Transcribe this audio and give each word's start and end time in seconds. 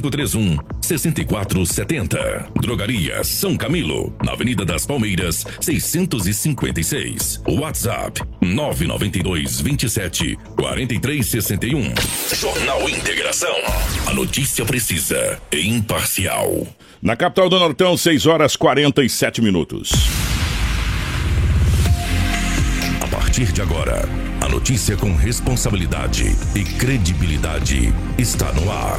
3531 0.00 0.58
6470. 0.80 2.48
Drogaria 2.60 3.22
São 3.22 3.56
Camilo, 3.56 4.14
na 4.24 4.32
Avenida 4.32 4.64
das 4.64 4.86
Palmeiras, 4.86 5.44
656. 5.60 7.42
WhatsApp 7.46 8.22
992 8.40 9.60
27 9.60 10.38
4361. 10.56 11.94
Jornal 12.34 12.88
Integração. 12.88 13.54
A 14.06 14.14
notícia 14.14 14.64
precisa 14.64 15.40
e 15.52 15.68
imparcial. 15.68 16.66
Na 17.02 17.16
capital 17.16 17.48
do 17.48 17.58
Nortão, 17.58 17.96
6 17.96 18.26
horas 18.26 18.56
47 18.56 19.40
minutos. 19.40 19.90
A 23.00 23.06
partir 23.08 23.52
de 23.52 23.62
agora, 23.62 24.08
a 24.40 24.48
notícia 24.48 24.96
com 24.96 25.14
responsabilidade 25.14 26.24
e 26.54 26.64
credibilidade 26.64 27.92
está 28.18 28.52
no 28.52 28.70
ar. 28.70 28.98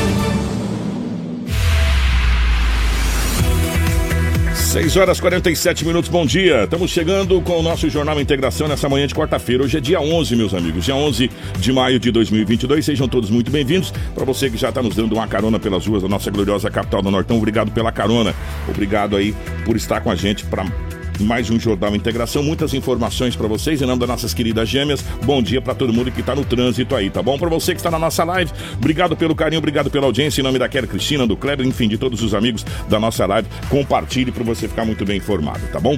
6 4.71 4.95
horas 4.95 5.19
47 5.19 5.85
minutos, 5.85 6.09
bom 6.09 6.25
dia. 6.25 6.63
Estamos 6.63 6.91
chegando 6.91 7.41
com 7.41 7.59
o 7.59 7.61
nosso 7.61 7.89
Jornal 7.89 8.21
Integração 8.21 8.69
nessa 8.69 8.87
manhã 8.87 9.05
de 9.05 9.13
quarta-feira. 9.13 9.63
Hoje 9.63 9.77
é 9.77 9.81
dia 9.81 9.99
11, 9.99 10.33
meus 10.37 10.53
amigos, 10.53 10.85
dia 10.85 10.95
11 10.95 11.29
de 11.59 11.73
maio 11.73 11.99
de 11.99 12.09
2022. 12.09 12.85
Sejam 12.85 13.05
todos 13.05 13.29
muito 13.29 13.51
bem-vindos. 13.51 13.91
Para 14.15 14.23
você 14.23 14.49
que 14.49 14.55
já 14.55 14.69
está 14.69 14.81
nos 14.81 14.95
dando 14.95 15.11
uma 15.11 15.27
carona 15.27 15.59
pelas 15.59 15.85
ruas 15.85 16.03
da 16.03 16.07
nossa 16.07 16.31
gloriosa 16.31 16.71
capital 16.71 17.01
do 17.01 17.11
Nortão, 17.11 17.35
obrigado 17.35 17.69
pela 17.69 17.91
carona. 17.91 18.33
Obrigado 18.69 19.17
aí 19.17 19.35
por 19.65 19.75
estar 19.75 19.99
com 19.99 20.09
a 20.09 20.15
gente 20.15 20.45
para 20.45 20.63
mais 21.21 21.49
um 21.49 21.59
Jornal 21.59 21.95
Integração. 21.95 22.43
Muitas 22.43 22.73
informações 22.73 23.35
para 23.35 23.47
vocês 23.47 23.81
em 23.81 23.85
nome 23.85 23.99
das 23.99 24.09
nossas 24.09 24.33
queridas 24.33 24.67
gêmeas. 24.67 25.01
Bom 25.23 25.41
dia 25.41 25.61
para 25.61 25.75
todo 25.75 25.93
mundo 25.93 26.11
que 26.11 26.19
está 26.19 26.35
no 26.35 26.43
trânsito 26.43 26.95
aí, 26.95 27.09
tá 27.09 27.21
bom? 27.21 27.37
Para 27.37 27.49
você 27.49 27.73
que 27.73 27.79
está 27.79 27.91
na 27.91 27.99
nossa 27.99 28.23
live, 28.23 28.51
obrigado 28.77 29.15
pelo 29.15 29.35
carinho, 29.35 29.59
obrigado 29.59 29.89
pela 29.89 30.05
audiência. 30.05 30.41
Em 30.41 30.43
nome 30.43 30.59
da 30.59 30.67
Kelly 30.67 30.87
Cristina, 30.87 31.25
do 31.25 31.37
Kleber, 31.37 31.65
enfim, 31.65 31.87
de 31.87 31.97
todos 31.97 32.21
os 32.21 32.33
amigos 32.33 32.65
da 32.89 32.99
nossa 32.99 33.25
live. 33.25 33.47
Compartilhe 33.69 34.31
para 34.31 34.43
você 34.43 34.67
ficar 34.67 34.85
muito 34.85 35.05
bem 35.05 35.17
informado, 35.17 35.61
tá 35.71 35.79
bom? 35.79 35.97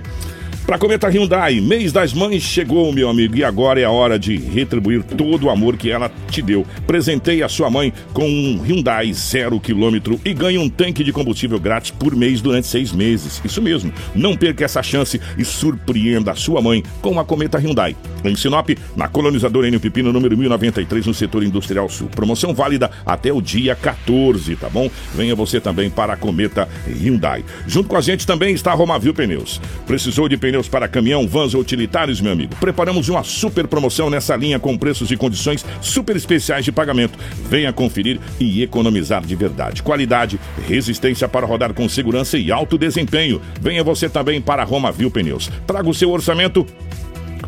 Para 0.66 0.78
Cometa 0.78 1.10
Hyundai, 1.10 1.60
mês 1.60 1.92
das 1.92 2.14
mães 2.14 2.42
chegou, 2.42 2.90
meu 2.94 3.10
amigo, 3.10 3.36
e 3.36 3.44
agora 3.44 3.82
é 3.82 3.84
a 3.84 3.92
hora 3.92 4.18
de 4.18 4.38
retribuir 4.38 5.04
todo 5.04 5.48
o 5.48 5.50
amor 5.50 5.76
que 5.76 5.92
ela 5.92 6.10
te 6.32 6.42
deu. 6.42 6.66
Presentei 6.88 7.44
a 7.44 7.50
sua 7.50 7.70
mãe 7.70 7.92
com 8.14 8.26
um 8.26 8.62
Hyundai 8.64 9.12
zero 9.12 9.60
quilômetro 9.60 10.20
e 10.24 10.34
ganhe 10.34 10.58
um 10.58 10.70
tanque 10.70 11.04
de 11.04 11.12
combustível 11.12 11.60
grátis 11.60 11.92
por 11.92 12.16
mês 12.16 12.42
durante 12.42 12.68
seis 12.68 12.94
meses. 12.94 13.42
Isso 13.44 13.62
mesmo, 13.62 13.92
não 14.16 14.38
perca 14.38 14.64
essa 14.64 14.82
chance 14.82 15.20
e 15.38 15.44
surpreenda 15.44 16.32
a 16.32 16.36
sua 16.36 16.62
mãe 16.62 16.82
com 17.02 17.20
a 17.20 17.26
Cometa 17.26 17.58
Hyundai. 17.58 17.94
Em 18.24 18.34
Sinop, 18.34 18.70
na 18.96 19.10
colonizadora 19.10 19.68
Enio 19.68 19.82
Pipino, 19.82 20.14
número 20.14 20.38
1093, 20.38 21.06
no 21.06 21.14
setor 21.14 21.44
industrial 21.44 21.90
sul. 21.90 22.08
Promoção 22.08 22.54
válida 22.54 22.90
até 23.06 23.34
o 23.34 23.42
dia 23.42 23.76
14, 23.76 24.56
tá 24.56 24.70
bom? 24.70 24.90
Venha 25.14 25.36
você 25.36 25.60
também 25.60 25.90
para 25.90 26.14
a 26.14 26.18
Cometa 26.18 26.70
Hyundai. 26.88 27.44
Junto 27.68 27.90
com 27.90 27.98
a 27.98 28.02
gente 28.02 28.26
também 28.26 28.56
está 28.56 28.72
a 28.72 28.76
Romavil 28.76 29.14
Pneus. 29.14 29.60
Precisou 29.86 30.30
de 30.30 30.38
pneus 30.38 30.63
para 30.68 30.88
caminhão, 30.88 31.28
vans 31.28 31.54
ou 31.54 31.62
utilitários, 31.62 32.22
meu 32.22 32.32
amigo? 32.32 32.56
Preparamos 32.60 33.10
uma 33.10 33.24
super 33.24 33.68
promoção 33.68 34.10
nessa 34.10 34.36
linha 34.36 34.60
com 34.60 34.78
preços 34.78 35.12
e 35.12 35.18
condições 35.18 35.66
super 35.82 36.16
especiais 36.16 36.66
de 36.66 36.72
pagamento. 36.72 37.18
Venha 37.50 37.74
conferir 37.74 38.20
e 38.40 38.62
economizar 38.62 39.26
de 39.26 39.36
verdade. 39.36 39.84
Qualidade, 39.84 40.40
resistência 40.68 41.28
para 41.28 41.46
rodar 41.46 41.74
com 41.74 41.88
segurança 41.88 42.38
e 42.38 42.52
alto 42.52 42.78
desempenho. 42.78 43.42
Venha 43.62 43.84
você 43.84 44.10
também 44.10 44.42
para 44.42 44.62
a 44.62 44.66
Romavil 44.66 45.12
Pneus. 45.12 45.50
Traga 45.66 45.90
o 45.90 45.94
seu 45.94 46.12
orçamento 46.12 46.66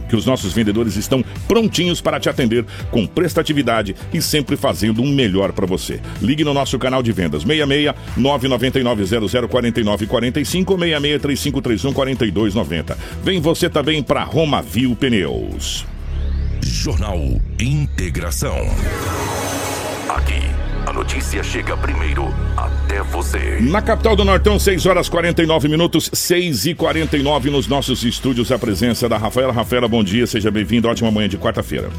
que 0.08 0.16
os 0.16 0.26
nossos 0.26 0.54
vendedores 0.54 0.96
estão 0.96 1.24
prontinhos 1.48 2.02
para 2.02 2.20
te 2.20 2.30
atender 2.30 2.66
com 2.92 3.06
prestatividade 3.06 3.96
e 4.14 4.22
sempre 4.22 4.56
fazendo 4.56 5.02
um 5.02 5.10
melhor 5.10 5.52
para 5.52 5.66
você. 5.66 6.00
Ligue 6.22 6.44
no 6.44 6.54
nosso 6.54 6.78
canal 6.80 7.02
de 7.02 7.12
vendas 7.12 7.44
66 7.44 7.94
999 8.18 9.06
00 9.06 9.48
49 9.48 10.08
45 10.08 10.74
ou 10.74 10.80
66 10.80 11.22
3531 11.22 11.94
4290. 11.94 12.98
Vem 13.24 13.40
você 13.40 13.70
também 13.70 14.02
para 14.02 14.24
Roma 14.24 14.62
Viu 14.62 14.96
Pneus. 14.96 15.86
Jornal 16.62 17.20
Integração. 17.60 18.58
Aqui 20.10 20.44
notícia 20.95 21.44
chega 21.44 21.75
primeiro 21.75 22.33
até 22.56 23.03
você. 23.03 23.59
Na 23.59 23.81
capital 23.81 24.16
do 24.16 24.23
Nortão, 24.23 24.57
6 24.57 24.85
horas 24.85 25.09
49 25.09 25.67
minutos, 25.67 26.09
6 26.13 26.67
e 26.67 26.73
49 26.73 27.50
nos 27.50 27.67
nossos 27.67 28.06
estúdios. 28.06 28.50
A 28.50 28.57
presença 28.57 29.09
da 29.09 29.17
Rafaela. 29.17 29.51
Rafaela, 29.51 29.89
bom 29.89 30.01
dia, 30.01 30.25
seja 30.25 30.50
bem-vindo. 30.50 30.88
Ótima 30.88 31.11
manhã 31.11 31.28
de 31.28 31.38
quarta-feira. 31.38 31.89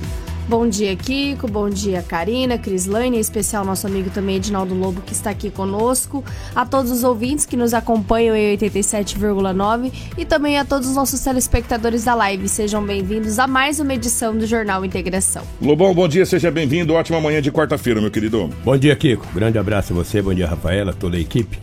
Bom 0.48 0.68
dia, 0.68 0.94
Kiko. 0.94 1.48
Bom 1.48 1.68
dia, 1.68 2.02
Karina, 2.02 2.56
Crislane, 2.56 3.16
em 3.16 3.20
especial 3.20 3.64
nosso 3.64 3.84
amigo 3.84 4.10
também 4.10 4.36
Edinaldo 4.36 4.76
Lobo, 4.76 5.00
que 5.00 5.12
está 5.12 5.30
aqui 5.30 5.50
conosco. 5.50 6.24
A 6.54 6.64
todos 6.64 6.92
os 6.92 7.02
ouvintes 7.02 7.44
que 7.44 7.56
nos 7.56 7.74
acompanham 7.74 8.36
em 8.36 8.56
87,9 8.56 9.92
e 10.16 10.24
também 10.24 10.56
a 10.56 10.64
todos 10.64 10.88
os 10.88 10.94
nossos 10.94 11.18
telespectadores 11.20 12.04
da 12.04 12.14
live. 12.14 12.48
Sejam 12.48 12.84
bem-vindos 12.84 13.40
a 13.40 13.48
mais 13.48 13.80
uma 13.80 13.92
edição 13.92 14.36
do 14.38 14.46
Jornal 14.46 14.84
Integração. 14.84 15.42
Lobão, 15.60 15.92
bom 15.92 16.06
dia, 16.06 16.24
seja 16.24 16.48
bem-vindo. 16.48 16.94
Ótima 16.94 17.20
manhã 17.20 17.42
de 17.42 17.50
quarta-feira, 17.50 18.00
meu 18.00 18.10
querido. 18.10 18.48
Bom 18.64 18.76
dia, 18.76 18.94
Kiko. 18.94 19.26
Grande 19.34 19.58
abraço 19.58 19.92
a 19.92 19.96
você, 19.96 20.22
bom 20.22 20.32
dia, 20.32 20.46
Rafaela, 20.46 20.92
toda 20.92 21.16
a 21.16 21.20
equipe. 21.20 21.58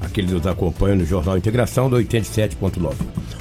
Aqueles 0.00 0.30
que 0.30 0.36
nos 0.36 0.46
acompanham 0.46 0.98
no 0.98 1.04
Jornal 1.04 1.36
Integração 1.36 1.90
do 1.90 1.96
87.9. 1.96 2.94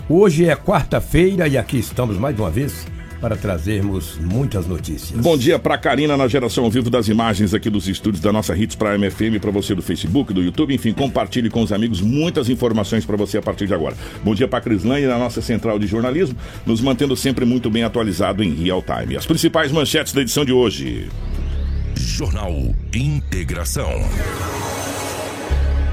Hoje 0.10 0.50
é 0.50 0.56
quarta-feira 0.56 1.48
e 1.48 1.56
aqui 1.56 1.78
estamos 1.78 2.18
mais 2.18 2.40
uma 2.40 2.50
vez 2.50 2.97
para 3.20 3.36
trazermos 3.36 4.18
muitas 4.20 4.68
notícias. 4.68 5.20
Bom 5.20 5.38
dia 5.38 5.58
para 5.58 5.78
Karina 5.78 6.16
na 6.16 6.28
geração 6.28 6.64
ao 6.64 6.72
vivo 6.72 6.90
das 6.90 7.08
imagens 7.08 7.54
aqui 7.54 7.70
dos 7.70 7.88
estúdios 7.88 8.22
da 8.22 8.32
nossa 8.32 8.56
Hits 8.56 8.76
para 8.76 8.98
MFM, 8.98 9.40
para 9.42 9.52
você 9.52 9.74
do 9.74 9.82
Facebook, 9.82 10.34
do 10.34 10.42
YouTube, 10.42 10.74
enfim, 10.74 10.94
compartilhe 10.94 11.50
com 11.50 11.62
os 11.62 11.72
amigos 11.72 12.02
muitas 12.02 12.50
informações 12.50 13.06
para 13.06 13.18
você 13.18 13.38
a 13.38 13.42
partir 13.42 13.68
de 13.68 13.74
agora. 13.74 13.96
Bom 14.24 14.36
dia 14.36 14.48
para 14.48 14.62
Crislane 14.62 15.06
na 15.06 15.18
nossa 15.18 15.42
central 15.42 15.80
de 15.80 15.88
jornalismo, 15.88 16.38
nos 16.66 16.82
mantendo 16.82 17.16
sempre 17.16 17.46
muito 17.46 17.70
bem 17.70 17.84
atualizado 17.84 18.44
em 18.44 18.54
real 18.54 18.84
time. 18.84 19.18
As 19.18 19.26
principais 19.26 19.72
manchetes 19.72 20.14
da 20.14 20.22
edição 20.22 20.46
de 20.46 20.52
hoje. 20.52 21.10
Jornal 21.96 22.54
Integração. 22.94 23.92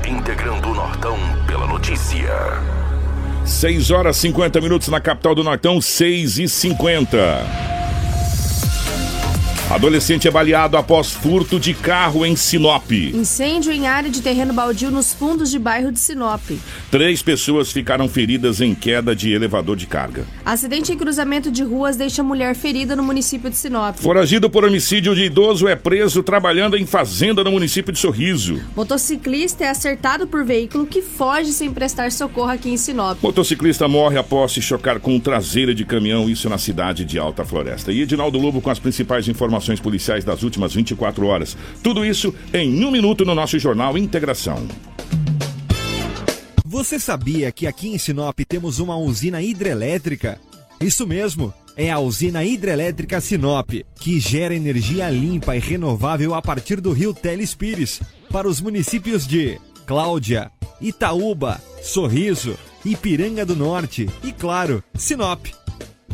Integrando 0.06 0.69
o 0.69 0.75
Nortão 0.75 1.16
pela 1.46 1.66
notícia. 1.66 2.83
6 3.44 3.91
horas 3.91 4.17
50 4.17 4.61
minutos 4.61 4.88
na 4.88 5.00
capital 5.00 5.35
do 5.35 5.44
Nortão, 5.44 5.81
6 5.81 6.38
e 6.38 6.49
50. 6.49 7.73
Adolescente 9.70 10.28
é 10.28 10.31
baleado 10.31 10.76
após 10.76 11.11
furto 11.11 11.58
de 11.58 11.72
carro 11.72 12.25
em 12.25 12.37
Sinop. 12.37 12.93
Incêndio 12.93 13.72
em 13.72 13.87
área 13.87 14.11
de 14.11 14.20
terreno 14.20 14.52
baldio 14.52 14.90
nos 14.90 15.14
fundos 15.14 15.50
de 15.50 15.58
bairro 15.58 15.90
de 15.90 15.99
Sinop. 15.99 16.43
Três 16.90 17.22
pessoas 17.22 17.72
ficaram 17.72 18.06
feridas 18.06 18.61
em 18.61 18.75
queda 18.75 19.16
de 19.16 19.32
elevador 19.32 19.75
de 19.75 19.87
carga. 19.87 20.26
Acidente 20.44 20.93
em 20.93 20.99
cruzamento 20.99 21.50
de 21.50 21.64
ruas 21.64 21.96
deixa 21.96 22.22
mulher 22.22 22.55
ferida 22.55 22.94
no 22.94 23.02
município 23.02 23.49
de 23.49 23.56
Sinop. 23.56 23.96
Foragido 23.96 24.50
por 24.50 24.64
homicídio 24.64 25.14
de 25.14 25.25
idoso 25.25 25.67
é 25.67 25.75
preso 25.75 26.22
trabalhando 26.22 26.76
em 26.76 26.84
fazenda 26.84 27.43
no 27.43 27.50
município 27.50 27.93
de 27.93 27.99
Sorriso. 27.99 28.60
Motociclista 28.76 29.64
é 29.64 29.70
acertado 29.70 30.26
por 30.26 30.44
veículo 30.44 30.87
que 30.87 31.00
foge 31.00 31.52
sem 31.52 31.72
prestar 31.72 32.12
socorro 32.12 32.50
aqui 32.50 32.69
em 32.69 32.76
Sinop. 32.76 33.19
Motociclista 33.22 33.88
morre 33.88 34.19
após 34.19 34.52
se 34.52 34.60
chocar 34.60 35.00
com 35.00 35.19
traseira 35.19 35.75
de 35.75 35.87
caminhão, 35.87 36.28
isso 36.28 36.50
na 36.50 36.58
cidade 36.58 37.02
de 37.02 37.19
Alta 37.19 37.46
Floresta. 37.46 37.90
E 37.90 38.02
Edinaldo 38.02 38.38
Lobo 38.38 38.60
com 38.60 38.70
as 38.70 38.78
principais 38.78 39.26
informações 39.26 39.53
policiais 39.80 40.24
das 40.24 40.42
últimas 40.42 40.72
24 40.74 41.26
horas. 41.26 41.56
Tudo 41.82 42.04
isso 42.04 42.34
em 42.52 42.84
um 42.84 42.90
minuto 42.90 43.24
no 43.24 43.34
nosso 43.34 43.58
jornal 43.58 43.96
Integração. 43.98 44.66
Você 46.64 46.98
sabia 46.98 47.52
que 47.52 47.66
aqui 47.66 47.88
em 47.88 47.98
Sinop 47.98 48.38
temos 48.48 48.78
uma 48.78 48.96
usina 48.96 49.40
hidrelétrica? 49.40 50.40
Isso 50.80 51.06
mesmo, 51.06 51.54
é 51.76 51.90
a 51.90 51.98
usina 51.98 52.44
hidrelétrica 52.44 53.20
Sinop, 53.20 53.70
que 54.00 54.20
gera 54.20 54.54
energia 54.54 55.08
limpa 55.10 55.56
e 55.56 55.60
renovável 55.60 56.34
a 56.34 56.42
partir 56.42 56.80
do 56.80 56.92
rio 56.92 57.14
Telespires, 57.14 58.00
para 58.30 58.48
os 58.48 58.60
municípios 58.60 59.26
de 59.26 59.58
Cláudia, 59.86 60.50
Itaúba, 60.80 61.60
Sorriso, 61.82 62.58
Ipiranga 62.84 63.44
do 63.44 63.54
Norte 63.54 64.08
e, 64.22 64.32
claro, 64.32 64.82
Sinop. 64.94 65.46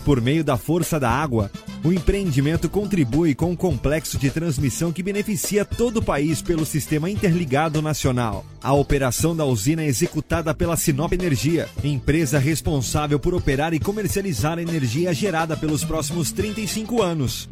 Por 0.05 0.21
meio 0.21 0.43
da 0.43 0.57
força 0.57 0.99
da 0.99 1.11
água, 1.11 1.51
o 1.83 1.93
empreendimento 1.93 2.69
contribui 2.69 3.35
com 3.35 3.51
um 3.51 3.57
complexo 3.57 4.19
de 4.19 4.31
transmissão 4.31 4.93
que 4.93 5.03
beneficia 5.03 5.65
todo 5.65 5.99
o 5.99 6.03
país 6.03 6.43
pelo 6.43 6.67
Sistema 6.67 7.09
Interligado 7.09 7.81
Nacional. 7.81 8.45
A 8.63 8.73
operação 8.73 9.35
da 9.35 9.45
usina 9.45 9.83
é 9.83 9.87
executada 9.87 10.55
pela 10.55 10.77
Sinop 10.77 11.13
Energia, 11.13 11.69
empresa 11.83 12.39
responsável 12.39 13.19
por 13.19 13.35
operar 13.35 13.73
e 13.73 13.81
comercializar 13.81 14.59
a 14.59 14.63
energia 14.63 15.13
gerada 15.15 15.57
pelos 15.57 15.83
próximos 15.83 16.31
35 16.33 17.03
anos. 17.03 17.49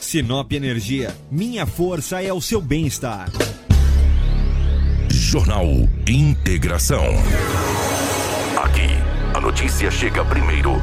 Sinop 0.00 0.52
Energia, 0.52 1.14
minha 1.30 1.66
força 1.66 2.22
é 2.22 2.32
o 2.32 2.40
seu 2.40 2.60
bem-estar. 2.60 3.28
Jornal 5.10 5.66
Integração. 6.06 7.04
Aqui, 8.62 8.88
a 9.34 9.40
notícia 9.40 9.90
chega 9.90 10.24
primeiro 10.24 10.80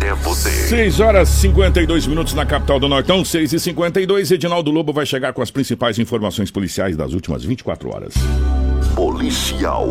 até 0.00 0.14
você. 0.14 0.50
6 0.50 1.00
horas 1.00 1.28
e 1.28 1.40
52 1.42 2.06
minutos 2.06 2.32
na 2.32 2.46
capital 2.46 2.80
do 2.80 2.88
Nortão, 2.88 3.22
6 3.22 3.52
e 3.52 3.60
52 3.60 4.30
Edinaldo 4.30 4.70
Lobo 4.70 4.92
vai 4.92 5.04
chegar 5.04 5.34
com 5.34 5.42
as 5.42 5.50
principais 5.50 5.98
informações 5.98 6.50
policiais 6.50 6.96
das 6.96 7.12
últimas 7.12 7.44
24 7.44 7.94
horas. 7.94 8.14
Policial. 8.96 9.86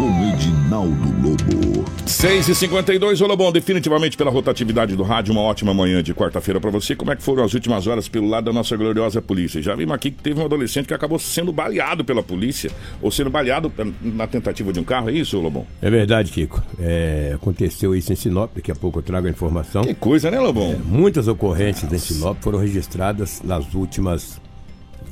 Com 0.00 0.32
Edinaldo 0.32 1.12
Lobo. 1.20 1.84
6 2.06 2.48
e 2.48 2.54
52 2.54 3.20
Olá, 3.20 3.36
bom, 3.36 3.52
definitivamente 3.52 4.16
pela 4.16 4.30
rotatividade 4.30 4.96
do 4.96 5.02
rádio, 5.02 5.32
uma 5.32 5.42
ótima 5.42 5.74
manhã 5.74 6.02
de 6.02 6.14
quarta-feira 6.14 6.58
para 6.58 6.70
você. 6.70 6.96
Como 6.96 7.12
é 7.12 7.16
que 7.16 7.22
foram 7.22 7.44
as 7.44 7.52
últimas 7.52 7.86
horas 7.86 8.08
pelo 8.08 8.26
lado 8.26 8.44
da 8.44 8.52
nossa 8.54 8.74
gloriosa 8.78 9.20
polícia? 9.20 9.60
Já 9.60 9.74
vimos 9.74 9.94
aqui 9.94 10.10
que 10.10 10.22
teve 10.22 10.40
um 10.40 10.44
adolescente 10.46 10.86
que 10.86 10.94
acabou 10.94 11.18
sendo 11.18 11.52
baleado 11.52 12.02
pela 12.02 12.22
polícia, 12.22 12.70
ou 13.02 13.10
sendo 13.10 13.28
baleado 13.28 13.70
na 14.00 14.26
tentativa 14.26 14.72
de 14.72 14.80
um 14.80 14.84
carro, 14.84 15.10
é 15.10 15.12
isso, 15.12 15.38
Lobão? 15.38 15.66
É 15.82 15.90
verdade, 15.90 16.32
Kiko. 16.32 16.62
É, 16.78 17.32
aconteceu 17.34 17.94
isso 17.94 18.10
em 18.10 18.16
Sinop, 18.16 18.52
daqui 18.54 18.72
a 18.72 18.74
pouco 18.74 19.00
eu 19.00 19.02
trago 19.02 19.26
a 19.26 19.30
informação. 19.30 19.84
Que 19.84 19.92
coisa, 19.92 20.30
né, 20.30 20.40
Lobão? 20.40 20.72
É, 20.72 20.76
muitas 20.82 21.28
ocorrências 21.28 21.92
Nossa. 21.92 21.96
em 21.96 21.98
Sinop 21.98 22.38
foram 22.40 22.58
registradas 22.58 23.42
nas 23.44 23.74
últimas 23.74 24.40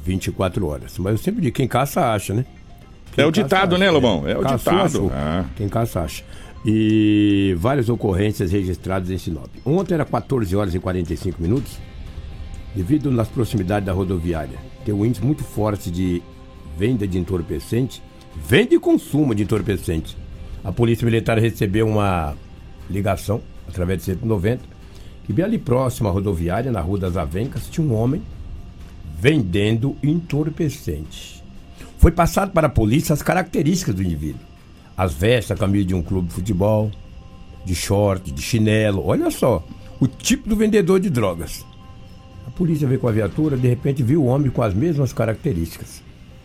24 0.02 0.66
horas. 0.66 0.96
Mas 0.96 1.12
eu 1.12 1.18
sempre 1.18 1.42
digo, 1.42 1.54
quem 1.54 1.68
caça 1.68 2.10
acha, 2.10 2.32
né? 2.32 2.46
Quem 3.12 3.24
é 3.24 3.26
o 3.26 3.30
ditado, 3.30 3.74
acha, 3.74 3.84
né, 3.84 3.90
Lobão? 3.90 4.26
É, 4.26 4.32
é 4.32 4.38
o 4.38 4.44
ditado. 4.44 5.10
Ah. 5.12 5.44
Quem 5.56 5.68
caça 5.68 6.00
acha. 6.00 6.24
E 6.64 7.54
várias 7.58 7.88
ocorrências 7.88 8.52
registradas 8.52 9.10
em 9.10 9.18
Sinop. 9.18 9.48
Ontem 9.64 9.94
era 9.94 10.04
14 10.04 10.54
horas 10.56 10.74
e 10.74 10.78
45 10.78 11.40
minutos, 11.40 11.78
devido 12.74 13.10
nas 13.10 13.28
proximidades 13.28 13.86
da 13.86 13.92
rodoviária. 13.92 14.58
Tem 14.84 14.94
um 14.94 15.04
índice 15.04 15.24
muito 15.24 15.44
forte 15.44 15.90
de 15.90 16.22
venda 16.76 17.06
de 17.06 17.18
entorpecente, 17.18 18.02
venda 18.36 18.74
e 18.74 18.78
consumo 18.78 19.34
de 19.34 19.42
entorpecente. 19.42 20.16
A 20.62 20.72
Polícia 20.72 21.04
Militar 21.04 21.38
recebeu 21.38 21.86
uma 21.86 22.34
ligação, 22.90 23.40
através 23.68 24.00
de 24.00 24.04
190, 24.06 24.62
que 25.24 25.32
bem 25.32 25.44
ali 25.44 25.58
próximo 25.58 26.08
à 26.08 26.12
rodoviária, 26.12 26.72
na 26.72 26.80
Rua 26.80 26.98
das 26.98 27.16
Avencas, 27.16 27.68
tinha 27.68 27.86
um 27.86 27.94
homem 27.94 28.22
vendendo 29.20 29.96
entorpecente. 30.02 31.37
Foi 31.98 32.12
passado 32.12 32.52
para 32.52 32.68
a 32.68 32.70
polícia 32.70 33.12
as 33.12 33.22
características 33.22 33.94
do 33.94 34.02
indivíduo. 34.02 34.40
As 34.96 35.12
vestes, 35.12 35.50
a 35.50 35.56
camisa 35.56 35.84
de 35.84 35.94
um 35.94 36.02
clube 36.02 36.28
de 36.28 36.34
futebol, 36.34 36.90
de 37.64 37.74
short, 37.74 38.30
de 38.30 38.40
chinelo. 38.40 39.04
Olha 39.04 39.30
só, 39.30 39.64
o 40.00 40.06
tipo 40.06 40.48
do 40.48 40.56
vendedor 40.56 41.00
de 41.00 41.10
drogas. 41.10 41.66
A 42.46 42.50
polícia 42.50 42.86
veio 42.86 43.00
com 43.00 43.08
a 43.08 43.12
viatura, 43.12 43.56
de 43.56 43.68
repente 43.68 44.02
viu 44.02 44.22
o 44.22 44.26
homem 44.26 44.50
com 44.50 44.62
as 44.62 44.72
mesmas 44.72 45.12
características. 45.12 46.02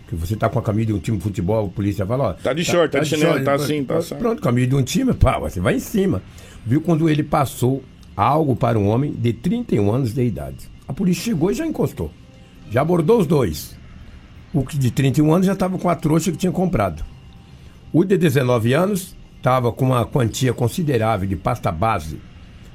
Que 0.07 0.15
você 0.15 0.35
tá 0.35 0.49
com 0.49 0.59
a 0.59 0.61
camisa 0.61 0.87
de 0.87 0.93
um 0.93 0.99
time 0.99 1.17
de 1.17 1.23
futebol, 1.23 1.67
a 1.67 1.69
polícia 1.69 2.05
fala, 2.05 2.29
ó. 2.29 2.33
Tá 2.33 2.51
de 2.51 2.63
short, 2.63 2.91
tá, 2.91 2.97
tá 2.97 3.03
de 3.03 3.09
chinelo, 3.11 3.33
short, 3.33 3.45
tá 3.45 3.53
assim, 3.53 3.83
tá 3.85 3.97
assim. 3.97 4.15
Pronto, 4.15 4.41
camisa 4.41 4.67
de 4.67 4.75
um 4.75 4.83
time, 4.83 5.13
pá, 5.13 5.39
você 5.39 5.59
vai 5.59 5.75
em 5.75 5.79
cima. 5.79 6.21
Viu 6.65 6.81
quando 6.81 7.07
ele 7.07 7.23
passou 7.23 7.83
algo 8.15 8.55
para 8.55 8.77
um 8.77 8.87
homem 8.87 9.11
de 9.11 9.33
31 9.33 9.91
anos 9.91 10.13
de 10.13 10.23
idade. 10.23 10.69
A 10.87 10.93
polícia 10.93 11.23
chegou 11.23 11.51
e 11.51 11.53
já 11.53 11.65
encostou. 11.65 12.11
Já 12.69 12.81
abordou 12.81 13.19
os 13.19 13.27
dois. 13.27 13.75
O 14.53 14.63
de 14.63 14.91
31 14.91 15.33
anos 15.33 15.47
já 15.47 15.53
estava 15.53 15.79
com 15.79 15.89
a 15.89 15.95
trouxa 15.95 16.31
que 16.31 16.37
tinha 16.37 16.51
comprado. 16.51 17.03
O 17.91 18.03
de 18.03 18.17
19 18.17 18.73
anos 18.73 19.15
estava 19.37 19.71
com 19.71 19.85
uma 19.85 20.05
quantia 20.05 20.53
considerável 20.53 21.27
de 21.27 21.35
pasta 21.35 21.71
base 21.71 22.21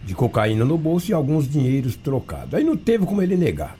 de 0.04 0.14
cocaína 0.14 0.64
no 0.64 0.76
bolso 0.76 1.10
e 1.10 1.14
alguns 1.14 1.48
dinheiros 1.48 1.94
trocados. 1.94 2.54
Aí 2.54 2.64
não 2.64 2.76
teve 2.76 3.06
como 3.06 3.22
ele 3.22 3.36
negar. 3.36 3.76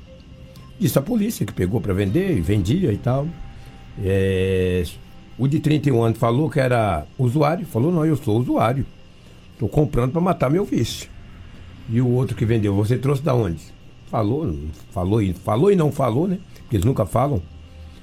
Disse 0.78 0.96
a 0.98 1.02
polícia 1.02 1.44
que 1.44 1.52
pegou 1.52 1.80
para 1.80 1.92
vender 1.92 2.36
e 2.36 2.40
vendia 2.40 2.92
e 2.92 2.98
tal. 2.98 3.26
É... 4.00 4.84
O 5.36 5.48
de 5.48 5.58
31 5.58 6.02
anos 6.02 6.18
falou 6.18 6.48
que 6.48 6.60
era 6.60 7.04
usuário. 7.18 7.66
Falou: 7.66 7.90
Não, 7.90 8.06
eu 8.06 8.16
sou 8.16 8.38
usuário. 8.38 8.86
Estou 9.54 9.68
comprando 9.68 10.12
para 10.12 10.20
matar 10.20 10.48
meu 10.48 10.64
vício. 10.64 11.08
E 11.88 12.00
o 12.00 12.08
outro 12.08 12.36
que 12.36 12.44
vendeu, 12.44 12.74
você 12.74 12.96
trouxe 12.96 13.22
da 13.22 13.34
onde? 13.34 13.60
Falou, 14.06 14.56
falou 14.90 15.20
e 15.20 15.32
falou 15.32 15.72
e 15.72 15.76
não 15.76 15.90
falou, 15.90 16.28
né? 16.28 16.38
Porque 16.62 16.76
eles 16.76 16.84
nunca 16.84 17.04
falam. 17.04 17.42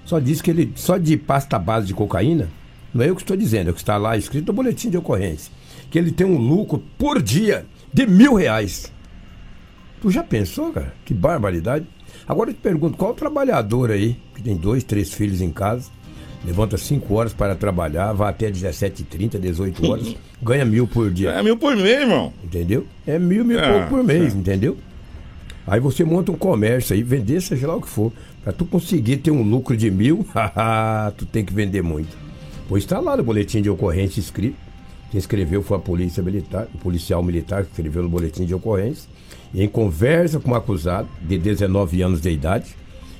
Só 0.05 0.19
diz 0.19 0.41
que 0.41 0.51
ele, 0.51 0.71
só 0.75 0.97
de 0.97 1.17
pasta 1.17 1.57
base 1.57 1.87
de 1.87 1.93
cocaína, 1.93 2.47
não 2.93 3.03
é 3.03 3.09
eu 3.09 3.15
que 3.15 3.23
estou 3.23 3.35
dizendo, 3.35 3.67
é 3.67 3.71
o 3.71 3.73
que 3.73 3.81
está 3.81 3.97
lá 3.97 4.15
escrito 4.15 4.47
no 4.47 4.53
boletim 4.53 4.89
de 4.89 4.97
ocorrência, 4.97 5.51
que 5.89 5.99
ele 5.99 6.11
tem 6.11 6.25
um 6.25 6.37
lucro 6.37 6.81
por 6.97 7.21
dia 7.21 7.65
de 7.91 8.05
mil 8.05 8.35
reais. 8.35 8.91
Tu 10.01 10.11
já 10.11 10.23
pensou, 10.23 10.71
cara? 10.71 10.93
Que 11.03 11.13
barbaridade. 11.13 11.85
Agora 12.27 12.51
eu 12.51 12.53
te 12.53 12.59
pergunto, 12.61 12.97
qual 12.97 13.13
trabalhador 13.13 13.91
aí, 13.91 14.15
que 14.35 14.41
tem 14.41 14.55
dois, 14.55 14.83
três 14.83 15.13
filhos 15.13 15.41
em 15.41 15.51
casa, 15.51 15.89
levanta 16.45 16.77
cinco 16.77 17.15
horas 17.15 17.33
para 17.33 17.55
trabalhar, 17.55 18.13
vai 18.13 18.29
até 18.29 18.49
17h30, 18.49 19.39
18 19.39 19.91
horas, 19.91 20.15
ganha 20.41 20.63
mil 20.63 20.87
por 20.87 21.11
dia. 21.11 21.31
É 21.31 21.41
mil 21.41 21.57
por 21.57 21.75
mês, 21.75 22.01
irmão. 22.01 22.31
Entendeu? 22.43 22.85
É 23.05 23.17
mil, 23.17 23.43
mil 23.43 23.59
é, 23.59 23.71
pouco 23.71 23.89
por 23.89 24.03
mês, 24.03 24.33
é. 24.35 24.37
entendeu? 24.37 24.77
Aí 25.67 25.79
você 25.79 26.03
monta 26.03 26.31
um 26.31 26.37
comércio 26.37 26.95
aí, 26.95 27.01
vender 27.01 27.41
seja 27.41 27.67
lá 27.67 27.75
o 27.75 27.81
que 27.81 27.89
for. 27.89 28.11
Para 28.43 28.53
tu 28.53 28.65
conseguir 28.65 29.17
ter 29.17 29.31
um 29.31 29.41
lucro 29.41 29.75
de 29.75 29.89
mil, 29.89 30.25
tu 31.17 31.25
tem 31.25 31.43
que 31.43 31.53
vender 31.53 31.81
muito. 31.81 32.15
Pois 32.67 32.83
está 32.83 32.99
lá 32.99 33.17
no 33.17 33.23
boletim 33.23 33.61
de 33.61 33.69
ocorrência 33.69 34.19
escrito. 34.19 34.57
Quem 35.11 35.19
escreveu 35.19 35.63
foi 35.63 35.77
a 35.77 35.79
polícia 35.79 36.21
militar, 36.21 36.67
o 36.73 36.77
policial 36.77 37.23
militar 37.23 37.63
que 37.63 37.71
escreveu 37.71 38.03
no 38.03 38.09
boletim 38.09 38.45
de 38.45 38.53
ocorrência. 38.53 39.09
E 39.53 39.63
em 39.63 39.67
conversa 39.67 40.39
com 40.39 40.51
o 40.51 40.55
acusado, 40.55 41.07
de 41.21 41.37
19 41.37 42.01
anos 42.01 42.21
de 42.21 42.29
idade, 42.29 42.75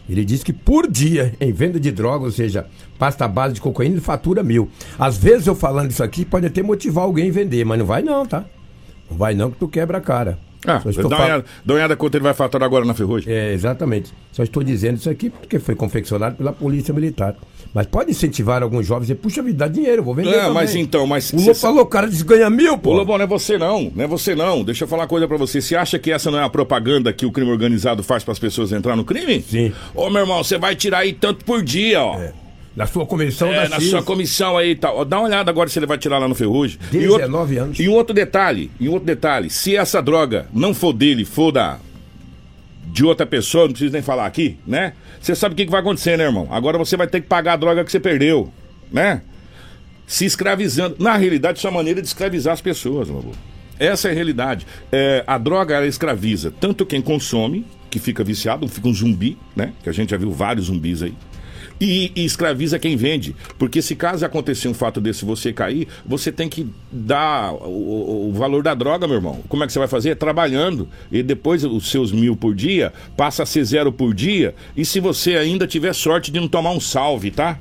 ele 0.07 0.23
diz 0.23 0.43
que 0.43 0.53
por 0.53 0.89
dia, 0.89 1.33
em 1.39 1.51
venda 1.51 1.79
de 1.79 1.91
droga, 1.91 2.25
ou 2.25 2.31
seja, 2.31 2.67
pasta 2.99 3.27
base 3.27 3.55
de 3.55 3.61
cocaína, 3.61 3.95
ele 3.95 4.01
fatura 4.01 4.43
mil. 4.43 4.69
Às 4.99 5.17
vezes 5.17 5.47
eu 5.47 5.55
falando 5.55 5.89
isso 5.89 6.03
aqui 6.03 6.23
pode 6.23 6.45
até 6.45 6.61
motivar 6.61 7.05
alguém 7.05 7.29
a 7.29 7.33
vender, 7.33 7.65
mas 7.65 7.79
não 7.79 7.85
vai 7.85 8.03
não, 8.03 8.25
tá? 8.25 8.45
Não 9.09 9.17
vai 9.17 9.33
não 9.33 9.49
que 9.49 9.57
tu 9.57 9.67
quebra 9.67 9.97
a 9.97 10.01
cara. 10.01 10.37
Ah, 10.67 10.81
dá, 10.83 11.23
olhada, 11.23 11.45
dá 11.63 11.73
uma 11.73 11.79
olhada 11.79 11.95
quanto 11.95 12.15
ele 12.15 12.23
vai 12.23 12.33
faturar 12.33 12.65
agora 12.65 12.85
na 12.85 12.93
ferrugem. 12.93 13.33
É, 13.33 13.53
exatamente. 13.53 14.13
Só 14.31 14.43
estou 14.43 14.63
dizendo 14.63 14.97
isso 14.97 15.09
aqui 15.09 15.29
porque 15.29 15.59
foi 15.59 15.75
confeccionado 15.75 16.35
pela 16.35 16.51
Polícia 16.51 16.93
Militar. 16.93 17.35
Mas 17.73 17.87
pode 17.87 18.11
incentivar 18.11 18.63
alguns 18.63 18.85
jovens 18.85 19.09
e 19.09 19.13
dizer, 19.13 19.21
puxa 19.21 19.43
vida, 19.43 19.57
dá 19.57 19.67
dinheiro, 19.67 20.01
vou 20.01 20.15
vender. 20.15 20.29
É, 20.29 20.39
também. 20.39 20.53
mas 20.53 20.75
então, 20.75 21.05
mas. 21.05 21.33
O 21.33 21.37
Lobo 21.37 21.53
falou, 21.55 21.85
cara 21.85 22.07
diz 22.07 22.21
ganha 22.21 22.49
mil, 22.49 22.77
pô. 22.77 22.91
O 22.91 22.93
Lobão, 22.93 23.17
não 23.17 23.25
é 23.25 23.27
você 23.27 23.57
não, 23.57 23.91
não 23.93 24.03
é 24.03 24.07
você 24.07 24.33
não. 24.33 24.63
Deixa 24.63 24.85
eu 24.85 24.87
falar 24.87 25.03
uma 25.03 25.09
coisa 25.09 25.27
pra 25.27 25.35
você. 25.35 25.59
Você 25.59 25.75
acha 25.75 25.99
que 25.99 26.09
essa 26.09 26.31
não 26.31 26.39
é 26.39 26.43
a 26.43 26.49
propaganda 26.49 27.11
que 27.11 27.25
o 27.25 27.31
crime 27.31 27.51
organizado 27.51 28.01
faz 28.01 28.23
para 28.23 28.31
as 28.31 28.39
pessoas 28.39 28.71
entrar 28.71 28.95
no 28.95 29.03
crime? 29.03 29.41
Sim. 29.41 29.73
Ô, 29.93 30.09
meu 30.09 30.21
irmão, 30.21 30.43
você 30.43 30.57
vai 30.57 30.73
tirar 30.73 30.99
aí 30.99 31.11
tanto 31.11 31.43
por 31.43 31.61
dia, 31.61 32.01
ó. 32.01 32.17
É. 32.17 32.44
Na 32.75 32.85
sua 32.85 33.05
comissão 33.05 33.53
É, 33.53 33.63
da 33.63 33.69
na 33.69 33.79
CIS. 33.79 33.89
sua 33.89 34.03
comissão 34.03 34.57
aí 34.57 34.71
e 34.71 34.75
tal. 34.75 35.05
Dá 35.05 35.17
uma 35.19 35.27
olhada 35.27 35.49
agora 35.49 35.69
se 35.69 35.79
ele 35.79 35.85
vai 35.85 35.97
tirar 35.97 36.17
lá 36.17 36.27
no 36.27 36.35
Ferrugem. 36.35 36.77
E 36.91 36.97
19 36.97 37.57
anos. 37.57 37.79
E 37.79 37.87
um 37.87 37.93
outro 37.93 38.13
detalhe, 38.13 38.69
e 38.79 38.89
um 38.89 38.91
outro 38.93 39.05
detalhe, 39.05 39.49
se 39.49 39.75
essa 39.77 40.01
droga 40.01 40.47
não 40.53 40.73
for 40.73 40.91
dele, 40.91 41.23
for 41.23 41.51
da 41.51 41.79
de 42.87 43.03
outra 43.05 43.25
pessoa, 43.25 43.65
não 43.65 43.71
preciso 43.71 43.91
nem 43.93 44.01
falar 44.01 44.25
aqui, 44.25 44.57
né? 44.65 44.93
Você 45.19 45.35
sabe 45.35 45.53
o 45.53 45.55
que, 45.55 45.65
que 45.65 45.71
vai 45.71 45.81
acontecer, 45.81 46.17
né, 46.17 46.23
irmão? 46.25 46.47
Agora 46.51 46.77
você 46.77 46.95
vai 46.95 47.07
ter 47.07 47.19
que 47.21 47.27
pagar 47.27 47.53
a 47.53 47.57
droga 47.57 47.83
que 47.83 47.91
você 47.91 47.99
perdeu, 47.99 48.51
né? 48.91 49.21
Se 50.07 50.23
escravizando. 50.25 50.95
Na 50.99 51.15
realidade, 51.17 51.57
isso 51.57 51.67
é 51.67 51.69
uma 51.69 51.77
maneira 51.79 52.01
de 52.01 52.07
escravizar 52.07 52.53
as 52.53 52.61
pessoas, 52.61 53.09
meu 53.09 53.19
amor. 53.19 53.33
Essa 53.79 54.07
é 54.07 54.11
a 54.11 54.13
realidade. 54.13 54.65
É, 54.91 55.23
a 55.27 55.37
droga, 55.37 55.75
ela 55.75 55.87
escraviza 55.87 56.53
tanto 56.59 56.85
quem 56.85 57.01
consome, 57.01 57.65
que 57.89 57.99
fica 57.99 58.23
viciado, 58.23 58.67
fica 58.69 58.87
um 58.87 58.93
zumbi, 58.93 59.37
né? 59.55 59.73
Que 59.83 59.89
a 59.89 59.93
gente 59.93 60.11
já 60.11 60.17
viu 60.17 60.31
vários 60.31 60.67
zumbis 60.67 61.01
aí. 61.03 61.13
E, 61.79 62.11
e 62.15 62.23
escraviza 62.23 62.79
quem 62.79 62.95
vende. 62.95 63.35
Porque 63.59 63.81
se 63.81 63.95
caso 63.95 64.25
acontecer 64.25 64.67
um 64.69 64.73
fato 64.73 65.01
desse 65.01 65.25
você 65.25 65.51
cair, 65.51 65.87
você 66.05 66.31
tem 66.31 66.47
que 66.47 66.65
dar 66.89 67.53
o, 67.53 68.29
o- 68.29 68.31
valor 68.33 68.63
da 68.63 68.73
droga, 68.73 69.05
meu 69.07 69.17
irmão. 69.17 69.41
Como 69.49 69.61
é 69.63 69.67
que 69.67 69.73
você 69.73 69.79
vai 69.79 69.87
fazer? 69.87 70.15
Trabalhando. 70.15 70.87
E 71.11 71.21
depois 71.21 71.63
os 71.65 71.89
seus 71.91 72.11
mil 72.13 72.35
por 72.35 72.55
dia 72.55 72.93
passa 73.17 73.43
a 73.43 73.45
ser 73.45 73.63
zero 73.65 73.91
por 73.91 74.13
dia. 74.13 74.55
E 74.75 74.85
se 74.85 74.99
você 75.01 75.35
ainda 75.35 75.67
tiver 75.67 75.93
sorte 75.93 76.31
de 76.31 76.39
não 76.39 76.47
tomar 76.47 76.71
um 76.71 76.79
salve, 76.79 77.29
tá? 77.29 77.59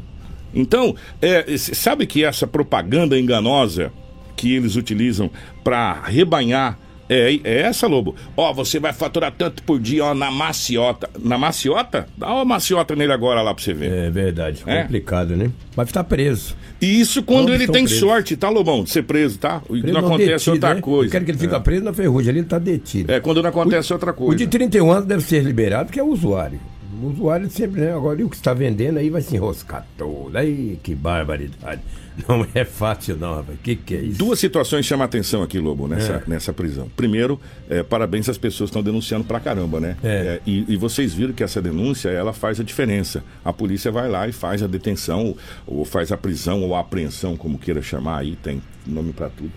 Então, 0.54 0.94
é, 1.20 1.56
sabe 1.56 2.06
que 2.06 2.24
essa 2.24 2.46
propaganda 2.46 3.18
enganosa 3.18 3.92
que 4.36 4.54
eles 4.54 4.76
utilizam 4.76 5.28
para 5.64 6.00
rebanhar 6.04 6.78
é, 7.14 7.40
é 7.44 7.60
essa, 7.62 7.86
Lobo? 7.86 8.14
Ó, 8.36 8.52
você 8.52 8.78
vai 8.78 8.92
faturar 8.92 9.32
tanto 9.36 9.62
por 9.62 9.78
dia, 9.80 10.04
ó, 10.04 10.14
na 10.14 10.30
maciota. 10.30 11.08
Na 11.18 11.36
maciota? 11.38 12.06
Dá 12.16 12.32
uma 12.32 12.44
maciota 12.44 12.94
nele 12.96 13.12
agora 13.12 13.42
lá 13.42 13.54
pra 13.54 13.62
você 13.62 13.72
ver. 13.74 13.90
É 13.92 14.10
verdade, 14.10 14.62
É? 14.66 14.82
complicado, 14.82 15.36
né? 15.36 15.50
Vai 15.76 15.84
estar 15.84 16.04
preso. 16.04 16.56
E 16.80 17.00
isso 17.00 17.22
quando 17.22 17.46
Todos 17.46 17.54
ele 17.54 17.66
tem 17.72 17.84
presos. 17.84 17.98
sorte, 18.00 18.36
tá, 18.36 18.48
Lobão? 18.48 18.84
De 18.84 18.90
ser 18.90 19.02
preso, 19.04 19.38
tá? 19.38 19.62
E 19.70 19.82
não 19.82 19.92
não, 19.94 20.00
acontece 20.06 20.30
detido, 20.32 20.50
outra 20.52 20.74
né? 20.74 20.80
coisa. 20.80 21.06
Eu 21.06 21.10
quero 21.12 21.24
que 21.24 21.30
ele 21.30 21.38
fique 21.38 21.60
preso 21.60 21.84
na 21.84 21.92
ferrugem, 21.92 22.30
ali 22.30 22.38
ele 22.40 22.46
está 22.46 22.58
detido. 22.58 23.10
É, 23.12 23.20
quando 23.20 23.42
não 23.42 23.50
acontece 23.50 23.92
outra 23.92 24.10
O 24.10 24.14
coisa. 24.14 24.36
de 24.36 24.46
31 24.46 24.90
anos 24.90 25.06
deve 25.06 25.22
ser 25.22 25.42
liberado, 25.42 25.86
porque 25.86 26.00
é 26.00 26.02
o 26.02 26.08
usuário. 26.08 26.60
O 27.02 27.08
usuário 27.08 27.50
sempre, 27.50 27.80
né? 27.80 27.92
Agora, 27.94 28.20
e 28.20 28.24
o 28.24 28.28
que 28.30 28.36
está 28.36 28.54
vendendo 28.54 28.98
aí 28.98 29.10
vai 29.10 29.20
se 29.22 29.34
enroscar 29.34 29.86
todo. 29.98 30.36
Aí, 30.36 30.78
que 30.82 30.94
barbaridade. 30.94 31.80
Não 32.28 32.46
é 32.54 32.64
fácil, 32.64 33.16
não, 33.16 33.34
rapaz. 33.34 33.58
O 33.58 33.62
que, 33.62 33.74
que 33.74 33.94
é 33.94 34.00
isso? 34.00 34.18
Duas 34.18 34.38
situações 34.38 34.86
chamam 34.86 35.02
a 35.02 35.06
atenção 35.06 35.42
aqui, 35.42 35.58
Lobo, 35.58 35.88
nessa, 35.88 36.12
É. 36.12 36.22
nessa 36.26 36.52
prisão. 36.52 36.88
Primeiro, 36.96 37.40
é, 37.68 37.82
parabéns 37.82 38.28
às 38.28 38.38
pessoas 38.38 38.70
que 38.70 38.72
estão 38.76 38.82
denunciando 38.82 39.24
pra 39.24 39.40
caramba, 39.40 39.80
né? 39.80 39.96
É. 40.02 40.40
e, 40.46 40.64
e 40.72 40.76
vocês 40.76 41.12
viram 41.12 41.32
que 41.32 41.42
essa 41.42 41.60
denúncia, 41.60 42.08
ela 42.10 42.32
faz 42.32 42.60
a 42.60 42.62
diferença. 42.64 43.24
A 43.44 43.52
polícia 43.52 43.90
vai 43.90 44.08
lá 44.08 44.28
e 44.28 44.32
faz 44.32 44.62
a 44.62 44.66
detenção, 44.66 45.36
ou 45.66 45.84
faz 45.84 46.12
a 46.12 46.16
prisão, 46.16 46.62
ou 46.62 46.74
a 46.74 46.80
apreensão, 46.80 47.36
como 47.36 47.58
queira 47.58 47.82
chamar 47.82 48.18
aí, 48.18 48.36
tem 48.36 48.62
nome 48.86 49.12
pra 49.12 49.28
tudo. 49.28 49.50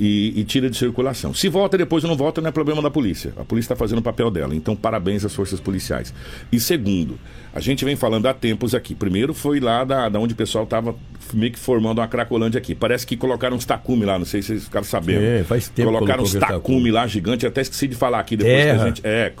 E, 0.00 0.32
e 0.36 0.44
tira 0.44 0.70
de 0.70 0.76
circulação. 0.76 1.34
Se 1.34 1.48
volta 1.48 1.76
depois 1.76 2.04
ou 2.04 2.10
não 2.10 2.16
volta, 2.16 2.40
não 2.40 2.48
é 2.48 2.52
problema 2.52 2.80
da 2.80 2.88
polícia. 2.88 3.32
A 3.36 3.44
polícia 3.44 3.72
está 3.72 3.76
fazendo 3.76 3.98
o 3.98 4.02
papel 4.02 4.30
dela. 4.30 4.54
Então, 4.54 4.76
parabéns 4.76 5.24
às 5.24 5.34
forças 5.34 5.58
policiais. 5.58 6.14
E 6.52 6.60
segundo, 6.60 7.18
a 7.52 7.58
gente 7.58 7.84
vem 7.84 7.96
falando 7.96 8.26
há 8.26 8.32
tempos 8.32 8.76
aqui. 8.76 8.94
Primeiro 8.94 9.34
foi 9.34 9.58
lá 9.58 9.82
da, 9.82 10.08
da 10.08 10.20
onde 10.20 10.34
o 10.34 10.36
pessoal 10.36 10.62
estava 10.62 10.94
meio 11.34 11.50
que 11.52 11.58
formando 11.58 11.98
uma 11.98 12.06
cracolândia 12.06 12.58
aqui. 12.58 12.76
Parece 12.76 13.04
que 13.04 13.16
colocaram 13.16 13.56
uns 13.56 13.64
tacume 13.64 14.04
lá, 14.04 14.18
não 14.18 14.24
sei 14.24 14.40
se 14.40 14.48
vocês 14.48 14.64
ficaram 14.64 14.84
sabendo. 14.86 15.20
É, 15.20 15.42
faz 15.42 15.68
tempo 15.68 15.90
que 15.90 15.94
Colocaram 15.96 16.22
uns 16.22 16.32
tacume 16.34 16.54
tacume. 16.54 16.90
lá 16.92 17.06
gigante, 17.08 17.44
até 17.44 17.60
esqueci 17.62 17.88
de 17.88 17.96
falar 17.96 18.20
aqui 18.20 18.36
depois 18.36 18.56
que 18.56 18.62
Terra. 18.62 18.82
a 18.82 18.86
gente. 18.86 19.00
É, 19.04 19.32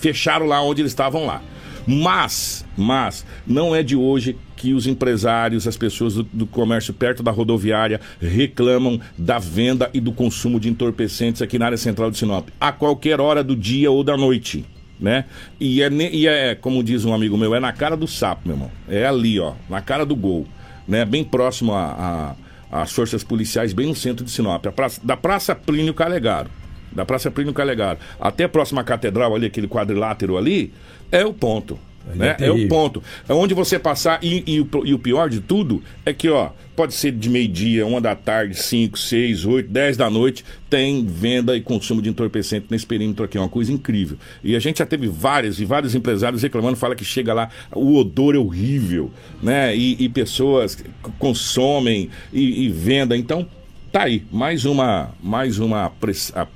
fecharam 0.00 0.46
lá 0.46 0.62
onde 0.62 0.80
eles 0.80 0.92
estavam 0.92 1.26
lá. 1.26 1.42
Mas, 1.90 2.66
mas, 2.76 3.24
não 3.46 3.74
é 3.74 3.82
de 3.82 3.96
hoje 3.96 4.36
que 4.56 4.74
os 4.74 4.86
empresários, 4.86 5.66
as 5.66 5.74
pessoas 5.74 6.16
do, 6.16 6.22
do 6.24 6.46
comércio 6.46 6.92
perto 6.92 7.22
da 7.22 7.30
rodoviária 7.30 7.98
reclamam 8.20 9.00
da 9.16 9.38
venda 9.38 9.88
e 9.94 10.00
do 10.00 10.12
consumo 10.12 10.60
de 10.60 10.68
entorpecentes 10.68 11.40
aqui 11.40 11.58
na 11.58 11.64
área 11.64 11.78
central 11.78 12.10
de 12.10 12.18
Sinop. 12.18 12.48
A 12.60 12.72
qualquer 12.72 13.22
hora 13.22 13.42
do 13.42 13.56
dia 13.56 13.90
ou 13.90 14.04
da 14.04 14.18
noite. 14.18 14.66
Né? 15.00 15.24
E 15.58 15.80
é, 15.80 15.88
e 16.12 16.26
é, 16.26 16.54
como 16.54 16.82
diz 16.84 17.06
um 17.06 17.14
amigo 17.14 17.38
meu, 17.38 17.54
é 17.54 17.60
na 17.60 17.72
cara 17.72 17.96
do 17.96 18.06
sapo, 18.06 18.42
meu 18.44 18.56
irmão. 18.56 18.70
É 18.86 19.06
ali, 19.06 19.40
ó, 19.40 19.54
na 19.70 19.80
cara 19.80 20.04
do 20.04 20.14
gol. 20.14 20.46
Né? 20.86 21.06
Bem 21.06 21.24
próximo 21.24 21.72
a- 21.72 22.34
a- 22.70 22.82
às 22.82 22.92
forças 22.92 23.24
policiais, 23.24 23.72
bem 23.72 23.86
no 23.86 23.94
centro 23.94 24.26
de 24.26 24.30
Sinop. 24.30 24.66
Praça- 24.76 25.00
da 25.02 25.16
Praça 25.16 25.54
Plínio 25.54 25.94
Calegaro 25.94 26.50
da 26.90 27.04
Praça 27.04 27.30
Plínio 27.30 27.52
Calegaro 27.52 27.98
até 28.18 28.44
a 28.44 28.48
próxima 28.48 28.82
catedral 28.82 29.34
ali, 29.34 29.44
aquele 29.46 29.68
quadrilátero 29.68 30.38
ali, 30.38 30.72
é 31.10 31.24
o 31.24 31.32
ponto. 31.32 31.78
Né? 32.14 32.36
é 32.38 32.46
É, 32.46 32.50
o 32.50 32.68
ponto. 32.68 33.02
É 33.28 33.32
onde 33.32 33.54
você 33.54 33.78
passar, 33.78 34.18
e, 34.22 34.42
e 34.46 34.60
o, 34.60 34.68
e 34.84 34.94
o 34.94 34.98
pior 34.98 35.28
de 35.28 35.40
tudo 35.40 35.82
é 36.04 36.12
que, 36.12 36.28
ó, 36.28 36.50
pode 36.74 36.94
ser 36.94 37.12
de 37.12 37.28
meio-dia, 37.28 37.84
uma 37.86 38.00
da 38.00 38.14
tarde, 38.14 38.54
cinco, 38.54 38.98
seis, 38.98 39.44
oito, 39.44 39.68
dez 39.68 39.96
da 39.96 40.08
noite, 40.08 40.44
tem 40.70 41.04
venda 41.04 41.56
e 41.56 41.60
consumo 41.60 42.00
de 42.00 42.08
entorpecente 42.08 42.66
nesse 42.70 42.86
perímetro 42.86 43.24
aqui. 43.24 43.36
É 43.36 43.40
uma 43.40 43.48
coisa 43.48 43.72
incrível. 43.72 44.16
E 44.42 44.54
a 44.56 44.60
gente 44.60 44.78
já 44.78 44.86
teve 44.86 45.08
vários 45.08 45.60
e 45.60 45.64
vários 45.64 45.94
empresários 45.94 46.42
reclamando, 46.42 46.76
fala 46.76 46.94
que 46.94 47.04
chega 47.04 47.34
lá, 47.34 47.50
o 47.72 47.96
odor 47.96 48.34
é 48.34 48.38
horrível, 48.38 49.10
né? 49.42 49.76
E, 49.76 49.96
e 49.98 50.08
pessoas 50.08 50.82
consomem 51.18 52.08
e, 52.32 52.64
e 52.64 52.68
vendem. 52.68 53.20
Então, 53.20 53.46
Tá 53.90 54.02
aí, 54.02 54.22
mais 54.30 54.66
uma, 54.66 55.14
mais 55.18 55.58
uma 55.58 55.90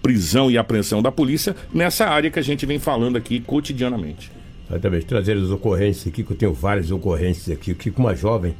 prisão 0.02 0.50
e 0.50 0.58
apreensão 0.58 1.00
da 1.00 1.10
polícia 1.10 1.56
nessa 1.72 2.04
área 2.04 2.30
que 2.30 2.38
a 2.38 2.42
gente 2.42 2.66
vem 2.66 2.78
falando 2.78 3.16
aqui 3.16 3.40
cotidianamente. 3.40 4.30
Exatamente, 4.68 5.06
trazer 5.06 5.36
as 5.36 5.50
ocorrências 5.50 6.06
aqui, 6.06 6.22
que 6.24 6.32
eu 6.32 6.36
tenho 6.36 6.54
várias 6.54 6.90
ocorrências 6.90 7.56
aqui. 7.56 7.72
Aqui 7.72 7.90
com 7.90 8.02
uma 8.02 8.14
jovem, 8.14 8.54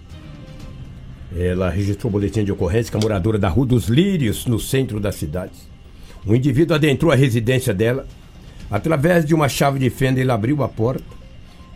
ela 1.37 1.71
registrou 1.71 2.11
um 2.11 2.13
boletim 2.13 2.45
de 2.45 2.53
ocorrência 2.53 2.91
que 2.91 2.97
a 2.97 3.01
moradora 3.01 3.39
da 3.39 3.49
Rua 3.49 3.67
dos 3.67 3.89
Lírios, 3.89 4.47
no 4.47 4.61
centro 4.61 5.01
da 5.01 5.11
cidade. 5.11 5.53
Um 6.27 6.35
indivíduo 6.35 6.77
adentrou 6.77 7.11
a 7.11 7.17
residência 7.17 7.73
dela. 7.73 8.07
Através 8.71 9.25
de 9.25 9.35
uma 9.35 9.49
chave 9.49 9.79
de 9.79 9.91
fenda, 9.91 10.21
ele 10.21 10.31
abriu 10.31 10.63
a 10.63 10.69
porta 10.69 11.05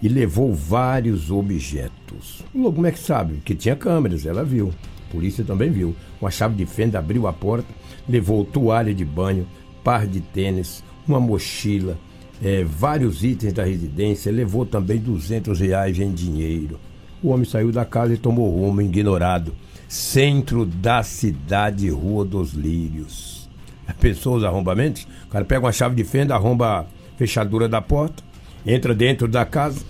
e 0.03 0.09
levou 0.09 0.55
vários 0.55 1.31
objetos. 1.31 2.45
Logo, 2.55 2.75
como 2.75 2.87
é 2.87 2.93
que 2.93 2.99
sabe? 2.99 3.41
Que 3.45 3.55
tinha 3.55 3.75
câmeras, 3.75 4.27
ela 4.27 4.45
viu. 4.45 4.73
A 5.09 5.13
polícia 5.13 5.45
também 5.45 5.71
viu. 5.71 5.97
Com 6.21 6.27
a 6.27 6.31
chave 6.31 6.55
de 6.55 6.67
fenda, 6.67 6.99
abriu 6.99 7.27
a 7.27 7.33
porta, 7.33 7.69
levou 8.09 8.45
toalha 8.45 8.95
de 8.95 9.05
banho, 9.05 9.47
par 9.83 10.07
de 10.07 10.21
tênis, 10.21 10.83
uma 11.07 11.21
mochila, 11.21 11.97
eh, 12.43 12.65
vários 12.65 13.25
itens 13.25 13.53
da 13.53 13.65
residência, 13.65 14.31
levou 14.31 14.67
também 14.67 14.99
200 14.99 15.61
reais 15.61 15.99
em 15.99 16.13
dinheiro. 16.13 16.79
O 17.23 17.31
homem 17.31 17.45
saiu 17.45 17.73
da 17.73 17.85
casa 17.85 18.15
e 18.15 18.19
tomou 18.19 18.51
rumo 18.51 18.83
ignorado. 18.83 19.55
Centro 19.89 20.67
da 20.67 21.03
cidade, 21.03 21.89
Rua 21.89 22.25
dos 22.25 22.53
Lírios. 22.53 23.49
A 23.87 23.95
pessoa, 23.95 24.39
os 24.39 24.45
arrombamentos, 24.45 25.07
o 25.27 25.29
cara 25.29 25.45
pega 25.45 25.65
uma 25.65 25.73
chave 25.73 25.95
de 25.95 26.05
fenda, 26.05 26.35
arromba 26.35 26.81
a 26.81 26.87
fechadura 27.17 27.69
da 27.69 27.81
porta, 27.81 28.23
entra 28.67 28.95
dentro 28.95 29.29
da 29.29 29.45
casa, 29.45 29.81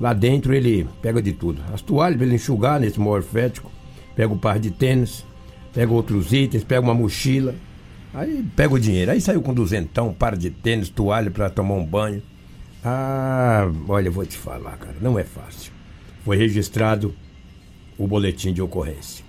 lá 0.00 0.12
dentro 0.12 0.54
ele 0.54 0.86
pega 1.02 1.20
de 1.20 1.32
tudo. 1.32 1.60
As 1.72 1.82
toalhas 1.82 2.16
para 2.16 2.26
ele 2.26 2.36
enxugar 2.36 2.80
nesse 2.80 3.00
morfético, 3.00 3.70
pega 4.14 4.32
um 4.32 4.38
par 4.38 4.58
de 4.58 4.70
tênis, 4.70 5.24
pega 5.74 5.92
outros 5.92 6.32
itens, 6.32 6.62
pega 6.62 6.80
uma 6.80 6.94
mochila, 6.94 7.54
aí 8.14 8.44
pega 8.54 8.74
o 8.74 8.80
dinheiro. 8.80 9.10
Aí 9.10 9.20
saiu 9.20 9.42
com 9.42 9.54
duzentão, 9.54 10.08
um 10.08 10.14
par 10.14 10.36
de 10.36 10.50
tênis, 10.50 10.88
toalha 10.88 11.30
para 11.30 11.50
tomar 11.50 11.74
um 11.74 11.84
banho. 11.84 12.22
Ah, 12.84 13.70
olha, 13.88 14.08
eu 14.08 14.12
vou 14.12 14.24
te 14.24 14.36
falar, 14.36 14.76
cara, 14.76 14.96
não 15.00 15.18
é 15.18 15.24
fácil. 15.24 15.72
Foi 16.24 16.36
registrado 16.36 17.14
o 17.98 18.06
boletim 18.06 18.52
de 18.52 18.62
ocorrência. 18.62 19.24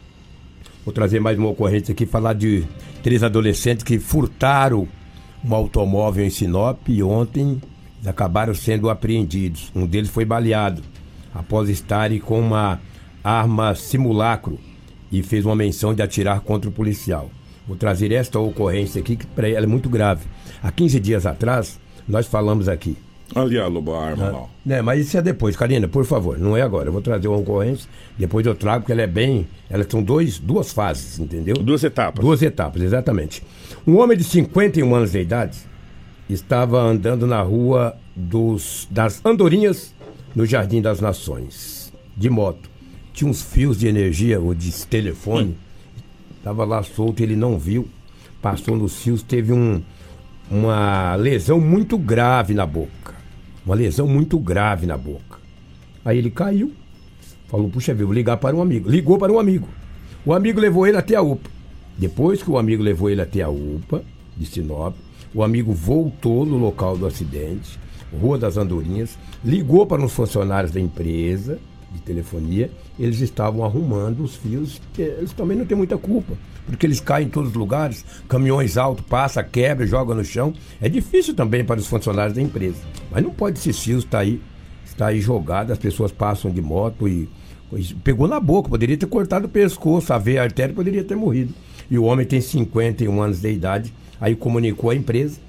Vou 0.84 0.94
trazer 0.94 1.20
mais 1.20 1.38
uma 1.38 1.50
ocorrência 1.50 1.92
aqui, 1.92 2.06
falar 2.06 2.34
de 2.34 2.66
três 3.04 3.24
adolescentes 3.24 3.84
que 3.84 4.00
furtaram 4.00 4.88
um 5.44 5.54
automóvel 5.54 6.26
em 6.26 6.30
Sinop 6.30 6.88
e 6.88 7.02
ontem 7.04 7.62
acabaram 8.06 8.54
sendo 8.54 8.90
apreendidos. 8.90 9.72
Um 9.76 9.86
deles 9.86 10.10
foi 10.10 10.26
baleado 10.26 10.82
após 11.34 11.70
estarem 11.70 12.20
com 12.20 12.40
uma 12.40 12.80
arma 13.24 13.76
simulacro 13.76 14.60
e 15.12 15.22
fez 15.24 15.46
uma 15.46 15.56
menção 15.56 15.94
de 15.94 16.02
atirar 16.02 16.42
contra 16.42 16.70
o 16.70 16.74
policial. 16.74 17.30
Vou 17.68 17.76
trazer 17.76 18.12
esta 18.12 18.40
ocorrência 18.40 19.02
aqui, 19.02 19.16
que 19.16 19.26
para 19.28 19.50
ela 19.50 19.66
é 19.66 19.68
muito 19.68 19.90
grave. 19.90 20.26
Há 20.64 20.72
15 20.72 21.00
dias 21.00 21.26
atrás, 21.26 21.80
nós 22.08 22.26
falamos 22.26 22.70
aqui 22.70 22.98
Ali 23.36 23.60
a 23.60 23.68
Lobo, 23.68 23.94
a 23.94 24.06
arma 24.06 24.30
lá. 24.30 24.46
né, 24.66 24.82
mas 24.82 25.06
isso 25.06 25.18
é 25.18 25.22
depois, 25.22 25.56
Karina, 25.56 25.88
por 25.88 26.06
favor, 26.06 26.40
não 26.40 26.56
é 26.56 26.62
agora. 26.62 26.88
Eu 26.88 26.94
vou 26.94 27.02
trazer 27.02 27.28
uma 27.28 27.38
ocorrência, 27.38 27.90
depois 28.18 28.46
eu 28.46 28.56
trago, 28.56 28.82
porque 28.82 28.92
ela 28.94 29.02
é 29.02 29.08
bem. 29.08 29.48
Elas 29.70 29.88
são 29.90 30.02
dois, 30.02 30.40
duas 30.40 30.72
fases, 30.72 31.20
entendeu? 31.20 31.56
Duas 31.56 31.84
etapas. 31.84 32.24
Duas 32.24 32.42
etapas, 32.42 32.82
exatamente. 32.82 33.44
Um 33.86 33.98
homem 33.98 34.18
de 34.18 34.24
51 34.24 34.96
anos 34.96 35.12
de 35.12 35.20
idade 35.20 35.58
estava 36.30 36.82
andando 36.82 37.28
na 37.28 37.42
rua 37.42 37.98
dos, 38.16 38.88
das 38.90 39.22
Andorinhas, 39.26 39.94
no 40.34 40.46
Jardim 40.46 40.82
das 40.82 41.02
Nações, 41.02 41.92
de 42.16 42.30
moto. 42.30 42.70
Tinha 43.14 43.30
uns 43.30 43.42
fios 43.42 43.78
de 43.78 43.88
energia 43.88 44.40
ou 44.40 44.54
de 44.54 44.72
telefone, 44.86 45.58
estava 46.38 46.66
lá 46.66 46.82
solto, 46.84 47.22
ele 47.22 47.36
não 47.36 47.58
viu, 47.58 47.88
passou 48.42 48.76
nos 48.76 49.02
fios, 49.02 49.22
teve 49.22 49.54
um, 49.54 49.82
uma 50.50 51.16
lesão 51.16 51.60
muito 51.60 51.98
grave 51.98 52.54
na 52.54 52.66
boca. 52.66 53.16
Uma 53.66 53.76
lesão 53.76 54.08
muito 54.08 54.40
grave 54.40 54.86
na 54.86 54.98
boca. 54.98 55.38
Aí 56.06 56.18
ele 56.18 56.30
caiu, 56.30 56.72
Falou, 57.48 57.70
puxa 57.70 57.94
vida, 57.94 58.06
vou 58.06 58.14
ligar 58.14 58.38
para 58.38 58.56
um 58.56 58.62
amigo. 58.62 58.90
Ligou 58.90 59.18
para 59.18 59.32
um 59.32 59.40
amigo. 59.40 59.68
O 60.26 60.34
amigo 60.34 60.60
levou 60.60 60.86
ele 60.86 60.98
até 60.98 61.16
a 61.16 61.22
UPA. 61.22 61.50
Depois 61.98 62.44
que 62.44 62.52
o 62.52 62.58
amigo 62.58 62.84
levou 62.84 63.10
ele 63.10 63.22
até 63.22 63.42
a 63.42 63.50
UPA 63.50 64.04
de 64.36 64.46
Sinop, 64.46 64.96
o 65.34 65.42
amigo 65.42 65.74
voltou 65.74 66.46
no 66.46 66.58
local 66.58 66.98
do 66.98 67.08
acidente, 67.08 67.80
Rua 68.22 68.38
das 68.38 68.58
Andorinhas, 68.58 69.18
ligou 69.44 69.86
para 69.86 70.02
uns 70.02 70.14
funcionários 70.14 70.72
da 70.72 70.80
empresa 70.80 71.58
de 71.98 72.04
telefonia, 72.04 72.72
eles 73.00 73.20
estavam 73.20 73.66
arrumando 73.66 74.24
os 74.24 74.36
fios, 74.36 74.82
eles 74.98 75.34
também 75.34 75.58
não 75.58 75.66
têm 75.66 75.76
muita 75.76 75.98
culpa, 75.98 76.34
porque 76.66 76.86
eles 76.86 77.00
caem 77.00 77.28
em 77.28 77.30
todos 77.30 77.50
os 77.50 77.56
lugares, 77.56 78.06
caminhões 78.28 78.78
altos, 78.78 79.06
passa, 79.08 79.44
quebra, 79.44 79.86
joga 79.86 80.14
no 80.14 80.24
chão. 80.24 80.54
É 80.82 80.88
difícil 80.88 81.34
também 81.34 81.66
para 81.66 81.80
os 81.80 81.88
funcionários 81.88 82.36
da 82.36 82.42
empresa. 82.42 82.78
Mas 83.12 83.24
não 83.24 83.32
pode 83.32 83.60
esses 83.60 83.80
fios 83.80 84.04
estar 84.04 84.20
aí, 84.20 84.42
estar 84.86 85.08
aí 85.08 85.20
jogado, 85.20 85.72
as 85.72 85.80
pessoas 85.80 86.12
passam 86.12 86.52
de 86.52 86.62
moto 86.62 87.08
e, 87.08 87.30
e 87.74 87.94
pegou 88.04 88.28
na 88.28 88.40
boca, 88.40 88.70
poderia 88.70 88.98
ter 88.98 89.08
cortado 89.08 89.48
o 89.48 89.50
pescoço, 89.50 90.14
a 90.14 90.18
veia 90.18 90.42
a 90.42 90.44
artéria 90.44 90.74
poderia 90.74 91.04
ter 91.04 91.16
morrido. 91.16 91.54
E 91.90 91.98
o 91.98 92.04
homem 92.04 92.26
tem 92.26 92.42
51 92.42 93.22
anos 93.22 93.42
de 93.42 93.52
idade, 93.52 93.94
aí 94.20 94.36
comunicou 94.36 94.90
à 94.90 94.96
empresa, 94.96 95.40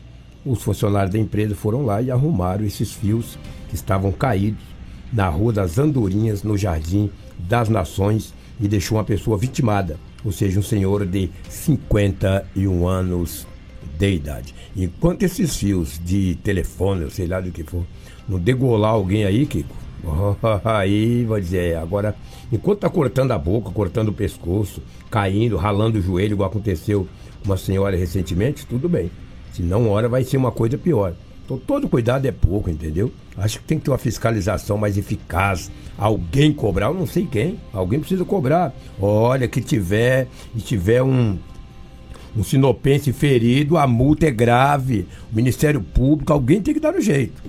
os 0.47 0.62
funcionários 0.62 1.12
da 1.12 1.19
empresa 1.19 1.55
foram 1.55 1.85
lá 1.85 2.00
e 2.00 2.11
arrumaram 2.11 2.64
esses 2.64 2.93
fios 2.93 3.38
que 3.69 3.75
estavam 3.75 4.12
caídos 4.12 4.77
na 5.12 5.28
Rua 5.28 5.52
das 5.52 5.78
Andorinhas, 5.78 6.42
no 6.42 6.56
Jardim 6.56 7.10
das 7.38 7.68
Nações, 7.68 8.34
e 8.60 8.66
deixou 8.66 8.98
uma 8.98 9.04
pessoa 9.04 9.38
vitimada, 9.38 9.98
ou 10.24 10.32
seja, 10.32 10.58
um 10.58 10.62
senhor 10.62 11.06
de 11.06 11.30
51 11.48 12.86
anos 12.86 13.46
de 13.98 14.14
idade. 14.14 14.54
Enquanto 14.76 15.22
esses 15.22 15.56
fios 15.56 16.00
de 16.04 16.36
telefone, 16.36 17.04
ou 17.04 17.10
sei 17.10 17.26
lá 17.26 17.40
do 17.40 17.50
que 17.50 17.62
for, 17.62 17.84
não 18.28 18.38
degolar 18.38 18.92
alguém 18.92 19.24
aí, 19.24 19.46
Kiko, 19.46 19.74
aí 20.64 21.24
vai 21.24 21.40
dizer, 21.40 21.76
agora, 21.76 22.14
enquanto 22.52 22.80
tá 22.80 22.90
cortando 22.90 23.32
a 23.32 23.38
boca, 23.38 23.70
cortando 23.70 24.08
o 24.08 24.12
pescoço, 24.12 24.82
caindo, 25.10 25.56
ralando 25.56 25.98
o 25.98 26.02
joelho, 26.02 26.34
igual 26.34 26.48
aconteceu 26.48 27.08
uma 27.44 27.56
senhora 27.56 27.96
recentemente, 27.96 28.66
tudo 28.66 28.88
bem. 28.88 29.10
Se 29.52 29.62
não, 29.62 29.88
hora 29.88 30.08
vai 30.08 30.22
ser 30.24 30.36
uma 30.36 30.52
coisa 30.52 30.76
pior. 30.76 31.14
Então, 31.49 31.57
todo 31.57 31.88
cuidado 31.88 32.26
é 32.26 32.31
pouco, 32.31 32.69
entendeu? 32.69 33.11
Acho 33.35 33.59
que 33.59 33.64
tem 33.64 33.78
que 33.78 33.87
ter 33.87 33.90
uma 33.90 33.97
fiscalização 33.97 34.76
mais 34.76 34.99
eficaz. 34.99 35.71
Alguém 35.97 36.52
cobrar, 36.52 36.88
eu 36.88 36.95
não 36.95 37.07
sei 37.07 37.25
quem. 37.25 37.59
Alguém 37.73 38.00
precisa 38.00 38.23
cobrar. 38.23 38.75
Olha, 39.00 39.49
que 39.49 39.62
tiver 39.62 40.28
e 40.55 40.61
tiver 40.61 41.02
um, 41.02 41.38
um 42.37 42.45
sinopense 42.45 43.14
ferido, 43.14 43.78
a 43.78 43.87
multa 43.87 44.26
é 44.26 44.31
grave. 44.31 45.09
O 45.33 45.37
Ministério 45.37 45.81
Público, 45.81 46.35
alguém 46.35 46.61
tem 46.61 46.75
que 46.75 46.81
dar 46.81 46.93
no 46.93 47.00
jeito. 47.00 47.43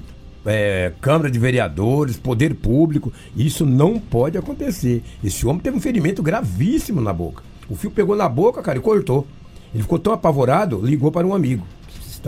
É, 0.45 0.93
Câmara 1.01 1.29
de 1.29 1.37
Vereadores, 1.37 2.15
Poder 2.15 2.55
Público, 2.55 3.11
isso 3.35 3.65
não 3.65 3.99
pode 3.99 4.37
acontecer. 4.37 5.03
Esse 5.21 5.45
homem 5.45 5.59
teve 5.61 5.75
um 5.75 5.81
ferimento 5.81 6.23
gravíssimo 6.23 7.01
na 7.01 7.11
boca. 7.11 7.43
O 7.69 7.75
fio 7.75 7.91
pegou 7.91 8.15
na 8.15 8.29
boca, 8.29 8.61
cara, 8.61 8.77
e 8.77 8.81
cortou. 8.81 9.27
Ele 9.73 9.83
ficou 9.83 9.99
tão 9.99 10.13
apavorado, 10.13 10.79
ligou 10.81 11.11
para 11.11 11.27
um 11.27 11.35
amigo 11.35 11.67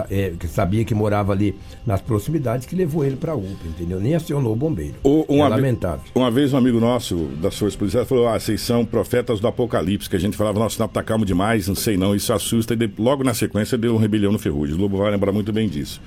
é, 0.10 0.34
que 0.40 0.48
sabia 0.48 0.84
que 0.84 0.94
morava 0.94 1.32
ali 1.32 1.56
nas 1.86 2.02
proximidades, 2.02 2.66
que 2.66 2.76
levou 2.76 3.04
ele 3.04 3.16
para 3.16 3.34
a 3.34 3.36
UPA, 3.36 3.68
entendeu? 3.68 4.00
Nem 4.00 4.16
acionou 4.16 4.54
o 4.54 4.56
bombeiro. 4.56 4.96
O, 5.04 5.26
é 5.30 5.48
lamentável. 5.48 6.06
Uma 6.16 6.32
vez 6.32 6.54
um 6.54 6.58
amigo 6.58 6.80
nosso 6.80 7.16
das 7.42 7.58
forças 7.58 7.76
policiais 7.76 8.08
falou: 8.08 8.28
ah, 8.28 8.40
vocês 8.40 8.62
são 8.62 8.86
profetas 8.86 9.40
do 9.40 9.48
apocalipse, 9.48 10.10
que 10.10 10.16
a 10.16 10.20
gente 10.20 10.38
falava, 10.38 10.60
nossa, 10.60 10.82
não 10.82 10.88
tá 10.88 11.04
calmo 11.04 11.26
demais, 11.26 11.68
não 11.68 11.76
sei 11.76 11.98
não, 11.98 12.16
isso 12.16 12.34
assusta, 12.34 12.74
e 12.74 12.92
logo 12.98 13.24
na 13.24 13.34
sequência 13.34 13.78
deu 13.78 13.96
um 13.96 13.98
rebelião 13.98 14.32
no 14.32 14.40
Ferrugem. 14.40 14.76
O 14.76 14.80
Lobo 14.80 14.98
vai 14.98 15.12
lembrar 15.12 15.32
muito 15.32 15.52
bem 15.52 15.68
disso. 15.68 16.02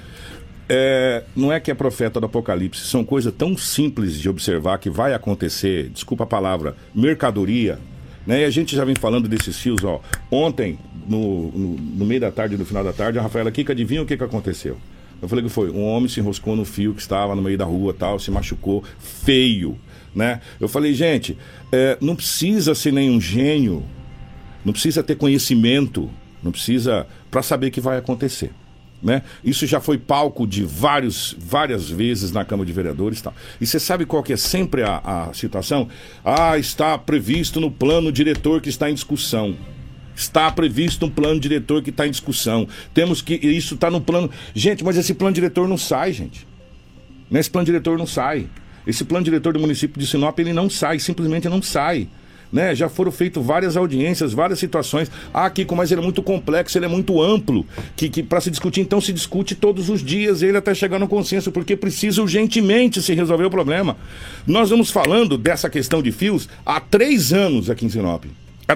É, 0.68 1.24
não 1.36 1.52
é 1.52 1.60
que 1.60 1.70
é 1.70 1.74
profeta 1.74 2.18
do 2.18 2.26
Apocalipse, 2.26 2.86
são 2.86 3.04
coisas 3.04 3.32
tão 3.36 3.56
simples 3.56 4.18
de 4.18 4.30
observar 4.30 4.78
que 4.78 4.88
vai 4.88 5.12
acontecer, 5.12 5.90
desculpa 5.90 6.24
a 6.24 6.26
palavra, 6.26 6.74
mercadoria, 6.94 7.78
né? 8.26 8.40
E 8.40 8.44
a 8.44 8.50
gente 8.50 8.74
já 8.74 8.84
vem 8.84 8.94
falando 8.94 9.28
desses 9.28 9.58
fios, 9.58 9.84
ó. 9.84 10.00
Ontem, 10.30 10.78
no, 11.08 11.50
no, 11.52 11.76
no 11.76 12.04
meio 12.04 12.20
da 12.20 12.30
tarde, 12.30 12.56
no 12.56 12.64
final 12.64 12.84
da 12.84 12.92
tarde, 12.92 13.18
a 13.18 13.22
Rafaela 13.22 13.50
Kika, 13.50 13.72
adivinha 13.72 14.02
o 14.02 14.06
que, 14.06 14.16
que 14.16 14.24
aconteceu? 14.24 14.76
Eu 15.20 15.28
falei 15.28 15.44
que 15.44 15.50
foi, 15.50 15.70
um 15.70 15.84
homem 15.84 16.08
se 16.08 16.20
enroscou 16.20 16.54
no 16.54 16.64
fio 16.64 16.94
que 16.94 17.00
estava 17.00 17.34
no 17.34 17.42
meio 17.42 17.56
da 17.56 17.64
rua 17.64 17.94
tal, 17.94 18.18
se 18.18 18.30
machucou 18.30 18.84
feio, 18.98 19.78
né? 20.14 20.40
Eu 20.60 20.68
falei, 20.68 20.92
gente, 20.92 21.36
é, 21.72 21.96
não 22.00 22.14
precisa 22.14 22.74
ser 22.74 22.92
nenhum 22.92 23.20
gênio, 23.20 23.82
não 24.64 24.72
precisa 24.72 25.02
ter 25.02 25.16
conhecimento, 25.16 26.10
não 26.42 26.52
precisa 26.52 27.06
para 27.30 27.42
saber 27.42 27.70
que 27.70 27.80
vai 27.80 27.96
acontecer. 27.96 28.50
Né? 29.02 29.22
Isso 29.44 29.66
já 29.66 29.80
foi 29.80 29.98
palco 29.98 30.46
de 30.46 30.64
vários, 30.64 31.36
várias 31.38 31.90
vezes 31.90 32.32
na 32.32 32.42
Câmara 32.42 32.66
de 32.66 32.72
Vereadores. 32.72 33.20
Tal. 33.20 33.34
E 33.60 33.66
você 33.66 33.78
sabe 33.78 34.06
qual 34.06 34.22
que 34.22 34.32
é 34.32 34.36
sempre 34.36 34.82
a, 34.82 34.96
a 35.28 35.34
situação? 35.34 35.88
Ah, 36.24 36.56
está 36.56 36.96
previsto 36.96 37.60
no 37.60 37.70
plano 37.70 38.10
diretor 38.10 38.62
que 38.62 38.70
está 38.70 38.90
em 38.90 38.94
discussão. 38.94 39.54
Está 40.14 40.50
previsto 40.50 41.06
um 41.06 41.10
plano 41.10 41.40
diretor 41.40 41.82
que 41.82 41.90
está 41.90 42.06
em 42.06 42.10
discussão. 42.10 42.68
Temos 42.92 43.20
que. 43.20 43.34
Isso 43.34 43.74
está 43.74 43.90
no 43.90 44.00
plano. 44.00 44.30
Gente, 44.54 44.84
mas 44.84 44.96
esse 44.96 45.14
plano 45.14 45.34
diretor 45.34 45.68
não 45.68 45.78
sai, 45.78 46.12
gente. 46.12 46.46
Esse 47.32 47.50
plano 47.50 47.66
diretor 47.66 47.98
não 47.98 48.06
sai. 48.06 48.46
Esse 48.86 49.04
plano 49.04 49.24
diretor 49.24 49.52
do 49.54 49.60
município 49.60 49.98
de 49.98 50.06
Sinop, 50.06 50.38
ele 50.38 50.52
não 50.52 50.68
sai, 50.68 50.98
simplesmente 50.98 51.48
não 51.48 51.62
sai 51.62 52.06
né? 52.54 52.72
Já 52.72 52.88
foram 52.88 53.10
feitas 53.10 53.44
várias 53.44 53.76
audiências, 53.76 54.32
várias 54.32 54.60
situações. 54.60 55.10
Ah, 55.34 55.50
Kiko, 55.50 55.74
mas 55.74 55.90
ele 55.90 56.00
é 56.00 56.04
muito 56.04 56.22
complexo, 56.22 56.78
ele 56.78 56.84
é 56.84 56.88
muito 56.88 57.20
amplo, 57.20 57.66
que, 57.96 58.08
que 58.08 58.22
para 58.22 58.40
se 58.40 58.48
discutir, 58.48 58.80
então 58.80 59.00
se 59.00 59.12
discute 59.12 59.56
todos 59.56 59.90
os 59.90 60.00
dias, 60.00 60.40
ele 60.40 60.56
até 60.56 60.72
chegar 60.72 61.00
no 61.00 61.08
consenso, 61.08 61.50
porque 61.50 61.76
precisa 61.76 62.22
urgentemente 62.22 63.02
se 63.02 63.12
resolver 63.12 63.46
o 63.46 63.50
problema. 63.50 63.96
Nós 64.46 64.70
vamos 64.70 64.88
falando 64.88 65.36
dessa 65.36 65.68
questão 65.68 66.00
de 66.00 66.12
fios 66.12 66.48
há 66.64 66.78
três 66.78 67.32
anos 67.32 67.68
aqui 67.68 67.86
em 67.86 67.88
Sinop. 67.88 68.24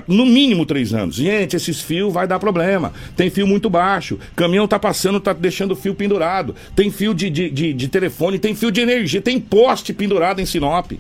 No 0.07 0.27
mínimo 0.27 0.67
três 0.67 0.93
anos. 0.93 1.17
Gente, 1.17 1.57
esses 1.57 1.81
fios 1.81 2.13
vai 2.13 2.27
dar 2.27 2.39
problema. 2.39 2.93
Tem 3.17 3.31
fio 3.31 3.47
muito 3.47 3.71
baixo. 3.71 4.19
Caminhão 4.37 4.69
tá 4.69 4.79
passando, 4.79 5.19
tá 5.19 5.33
deixando 5.33 5.73
o 5.73 5.77
fio 5.77 5.95
pendurado. 5.95 6.55
Tem 6.77 6.91
fio 6.91 7.15
de, 7.15 7.31
de, 7.31 7.51
de, 7.51 7.73
de 7.73 7.89
telefone, 7.89 8.39
tem 8.39 8.55
fio 8.55 8.71
de 8.71 8.81
energia, 8.81 9.23
tem 9.23 9.41
poste 9.41 9.93
pendurado 9.93 10.41
em 10.41 10.47
Sinop 10.47 10.93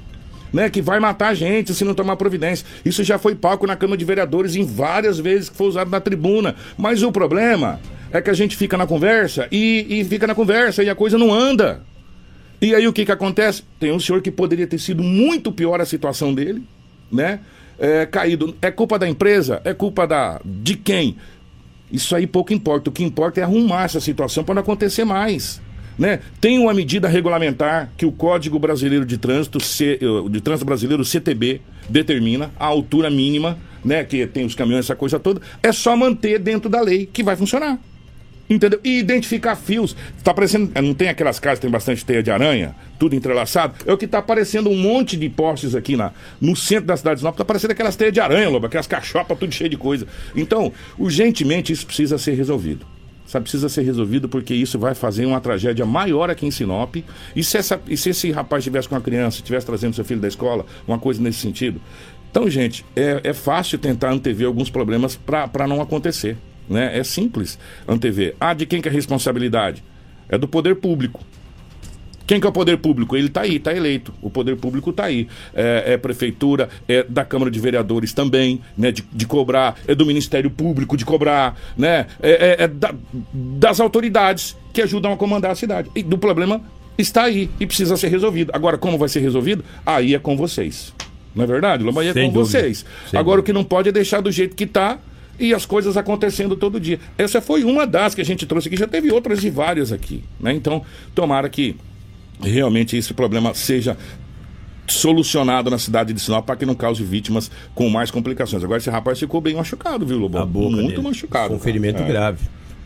né, 0.52 0.70
que 0.70 0.80
vai 0.80 0.98
matar 1.00 1.28
a 1.28 1.34
gente 1.34 1.74
se 1.74 1.84
não 1.84 1.94
tomar 1.94 2.16
providência. 2.16 2.66
Isso 2.84 3.04
já 3.04 3.18
foi 3.18 3.34
palco 3.34 3.66
na 3.66 3.76
Câmara 3.76 3.98
de 3.98 4.04
Vereadores 4.04 4.56
em 4.56 4.64
várias 4.64 5.18
vezes 5.18 5.48
que 5.48 5.56
foi 5.56 5.68
usado 5.68 5.90
na 5.90 6.00
tribuna. 6.00 6.54
Mas 6.76 7.02
o 7.02 7.12
problema 7.12 7.80
é 8.10 8.20
que 8.20 8.30
a 8.30 8.34
gente 8.34 8.56
fica 8.56 8.76
na 8.76 8.86
conversa 8.86 9.48
e, 9.50 9.86
e 9.88 10.04
fica 10.04 10.26
na 10.26 10.34
conversa 10.34 10.82
e 10.82 10.90
a 10.90 10.94
coisa 10.94 11.18
não 11.18 11.32
anda. 11.32 11.82
E 12.60 12.74
aí 12.74 12.88
o 12.88 12.92
que 12.92 13.04
que 13.04 13.12
acontece? 13.12 13.62
Tem 13.78 13.92
um 13.92 14.00
senhor 14.00 14.20
que 14.20 14.30
poderia 14.30 14.66
ter 14.66 14.78
sido 14.78 15.02
muito 15.02 15.52
pior 15.52 15.80
a 15.80 15.86
situação 15.86 16.34
dele, 16.34 16.62
né? 17.10 17.40
É, 17.78 18.06
caído. 18.06 18.56
É 18.60 18.70
culpa 18.70 18.98
da 18.98 19.08
empresa? 19.08 19.60
É 19.64 19.72
culpa 19.72 20.06
da 20.06 20.40
de 20.44 20.76
quem? 20.76 21.16
Isso 21.90 22.14
aí 22.14 22.26
pouco 22.26 22.52
importa. 22.52 22.90
O 22.90 22.92
que 22.92 23.04
importa 23.04 23.40
é 23.40 23.44
arrumar 23.44 23.84
essa 23.84 24.00
situação 24.00 24.44
para 24.44 24.54
não 24.54 24.62
acontecer 24.62 25.04
mais. 25.04 25.60
Né? 25.98 26.20
Tem 26.40 26.58
uma 26.58 26.72
medida 26.72 27.08
regulamentar 27.08 27.90
que 27.96 28.06
o 28.06 28.12
Código 28.12 28.58
Brasileiro 28.58 29.04
de 29.04 29.18
Trânsito, 29.18 29.58
C, 29.58 29.98
eh, 30.00 30.28
de 30.30 30.40
Trânsito 30.40 30.64
Brasileiro, 30.64 31.04
CTB, 31.04 31.60
determina 31.88 32.52
a 32.56 32.66
altura 32.66 33.10
mínima, 33.10 33.58
né? 33.84 34.04
Que 34.04 34.24
tem 34.24 34.44
os 34.44 34.54
caminhões, 34.54 34.84
essa 34.84 34.94
coisa 34.94 35.18
toda. 35.18 35.40
É 35.60 35.72
só 35.72 35.96
manter 35.96 36.38
dentro 36.38 36.70
da 36.70 36.80
lei 36.80 37.04
que 37.04 37.22
vai 37.22 37.34
funcionar. 37.34 37.80
Entendeu? 38.48 38.80
E 38.82 38.98
identificar 38.98 39.56
fios. 39.56 39.94
Tá 40.24 40.32
parecendo. 40.32 40.70
Não 40.82 40.94
tem 40.94 41.08
aquelas 41.08 41.38
casas 41.38 41.58
que 41.58 41.62
tem 41.62 41.70
bastante 41.70 42.04
teia 42.04 42.22
de 42.22 42.30
aranha, 42.30 42.74
tudo 42.98 43.14
entrelaçado? 43.14 43.74
É 43.86 43.92
o 43.92 43.98
que 43.98 44.06
tá 44.06 44.18
aparecendo 44.18 44.70
um 44.70 44.76
monte 44.76 45.16
de 45.16 45.28
postes 45.28 45.74
aqui 45.74 45.96
na, 45.96 46.12
no 46.40 46.56
centro 46.56 46.86
da 46.86 46.96
cidade 46.96 47.16
de 47.16 47.20
Sinop. 47.20 47.36
Tá 47.36 47.42
aparecendo 47.42 47.72
aquelas 47.72 47.96
teias 47.96 48.12
de 48.12 48.20
aranha, 48.20 48.48
Lobo, 48.48 48.66
aquelas 48.66 48.86
cachopas, 48.86 49.38
tudo 49.38 49.52
cheio 49.52 49.68
de 49.68 49.76
coisa. 49.76 50.06
Então, 50.34 50.72
urgentemente 50.98 51.72
isso 51.72 51.86
precisa 51.86 52.16
ser 52.16 52.34
resolvido 52.34 52.86
sabe, 53.28 53.42
precisa 53.42 53.68
ser 53.68 53.82
resolvido 53.82 54.28
porque 54.28 54.54
isso 54.54 54.78
vai 54.78 54.94
fazer 54.94 55.26
uma 55.26 55.40
tragédia 55.40 55.84
maior 55.84 56.30
aqui 56.30 56.46
em 56.46 56.50
Sinop. 56.50 56.96
E 57.36 57.44
se, 57.44 57.58
essa, 57.58 57.78
e 57.86 57.96
se 57.96 58.10
esse 58.10 58.30
rapaz 58.30 58.62
estivesse 58.62 58.88
com 58.88 58.94
uma 58.94 59.00
criança, 59.02 59.36
estivesse 59.36 59.66
trazendo 59.66 59.94
seu 59.94 60.04
filho 60.04 60.20
da 60.20 60.28
escola, 60.28 60.64
uma 60.86 60.98
coisa 60.98 61.22
nesse 61.22 61.38
sentido. 61.38 61.80
Então, 62.30 62.48
gente, 62.48 62.84
é, 62.96 63.20
é 63.24 63.32
fácil 63.32 63.78
tentar 63.78 64.12
antever 64.12 64.46
alguns 64.46 64.70
problemas 64.70 65.16
para 65.16 65.66
não 65.66 65.80
acontecer. 65.80 66.36
Né? 66.68 66.98
É 66.98 67.04
simples 67.04 67.58
antever. 67.86 68.34
Ah, 68.38 68.54
de 68.54 68.66
quem 68.66 68.80
que 68.80 68.88
é 68.88 68.90
a 68.90 68.94
responsabilidade? 68.94 69.82
É 70.28 70.36
do 70.36 70.46
poder 70.46 70.76
público. 70.76 71.24
Quem 72.26 72.38
que 72.38 72.46
é 72.46 72.50
o 72.50 72.52
poder 72.52 72.76
público? 72.76 73.16
Ele 73.16 73.28
está 73.28 73.40
aí, 73.40 73.56
está 73.56 73.74
eleito. 73.74 74.12
O 74.20 74.28
poder 74.28 74.54
público 74.56 74.90
está 74.90 75.06
aí. 75.06 75.26
É, 75.54 75.94
é, 75.94 75.96
prefeitura, 75.96 76.68
é 76.86 77.02
da 77.02 77.24
Câmara 77.24 77.50
de 77.50 77.58
Vereadores 77.58 78.12
também, 78.12 78.60
né? 78.76 78.92
De, 78.92 79.02
de 79.10 79.26
cobrar, 79.26 79.76
é 79.88 79.94
do 79.94 80.04
Ministério 80.04 80.50
Público 80.50 80.94
de 80.94 81.06
cobrar, 81.06 81.58
né? 81.74 82.06
É, 82.20 82.30
é, 82.60 82.64
é 82.64 82.68
da, 82.68 82.94
das 83.32 83.80
autoridades 83.80 84.54
que 84.74 84.82
ajudam 84.82 85.10
a 85.10 85.16
comandar 85.16 85.52
a 85.52 85.54
cidade. 85.54 85.90
E 85.96 86.02
do 86.02 86.18
problema 86.18 86.60
está 86.98 87.22
aí 87.22 87.48
e 87.58 87.66
precisa 87.66 87.96
ser 87.96 88.08
resolvido. 88.08 88.50
Agora, 88.52 88.76
como 88.76 88.98
vai 88.98 89.08
ser 89.08 89.20
resolvido? 89.20 89.64
Aí 89.86 90.14
é 90.14 90.18
com 90.18 90.36
vocês. 90.36 90.92
Não 91.34 91.44
é 91.44 91.46
verdade? 91.46 91.82
Aí 91.98 92.08
é 92.08 92.12
Sem 92.12 92.28
com 92.28 92.34
dúvida. 92.34 92.60
vocês. 92.60 92.84
Sem 93.10 93.18
Agora, 93.18 93.36
dúvida. 93.36 93.40
o 93.40 93.44
que 93.44 93.52
não 93.54 93.64
pode 93.64 93.88
é 93.88 93.92
deixar 93.92 94.20
do 94.20 94.30
jeito 94.30 94.54
que 94.54 94.64
está 94.64 94.98
e 95.38 95.54
as 95.54 95.64
coisas 95.64 95.96
acontecendo 95.96 96.56
todo 96.56 96.80
dia. 96.80 96.98
Essa 97.16 97.40
foi 97.40 97.64
uma 97.64 97.86
das 97.86 98.14
que 98.14 98.20
a 98.20 98.24
gente 98.24 98.44
trouxe 98.46 98.68
aqui, 98.68 98.76
já 98.76 98.86
teve 98.86 99.10
outras 99.10 99.42
e 99.44 99.50
várias 99.50 99.92
aqui. 99.92 100.24
Né? 100.40 100.52
Então, 100.54 100.82
tomara 101.14 101.48
que 101.48 101.76
realmente 102.42 102.96
esse 102.96 103.12
problema 103.14 103.54
seja 103.54 103.96
solucionado 104.86 105.70
na 105.70 105.78
cidade 105.78 106.12
de 106.12 106.20
Sinop 106.20 106.46
para 106.46 106.56
que 106.56 106.64
não 106.66 106.74
cause 106.74 107.02
vítimas 107.04 107.50
com 107.74 107.88
mais 107.90 108.10
complicações. 108.10 108.64
Agora 108.64 108.78
esse 108.78 108.88
rapaz 108.90 109.18
ficou 109.18 109.40
bem 109.40 109.54
machucado, 109.54 110.06
viu, 110.06 110.18
Lobão? 110.18 110.46
Muito 110.46 110.88
dele. 110.88 111.02
machucado. 111.02 111.54
Um 111.54 111.58
ferimento 111.58 112.02
É. 112.02 112.06
grave. 112.06 112.38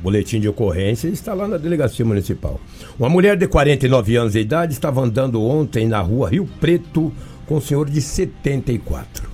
Boletim 0.03 0.41
de 0.41 0.49
ocorrência 0.49 1.07
está 1.07 1.33
lá 1.33 1.47
na 1.47 1.57
delegacia 1.57 2.05
municipal. 2.05 2.61
Uma 2.99 3.09
mulher 3.09 3.37
de 3.37 3.47
49 3.47 4.17
anos 4.17 4.33
de 4.33 4.41
idade 4.41 4.73
estava 4.73 5.01
andando 5.01 5.41
ontem 5.41 5.87
na 5.87 6.01
rua 6.01 6.29
Rio 6.29 6.49
Preto 6.61 7.12
com 7.47 7.59
um 7.59 7.61
senhor 7.61 7.88
de 7.88 8.01
74. 8.01 9.31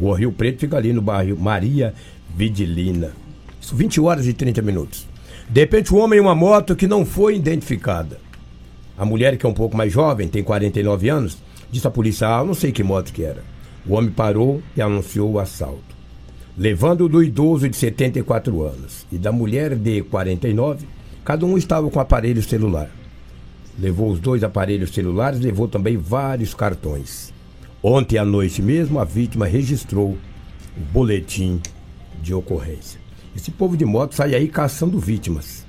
Rua 0.00 0.18
Rio 0.18 0.32
Preto 0.32 0.60
fica 0.60 0.78
ali 0.78 0.94
no 0.94 1.02
bairro 1.02 1.36
Maria 1.38 1.92
Vidilina. 2.34 3.12
Isso 3.60 3.76
20 3.76 4.00
horas 4.00 4.26
e 4.26 4.32
30 4.32 4.62
minutos. 4.62 5.06
De 5.48 5.60
repente, 5.60 5.94
um 5.94 5.98
homem 5.98 6.18
em 6.18 6.22
uma 6.22 6.34
moto 6.34 6.74
que 6.74 6.86
não 6.86 7.04
foi 7.04 7.36
identificada. 7.36 8.20
A 8.96 9.04
mulher, 9.04 9.36
que 9.36 9.46
é 9.46 9.48
um 9.48 9.54
pouco 9.54 9.76
mais 9.76 9.92
jovem, 9.92 10.28
tem 10.28 10.42
49 10.42 11.08
anos, 11.08 11.38
disse 11.70 11.86
à 11.86 11.90
polícia: 11.90 12.28
Ah, 12.28 12.44
não 12.44 12.54
sei 12.54 12.72
que 12.72 12.82
moto 12.82 13.12
que 13.12 13.22
era. 13.22 13.42
O 13.86 13.94
homem 13.94 14.10
parou 14.10 14.62
e 14.76 14.82
anunciou 14.82 15.30
o 15.32 15.38
assalto 15.38 15.92
levando 16.56 17.08
do 17.08 17.22
idoso 17.22 17.68
de 17.68 17.76
74 17.76 18.62
anos 18.62 19.06
e 19.10 19.16
da 19.16 19.32
mulher 19.32 19.74
de 19.74 20.02
49, 20.02 20.86
cada 21.24 21.46
um 21.46 21.56
estava 21.56 21.90
com 21.90 22.00
aparelho 22.00 22.42
celular. 22.42 22.90
Levou 23.78 24.10
os 24.10 24.20
dois 24.20 24.44
aparelhos 24.44 24.92
celulares, 24.92 25.40
levou 25.40 25.66
também 25.66 25.96
vários 25.96 26.52
cartões. 26.52 27.32
Ontem 27.82 28.18
à 28.18 28.24
noite 28.24 28.60
mesmo, 28.60 28.98
a 28.98 29.04
vítima 29.04 29.46
registrou 29.46 30.10
o 30.76 30.80
boletim 30.92 31.60
de 32.22 32.32
ocorrência. 32.32 33.00
Esse 33.36 33.50
povo 33.50 33.76
de 33.76 33.84
moto 33.84 34.14
sai 34.14 34.34
aí 34.34 34.48
caçando 34.48 34.98
vítimas. 34.98 35.66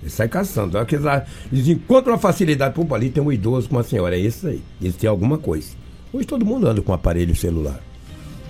Eles 0.00 0.14
saem 0.14 0.28
caçando. 0.28 0.84
Que 0.84 0.96
Eles, 0.96 1.06
eles 1.52 1.68
encontram 1.68 2.14
uma 2.14 2.18
facilidade. 2.18 2.74
Pô, 2.74 2.94
ali 2.94 3.10
tem 3.10 3.22
um 3.22 3.30
idoso 3.30 3.68
com 3.68 3.76
uma 3.76 3.82
senhora. 3.82 4.16
É 4.16 4.20
isso 4.20 4.48
aí. 4.48 4.62
Eles 4.80 4.96
têm 4.96 5.08
alguma 5.08 5.38
coisa. 5.38 5.68
Hoje 6.12 6.26
todo 6.26 6.44
mundo 6.44 6.66
anda 6.66 6.82
com 6.82 6.92
aparelho 6.92 7.34
celular. 7.36 7.80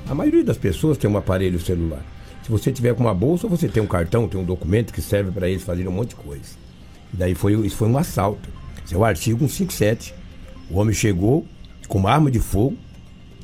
A 0.09 0.15
maioria 0.15 0.45
das 0.45 0.57
pessoas 0.57 0.99
tem 0.99 1.09
um 1.09 1.17
aparelho 1.17 1.61
celular. 1.61 2.05
Se 2.43 2.51
você 2.51 2.73
tiver 2.73 2.95
com 2.95 3.03
uma 3.05 3.15
bolsa, 3.15 3.47
você 3.47 3.69
tem 3.69 3.83
um 3.83 3.87
cartão, 3.87 4.27
tem 4.27 4.41
um 4.41 4.45
documento 4.45 4.93
que 4.93 5.01
serve 5.01 5.31
para 5.31 5.49
eles 5.49 5.63
fazerem 5.63 5.89
um 5.89 5.95
monte 5.95 6.11
de 6.11 6.17
coisa. 6.17 6.57
Daí 7.13 7.35
foi, 7.35 7.55
isso 7.65 7.77
foi 7.77 7.89
um 7.89 7.97
assalto. 7.97 8.49
Isso 8.85 8.95
é 8.95 8.99
o 8.99 9.05
artigo 9.05 9.39
157. 9.49 10.13
O 10.69 10.79
homem 10.79 10.95
chegou 10.95 11.47
com 11.87 11.99
uma 11.99 12.11
arma 12.11 12.31
de 12.31 12.41
fogo. 12.41 12.77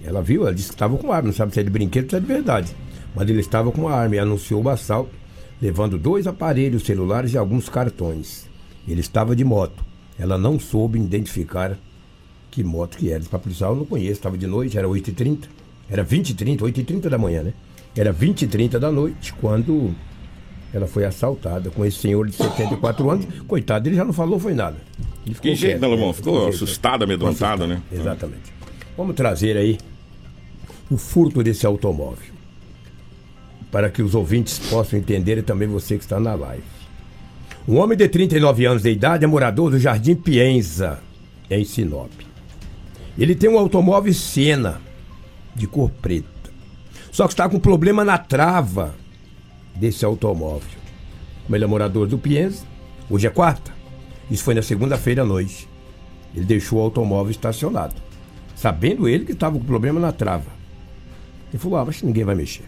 Ela 0.03 0.21
viu, 0.21 0.43
ela 0.43 0.55
disse 0.55 0.69
que 0.69 0.75
estava 0.75 0.97
com 0.97 1.13
arma, 1.13 1.29
não 1.29 1.35
sabe 1.35 1.53
se 1.53 1.61
é 1.61 1.63
de 1.63 1.71
brinquedo 1.71 2.05
ou 2.05 2.11
se 2.11 2.17
é 2.17 2.21
de 2.21 2.27
verdade. 2.27 2.75
Mas 3.15 3.29
ele 3.29 3.41
estava 3.41 3.71
com 3.73 3.83
uma 3.83 3.93
arma 3.93 4.17
e 4.17 4.19
anunciou 4.19 4.63
o 4.63 4.69
assalto, 4.69 5.11
levando 5.61 5.99
dois 5.99 6.27
aparelhos 6.27 6.85
celulares 6.85 7.33
e 7.33 7.39
alguns 7.39 7.69
cartões. 7.69 8.47
Ele 8.87 9.01
estava 9.01 9.35
de 9.35 9.45
moto. 9.45 9.85
Ela 10.19 10.39
não 10.39 10.59
soube 10.59 10.99
identificar 10.99 11.77
que 12.51 12.65
moto 12.65 12.97
que 12.97 13.11
era. 13.11 13.23
Para 13.25 13.39
policial 13.39 13.73
eu 13.73 13.79
não 13.79 13.85
conheço, 13.85 14.13
estava 14.13 14.37
de 14.37 14.47
noite, 14.47 14.79
era 14.79 14.89
8h30. 14.89 15.45
Era 15.91 16.03
20 16.03 16.31
e 16.31 16.35
30, 16.35 16.65
8 16.65 16.81
e 16.81 16.85
30 16.85 17.11
da 17.11 17.19
manhã, 17.19 17.43
né? 17.43 17.53
Era 17.97 18.13
20 18.13 18.43
e 18.43 18.47
30 18.47 18.79
da 18.79 18.93
noite 18.93 19.33
quando 19.35 19.95
ela 20.73 20.87
foi 20.87 21.05
assaltada 21.05 21.71
com 21.71 21.85
esse 21.85 21.99
senhor 21.99 22.27
de 22.27 22.35
74 22.35 23.11
anos. 23.11 23.27
Coitado, 23.47 23.89
ele 23.89 23.97
já 23.97 24.05
não 24.05 24.13
falou, 24.13 24.39
foi 24.39 24.55
nada. 24.55 24.77
Ele 25.25 25.35
Que 25.35 25.55
jeito, 25.55 25.81
né, 25.81 25.87
Lobão? 25.87 26.13
Ficou 26.13 26.43
quieto, 26.43 26.55
assustado, 26.55 27.05
amedrontado, 27.05 27.67
né? 27.67 27.83
Exatamente. 27.91 28.53
Vamos 28.97 29.15
trazer 29.15 29.57
aí 29.57 29.79
o 30.91 30.97
furto 30.97 31.43
desse 31.43 31.67
automóvel. 31.67 32.38
Para 33.71 33.91
que 33.91 34.03
os 34.03 34.15
ouvintes 34.15 34.59
possam 34.59 34.99
entender 34.99 35.39
e 35.39 35.43
também 35.43 35.69
você 35.69 35.97
que 35.97 36.05
está 36.05 36.19
na 36.19 36.35
live. 36.35 36.63
Um 37.67 37.77
homem 37.77 37.99
de 37.99 38.09
39 38.09 38.65
anos 38.65 38.83
de 38.83 38.91
idade 38.91 39.25
é 39.25 39.27
morador 39.27 39.71
do 39.71 39.79
Jardim 39.79 40.15
Pienza, 40.15 41.01
em 41.51 41.65
Sinop. 41.65 42.11
Ele 43.19 43.35
tem 43.35 43.51
um 43.51 43.59
automóvel 43.59 44.15
Siena, 44.15 44.81
de 45.55 45.67
cor 45.67 45.91
preta. 45.91 46.27
Só 47.13 47.27
que 47.27 47.33
está 47.33 47.49
com 47.49 47.59
problema 47.59 48.05
na 48.05 48.17
trava 48.17 48.95
desse 49.75 50.05
automóvel. 50.05 50.79
Como 51.45 51.57
ele 51.57 51.65
é 51.65 51.67
morador 51.67 52.07
do 52.07 52.17
Pienza, 52.17 52.65
hoje 53.11 53.27
é 53.27 53.31
quarta. 53.31 53.73
Isso 54.31 54.45
foi 54.45 54.55
na 54.55 54.63
segunda-feira 54.63 55.23
à 55.23 55.25
noite. 55.25 55.69
Ele 56.35 56.45
deixou 56.45 56.79
o 56.79 56.83
automóvel 56.83 57.31
estacionado, 57.31 57.95
sabendo 58.55 59.09
ele 59.09 59.25
que 59.25 59.33
estava 59.33 59.59
com 59.59 59.65
problema 59.65 59.99
na 59.99 60.13
trava. 60.13 60.51
Ele 61.51 61.59
falou: 61.59 61.79
Ah, 61.79 61.85
mas 61.85 62.03
ninguém 62.03 62.25
vai 62.25 62.35
mexer. 62.35 62.65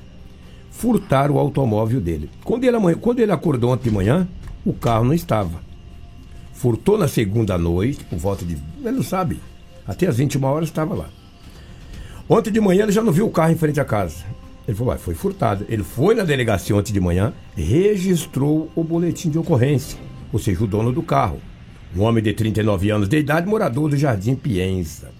Furtaram 0.81 1.35
o 1.35 1.39
automóvel 1.39 2.01
dele. 2.01 2.31
Quando 2.43 2.65
ele, 2.65 2.75
amanhã- 2.75 2.97
quando 2.99 3.21
ele 3.21 3.31
acordou 3.31 3.71
ontem 3.71 3.91
de 3.91 3.95
manhã, 3.95 4.27
o 4.65 4.73
carro 4.73 5.05
não 5.05 5.13
estava. 5.13 5.61
Furtou 6.55 6.97
na 6.97 7.07
segunda 7.07 7.59
noite, 7.59 8.03
por 8.05 8.19
volta 8.19 8.47
de. 8.47 8.57
Ele 8.83 8.93
não 8.93 9.03
sabe. 9.03 9.39
Até 9.87 10.07
às 10.07 10.17
21 10.17 10.43
horas 10.43 10.71
estava 10.71 10.95
lá. 10.95 11.11
Ontem 12.27 12.51
de 12.51 12.59
manhã 12.63 12.85
ele 12.85 12.93
já 12.93 13.03
não 13.03 13.13
viu 13.13 13.27
o 13.27 13.31
carro 13.31 13.53
em 13.53 13.57
frente 13.59 13.79
à 13.79 13.85
casa. 13.85 14.25
Ele 14.67 14.75
falou, 14.75 14.95
ah, 14.95 14.97
foi 14.97 15.15
furtado. 15.15 15.67
Ele 15.69 15.83
foi 15.83 16.15
na 16.15 16.25
delegacia 16.25 16.75
ontem 16.75 16.95
de 16.95 17.01
manhã, 17.01 17.35
registrou 17.55 18.71
o 18.75 18.83
boletim 18.83 19.29
de 19.29 19.39
ocorrência, 19.39 19.99
ou 20.33 20.39
seja, 20.39 20.65
o 20.65 20.67
dono 20.67 20.93
do 20.93 21.03
carro. 21.03 21.41
Um 21.95 22.01
homem 22.05 22.25
de 22.25 22.33
39 22.33 22.89
anos 22.91 23.07
de 23.07 23.19
idade, 23.19 23.47
morador 23.47 23.91
do 23.91 23.99
Jardim 23.99 24.35
Pienza, 24.35 25.11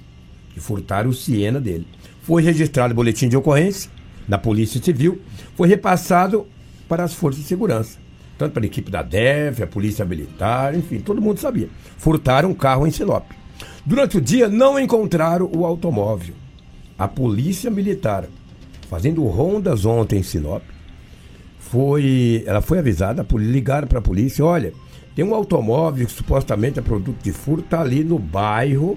que 0.55 0.61
furtaram 0.61 1.11
o 1.11 1.15
Siena 1.15 1.61
dele. 1.61 1.87
Foi 2.23 2.43
registrado 2.43 2.93
o 2.93 2.97
boletim 2.97 3.29
de 3.29 3.37
ocorrência 3.37 3.91
na 4.31 4.39
Polícia 4.39 4.81
Civil, 4.81 5.21
foi 5.57 5.67
repassado 5.67 6.47
para 6.89 7.03
as 7.03 7.13
forças 7.13 7.43
de 7.43 7.49
segurança, 7.49 7.99
tanto 8.39 8.53
para 8.53 8.63
a 8.63 8.67
equipe 8.67 8.89
da 8.89 9.03
DEF, 9.03 9.61
a 9.61 9.67
Polícia 9.67 10.05
Militar, 10.05 10.73
enfim, 10.77 11.01
todo 11.01 11.21
mundo 11.21 11.41
sabia. 11.41 11.69
Furtaram 11.99 12.51
um 12.51 12.55
carro 12.55 12.87
em 12.87 12.93
Sinop. 12.93 13.29
Durante 13.85 14.19
o 14.19 14.21
dia 14.21 14.49
não 14.49 14.79
encontraram 14.79 15.51
o 15.53 15.67
automóvel. 15.67 16.35
A 16.97 17.09
Polícia 17.09 17.71
Militar, 17.73 18.27
fazendo 18.89 19.25
rondas 19.25 19.85
ontem 19.85 20.21
em 20.21 20.23
Sinop, 20.23 20.63
foi, 21.59 22.45
ela 22.47 22.63
foi 22.63 22.79
avisada, 22.79 23.27
ligaram 23.33 23.89
para 23.89 23.99
a 23.99 24.03
polícia, 24.03 24.45
olha, 24.45 24.73
tem 25.15 25.25
um 25.25 25.35
automóvel 25.35 26.07
que 26.07 26.13
supostamente 26.13 26.79
é 26.79 26.83
produto 26.83 27.21
de 27.21 27.33
furto, 27.33 27.75
ali 27.75 28.05
no 28.05 28.19
bairro 28.19 28.97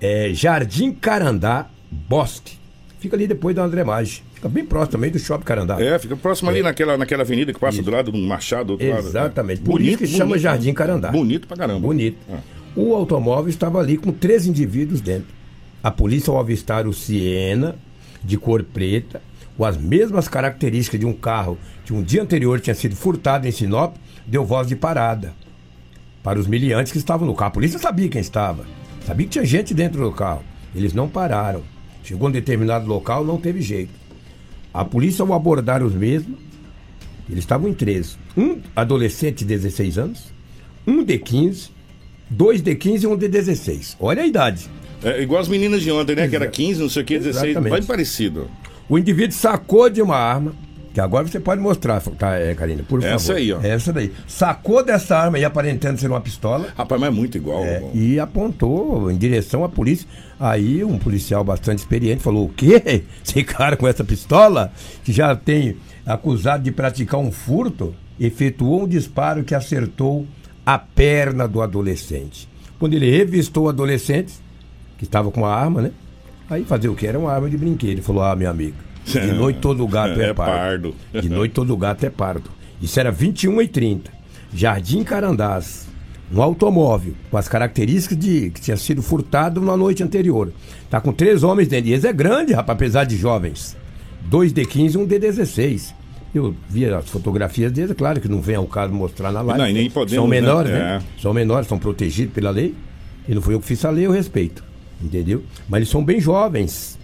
é, 0.00 0.32
Jardim 0.34 0.90
Carandá, 0.90 1.68
Bosque. 1.88 2.58
Fica 2.98 3.14
ali 3.14 3.28
depois 3.28 3.54
da 3.54 3.62
André 3.62 3.84
Maggi. 3.84 4.22
Fica 4.38 4.48
bem 4.48 4.64
próximo 4.64 4.92
também 4.92 5.10
do 5.10 5.18
Shopping 5.18 5.44
Carandá. 5.44 5.82
É, 5.82 5.98
fica 5.98 6.16
próximo 6.16 6.48
ali 6.48 6.62
naquela, 6.62 6.96
naquela 6.96 7.22
avenida 7.22 7.52
que 7.52 7.58
passa 7.58 7.82
do 7.82 7.90
lado 7.90 8.12
do 8.12 8.18
Machado, 8.18 8.66
do 8.66 8.72
outro 8.74 8.88
lado. 8.88 9.08
Exatamente. 9.08 9.62
Por 9.62 9.82
isso 9.82 9.98
que 9.98 10.06
chama 10.06 10.38
Jardim 10.38 10.72
Carandá. 10.72 11.10
Bonito 11.10 11.48
pra 11.48 11.56
caramba. 11.56 11.80
Bonito. 11.80 12.16
Ah. 12.30 12.38
O 12.76 12.94
automóvel 12.94 13.50
estava 13.50 13.80
ali 13.80 13.96
com 13.96 14.12
três 14.12 14.46
indivíduos 14.46 15.00
dentro. 15.00 15.26
A 15.82 15.90
polícia, 15.90 16.30
ao 16.30 16.38
avistar 16.38 16.86
o 16.86 16.92
Siena, 16.92 17.74
de 18.22 18.38
cor 18.38 18.62
preta, 18.62 19.20
com 19.56 19.64
as 19.64 19.76
mesmas 19.76 20.28
características 20.28 21.00
de 21.00 21.04
um 21.04 21.12
carro 21.12 21.58
que 21.84 21.92
um 21.92 22.00
dia 22.00 22.22
anterior 22.22 22.60
tinha 22.60 22.76
sido 22.76 22.94
furtado 22.94 23.48
em 23.48 23.50
Sinop, 23.50 23.96
deu 24.24 24.44
voz 24.44 24.68
de 24.68 24.76
parada 24.76 25.34
para 26.22 26.38
os 26.38 26.46
miliantes 26.46 26.92
que 26.92 26.98
estavam 26.98 27.26
no 27.26 27.34
carro. 27.34 27.48
A 27.48 27.54
polícia 27.54 27.76
sabia 27.80 28.08
quem 28.08 28.20
estava, 28.20 28.64
sabia 29.04 29.26
que 29.26 29.32
tinha 29.32 29.44
gente 29.44 29.74
dentro 29.74 30.00
do 30.00 30.12
carro. 30.12 30.44
Eles 30.76 30.92
não 30.92 31.08
pararam. 31.08 31.62
Chegou 32.04 32.28
em 32.28 32.32
determinado 32.32 32.86
local, 32.86 33.24
não 33.24 33.36
teve 33.36 33.60
jeito. 33.60 34.06
A 34.78 34.84
polícia, 34.84 35.24
ao 35.24 35.32
abordar 35.32 35.82
os 35.82 35.92
mesmos, 35.92 36.38
eles 37.28 37.40
estavam 37.40 37.68
em 37.68 37.74
três. 37.74 38.16
Um 38.36 38.60
adolescente 38.76 39.38
de 39.38 39.46
16 39.46 39.98
anos, 39.98 40.32
um 40.86 41.02
de 41.02 41.18
15, 41.18 41.70
dois 42.30 42.62
de 42.62 42.76
15 42.76 43.04
e 43.04 43.08
um 43.08 43.16
de 43.16 43.26
16. 43.26 43.96
Olha 43.98 44.22
a 44.22 44.26
idade. 44.28 44.70
É 45.02 45.20
igual 45.20 45.40
as 45.40 45.48
meninas 45.48 45.82
de 45.82 45.90
ontem, 45.90 46.14
né? 46.14 46.28
Que 46.28 46.36
era 46.36 46.46
15, 46.46 46.80
não 46.80 46.88
sei 46.88 47.02
o 47.02 47.04
que, 47.04 47.18
16. 47.18 47.44
Exatamente. 47.44 47.72
Bem 47.72 47.82
parecido. 47.82 48.48
O 48.88 48.96
indivíduo 48.96 49.36
sacou 49.36 49.90
de 49.90 50.00
uma 50.00 50.14
arma, 50.14 50.54
que 50.92 51.00
agora 51.00 51.26
você 51.26 51.38
pode 51.38 51.60
mostrar, 51.60 52.00
tá, 52.00 52.36
é, 52.36 52.54
Karina, 52.54 52.82
por 52.82 53.00
favor. 53.00 53.14
Essa 53.14 53.34
aí, 53.34 53.52
ó. 53.52 53.60
Essa 53.62 53.92
daí. 53.92 54.12
Sacou 54.26 54.84
dessa 54.84 55.16
arma 55.16 55.38
e 55.38 55.44
aparentando 55.44 56.00
ser 56.00 56.08
uma 56.08 56.20
pistola. 56.20 56.68
Rapaz, 56.76 57.00
mas 57.00 57.10
é 57.10 57.12
muito 57.12 57.36
igual. 57.36 57.64
É, 57.64 57.82
e 57.94 58.18
apontou 58.18 59.10
em 59.10 59.16
direção 59.16 59.64
à 59.64 59.68
polícia. 59.68 60.08
Aí 60.40 60.82
um 60.84 60.98
policial 60.98 61.44
bastante 61.44 61.78
experiente 61.78 62.22
falou: 62.22 62.46
O 62.46 62.48
quê? 62.48 63.04
Esse 63.24 63.44
cara 63.44 63.76
com 63.76 63.86
essa 63.86 64.04
pistola, 64.04 64.72
que 65.04 65.12
já 65.12 65.34
tem 65.36 65.76
acusado 66.06 66.62
de 66.62 66.72
praticar 66.72 67.20
um 67.20 67.30
furto, 67.30 67.94
efetuou 68.18 68.82
um 68.82 68.88
disparo 68.88 69.44
que 69.44 69.54
acertou 69.54 70.26
a 70.64 70.78
perna 70.78 71.46
do 71.46 71.62
adolescente. 71.62 72.48
Quando 72.78 72.94
ele 72.94 73.10
revistou 73.10 73.64
o 73.64 73.68
adolescente, 73.68 74.34
que 74.96 75.04
estava 75.04 75.30
com 75.30 75.44
a 75.44 75.54
arma, 75.54 75.82
né? 75.82 75.90
Aí 76.50 76.64
fazer 76.64 76.88
o 76.88 76.94
que? 76.94 77.06
Era 77.06 77.18
uma 77.18 77.32
arma 77.32 77.48
de 77.48 77.56
brinquedo. 77.56 77.90
Ele 77.90 78.02
falou: 78.02 78.22
Ah, 78.22 78.34
meu 78.34 78.50
amigo, 78.50 78.76
de 79.08 79.32
noite 79.32 79.58
todo 79.60 79.86
gato 79.86 80.20
é, 80.20 80.30
É 80.30 80.34
pardo. 80.34 80.94
De 81.12 81.28
noite 81.28 81.52
todo 81.52 81.76
gato 81.76 82.04
é 82.04 82.10
pardo. 82.10 82.50
Isso 82.80 82.98
era 82.98 83.10
21 83.10 83.62
e 83.62 83.68
30 83.68 84.10
Jardim 84.52 85.02
Carandás. 85.02 85.86
Um 86.32 86.42
automóvel 86.42 87.14
com 87.30 87.38
as 87.38 87.48
características 87.48 88.18
de 88.18 88.50
que 88.50 88.60
tinha 88.60 88.76
sido 88.76 89.00
furtado 89.02 89.62
na 89.62 89.76
noite 89.76 90.02
anterior. 90.02 90.52
Tá 90.90 91.00
com 91.00 91.10
três 91.10 91.42
homens 91.42 91.68
dentro. 91.68 91.88
E 91.88 91.92
eles 91.92 92.04
é 92.04 92.12
grande, 92.12 92.52
rapaz, 92.52 92.76
apesar 92.76 93.04
de 93.04 93.16
jovens. 93.16 93.76
Dois 94.26 94.52
de 94.52 94.64
15 94.64 94.96
e 94.96 95.00
um 95.00 95.06
de 95.06 95.18
16. 95.18 95.94
Eu 96.34 96.54
vi 96.68 96.84
as 96.84 97.08
fotografias 97.08 97.72
deles, 97.72 97.90
é 97.90 97.94
claro 97.94 98.20
que 98.20 98.28
não 98.28 98.42
vem 98.42 98.56
ao 98.56 98.66
caso 98.66 98.92
mostrar 98.92 99.32
na 99.32 99.40
live. 99.40 99.62
Não, 99.62 99.72
nem 99.72 99.88
podemos, 99.88 100.22
São 100.22 100.26
menores, 100.26 100.70
né? 100.70 100.78
né? 100.78 101.02
É. 101.02 101.20
São 101.20 101.32
menores, 101.32 101.66
são 101.66 101.78
protegidos 101.78 102.34
pela 102.34 102.50
lei. 102.50 102.74
E 103.26 103.34
não 103.34 103.40
fui 103.40 103.54
eu 103.54 103.60
que 103.60 103.66
fiz 103.66 103.82
a 103.86 103.90
lei, 103.90 104.06
eu 104.06 104.10
respeito. 104.10 104.62
Entendeu? 105.02 105.42
Mas 105.66 105.78
eles 105.78 105.88
são 105.88 106.04
bem 106.04 106.20
jovens. 106.20 106.97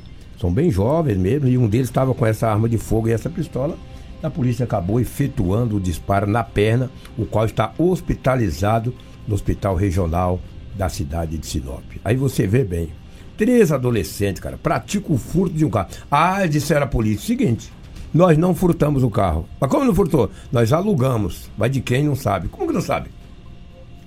São 0.44 0.52
bem 0.52 0.70
jovens 0.70 1.16
mesmo. 1.16 1.48
E 1.48 1.56
um 1.56 1.66
deles 1.66 1.88
estava 1.88 2.12
com 2.12 2.26
essa 2.26 2.46
arma 2.46 2.68
de 2.68 2.76
fogo 2.76 3.08
e 3.08 3.12
essa 3.12 3.30
pistola. 3.30 3.78
A 4.22 4.28
polícia 4.28 4.64
acabou 4.64 5.00
efetuando 5.00 5.76
o 5.76 5.80
disparo 5.80 6.26
na 6.26 6.44
perna, 6.44 6.90
o 7.16 7.24
qual 7.24 7.46
está 7.46 7.72
hospitalizado 7.78 8.94
no 9.26 9.34
hospital 9.34 9.74
regional 9.74 10.38
da 10.76 10.90
cidade 10.90 11.38
de 11.38 11.46
Sinop. 11.46 11.82
Aí 12.04 12.14
você 12.14 12.46
vê 12.46 12.62
bem. 12.62 12.90
Três 13.38 13.72
adolescentes, 13.72 14.42
cara, 14.42 14.58
praticam 14.58 15.14
o 15.14 15.18
furto 15.18 15.54
de 15.54 15.64
um 15.64 15.70
carro. 15.70 15.88
Ah, 16.10 16.44
disseram 16.44 16.84
a 16.84 16.88
polícia. 16.88 17.26
Seguinte, 17.26 17.72
nós 18.12 18.36
não 18.36 18.54
furtamos 18.54 19.02
o 19.02 19.08
carro. 19.08 19.48
Mas 19.58 19.70
como 19.70 19.86
não 19.86 19.94
furtou? 19.94 20.28
Nós 20.52 20.74
alugamos. 20.74 21.50
Mas 21.56 21.70
de 21.70 21.80
quem 21.80 22.04
não 22.04 22.14
sabe? 22.14 22.48
Como 22.48 22.66
que 22.66 22.74
não 22.74 22.82
sabe? 22.82 23.08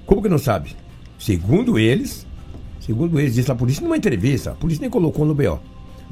Como 0.05 0.21
que 0.21 0.29
não 0.29 0.37
sabe? 0.37 0.75
Segundo 1.17 1.79
eles, 1.79 2.27
segundo 2.79 3.19
eles, 3.19 3.33
disse 3.33 3.51
a 3.51 3.55
polícia 3.55 3.83
numa 3.83 3.97
entrevista, 3.97 4.51
a 4.51 4.55
polícia 4.55 4.81
nem 4.81 4.89
colocou 4.91 5.25
no 5.25 5.33
BO. 5.33 5.59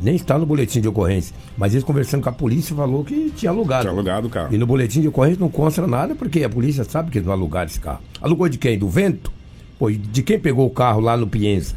Nem 0.01 0.15
está 0.15 0.37
no 0.37 0.45
boletim 0.45 0.81
de 0.81 0.87
ocorrência. 0.87 1.35
Mas 1.57 1.73
eles 1.73 1.83
conversando 1.83 2.23
com 2.23 2.29
a 2.29 2.33
polícia 2.33 2.75
falou 2.75 3.03
que 3.03 3.31
tinha 3.35 3.51
alugado. 3.51 3.83
Tinha 3.83 3.93
alugado 3.93 4.27
o 4.27 4.29
carro. 4.29 4.53
E 4.53 4.57
no 4.57 4.65
boletim 4.65 5.01
de 5.01 5.07
ocorrência 5.07 5.39
não 5.39 5.49
consta 5.49 5.85
nada, 5.87 6.15
porque 6.15 6.43
a 6.43 6.49
polícia 6.49 6.83
sabe 6.83 7.11
que 7.11 7.17
eles 7.17 7.25
não 7.25 7.33
alugaram 7.33 7.67
esse 7.67 7.79
carro. 7.79 8.01
Alugou 8.21 8.49
de 8.49 8.57
quem? 8.57 8.77
Do 8.77 8.89
vento? 8.89 9.31
Pô, 9.79 9.91
de 9.91 10.23
quem 10.23 10.39
pegou 10.39 10.65
o 10.65 10.69
carro 10.69 10.99
lá 10.99 11.15
no 11.15 11.27
Pienza? 11.27 11.75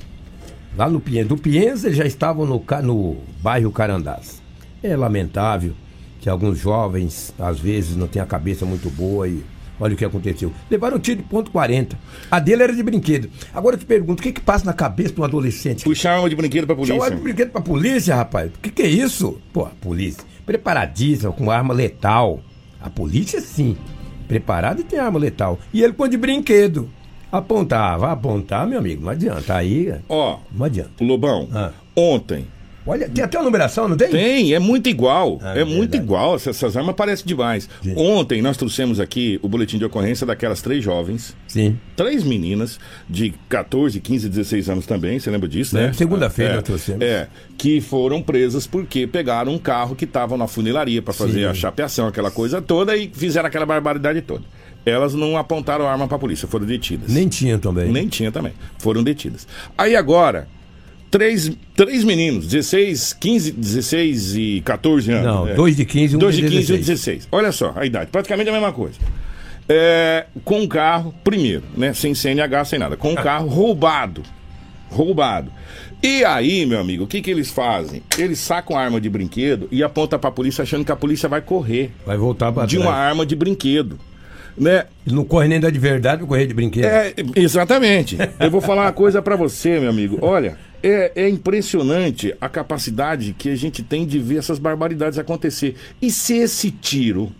Lá 0.76 0.88
no 0.88 1.00
Pienza. 1.00 1.28
Do 1.28 1.36
Pienza 1.36 1.86
eles 1.86 1.98
já 1.98 2.06
estavam 2.06 2.44
no, 2.44 2.64
no 2.82 3.16
bairro 3.40 3.70
Carandás. 3.70 4.42
É 4.82 4.96
lamentável 4.96 5.72
que 6.20 6.28
alguns 6.28 6.58
jovens, 6.58 7.32
às 7.38 7.58
vezes, 7.58 7.96
não 7.96 8.06
têm 8.06 8.20
a 8.20 8.26
cabeça 8.26 8.64
muito 8.64 8.90
boa 8.90 9.28
e 9.28 9.42
olha 9.80 9.94
o 9.94 9.96
que 9.96 10.04
aconteceu. 10.04 10.52
Levaram 10.70 10.96
um 10.96 11.00
tiro 11.00 11.18
de 11.22 11.28
ponto 11.28 11.50
40. 11.50 11.98
A 12.30 12.38
dele 12.38 12.62
era 12.62 12.74
de 12.74 12.82
brinquedo. 12.82 13.30
Agora 13.54 13.76
eu 13.76 13.80
te 13.80 13.86
pergunto, 13.86 14.20
o 14.20 14.22
que 14.22 14.32
que 14.32 14.40
passa 14.40 14.64
na 14.64 14.72
cabeça 14.72 15.12
de 15.14 15.20
um 15.20 15.24
adolescente? 15.24 15.84
Puxar 15.84 16.14
arma 16.16 16.28
de 16.28 16.36
brinquedo 16.36 16.66
pra 16.66 16.74
polícia. 16.76 16.94
Chamaram 16.94 17.16
de 17.16 17.22
brinquedo 17.22 17.50
pra 17.50 17.60
polícia, 17.60 18.14
rapaz. 18.14 18.50
O 18.54 18.58
que, 18.60 18.70
que 18.70 18.82
é 18.82 18.88
isso? 18.88 19.38
Pô, 19.52 19.62
a 19.64 19.70
polícia. 19.70 20.22
Preparadíssima, 20.44 21.32
com 21.32 21.50
arma 21.50 21.72
letal. 21.74 22.40
A 22.80 22.88
polícia, 22.90 23.40
sim. 23.40 23.76
Preparada 24.26 24.80
e 24.80 24.84
tem 24.84 24.98
arma 24.98 25.18
letal. 25.18 25.58
E 25.72 25.82
ele 25.82 25.92
com 25.92 26.06
de 26.08 26.16
brinquedo. 26.16 26.88
Apontar, 27.30 27.98
vai 27.98 28.10
apontar, 28.10 28.66
meu 28.66 28.78
amigo. 28.78 29.02
Não 29.02 29.10
adianta. 29.10 29.54
Aí, 29.54 29.94
Ó, 30.08 30.38
não 30.52 30.64
adianta. 30.66 30.90
Lobão, 31.04 31.48
Ah. 31.52 31.72
ontem. 31.94 32.46
Olha, 32.88 33.06
tem 33.06 33.22
até 33.22 33.36
a 33.36 33.42
numeração, 33.42 33.86
não 33.86 33.98
tem? 33.98 34.08
Tem, 34.08 34.54
é 34.54 34.58
muito 34.58 34.88
igual. 34.88 35.38
Ah, 35.42 35.58
é 35.58 35.62
muito 35.62 35.90
verdade. 35.90 36.04
igual. 36.04 36.36
Essas, 36.36 36.74
armas 36.74 36.94
parecem 36.96 37.26
demais. 37.26 37.68
Ontem 37.94 38.40
nós 38.40 38.56
trouxemos 38.56 38.98
aqui 38.98 39.38
o 39.42 39.48
boletim 39.48 39.76
de 39.76 39.84
ocorrência 39.84 40.26
daquelas 40.26 40.62
três 40.62 40.82
jovens. 40.82 41.36
Sim. 41.46 41.78
Três 41.94 42.24
meninas 42.24 42.80
de 43.08 43.34
14, 43.46 44.00
15, 44.00 44.28
16 44.30 44.70
anos 44.70 44.86
também, 44.86 45.18
você 45.18 45.30
lembra 45.30 45.46
disso, 45.46 45.74
né? 45.74 45.82
Lembro. 45.82 45.96
Segunda-feira 45.98 46.52
é, 46.52 46.54
nós 46.56 46.64
trouxemos. 46.64 47.02
É, 47.02 47.28
que 47.58 47.80
foram 47.82 48.22
presas 48.22 48.66
porque 48.66 49.06
pegaram 49.06 49.52
um 49.52 49.58
carro 49.58 49.94
que 49.94 50.06
estava 50.06 50.38
na 50.38 50.46
funilaria 50.46 51.02
para 51.02 51.12
fazer 51.12 51.40
Sim. 51.40 51.44
a 51.44 51.52
chapeação, 51.52 52.06
aquela 52.06 52.30
coisa 52.30 52.62
toda, 52.62 52.96
e 52.96 53.10
fizeram 53.12 53.48
aquela 53.48 53.66
barbaridade 53.66 54.22
toda. 54.22 54.44
Elas 54.86 55.12
não 55.12 55.36
apontaram 55.36 55.86
arma 55.86 56.08
para 56.08 56.16
a 56.16 56.20
polícia, 56.20 56.48
foram 56.48 56.64
detidas. 56.64 57.12
Nem 57.12 57.28
tinha 57.28 57.58
também. 57.58 57.92
Nem 57.92 58.08
tinha 58.08 58.32
também. 58.32 58.54
Foram 58.78 59.02
detidas. 59.02 59.46
Aí 59.76 59.94
agora, 59.94 60.48
três, 61.10 61.50
três 61.76 62.04
meninos, 62.04 62.46
16, 62.46 63.12
15, 63.14 63.52
16 63.52 64.36
e 64.36 64.62
14 64.64 65.10
anos. 65.12 65.24
Não, 65.24 65.48
é. 65.48 65.54
dois 65.54 65.76
de 65.76 65.84
15 65.84 66.14
e 66.14 66.16
um 66.16 66.18
Dois 66.18 66.34
de 66.36 66.42
de 66.42 66.48
15 66.48 66.58
e 66.72 66.74
um 66.74 66.78
16. 66.78 66.86
16. 66.86 67.28
Olha 67.32 67.52
só 67.52 67.72
a 67.76 67.84
idade, 67.86 68.10
praticamente 68.10 68.48
a 68.48 68.52
mesma 68.52 68.72
coisa. 68.72 68.98
É, 69.68 70.26
com 70.44 70.60
um 70.60 70.68
carro, 70.68 71.14
primeiro, 71.22 71.62
né? 71.76 71.92
Sem 71.92 72.14
CNH, 72.14 72.64
sem 72.64 72.78
nada. 72.78 72.96
Com 72.96 73.12
um 73.12 73.14
carro 73.14 73.48
roubado. 73.48 74.22
Roubado. 74.90 75.50
E 76.02 76.24
aí, 76.24 76.64
meu 76.64 76.78
amigo, 76.80 77.04
o 77.04 77.06
que, 77.06 77.20
que 77.20 77.30
eles 77.30 77.50
fazem? 77.50 78.02
Eles 78.16 78.38
sacam 78.38 78.76
a 78.78 78.80
arma 78.80 79.00
de 79.00 79.10
brinquedo 79.10 79.68
e 79.70 79.82
apontam 79.82 80.18
pra 80.18 80.30
polícia 80.30 80.62
achando 80.62 80.84
que 80.84 80.92
a 80.92 80.96
polícia 80.96 81.28
vai 81.28 81.42
correr 81.42 81.90
Vai 82.06 82.16
voltar 82.16 82.52
pra 82.52 82.64
de 82.64 82.76
trás. 82.76 82.88
uma 82.88 82.96
arma 82.96 83.26
de 83.26 83.34
brinquedo. 83.34 83.98
Né? 84.60 84.86
Ele 85.06 85.14
não 85.16 85.24
corre 85.24 85.48
nem 85.48 85.60
da 85.60 85.70
de 85.70 85.78
verdade, 85.78 86.20
vai 86.20 86.28
correr 86.28 86.46
de 86.46 86.54
brinquedo. 86.54 86.84
É, 86.84 87.14
exatamente. 87.36 88.16
Eu 88.40 88.50
vou 88.50 88.60
falar 88.60 88.82
uma 88.82 88.92
coisa 88.92 89.20
pra 89.22 89.36
você, 89.36 89.78
meu 89.80 89.90
amigo. 89.90 90.18
Olha, 90.20 90.56
é, 90.82 91.12
é 91.14 91.28
impressionante 91.28 92.34
a 92.40 92.48
capacidade 92.48 93.34
que 93.36 93.48
a 93.50 93.56
gente 93.56 93.82
tem 93.82 94.06
de 94.06 94.18
ver 94.18 94.36
essas 94.38 94.58
barbaridades 94.58 95.18
acontecer. 95.18 95.74
E 96.00 96.10
se 96.10 96.36
esse 96.36 96.70
tiro 96.70 97.32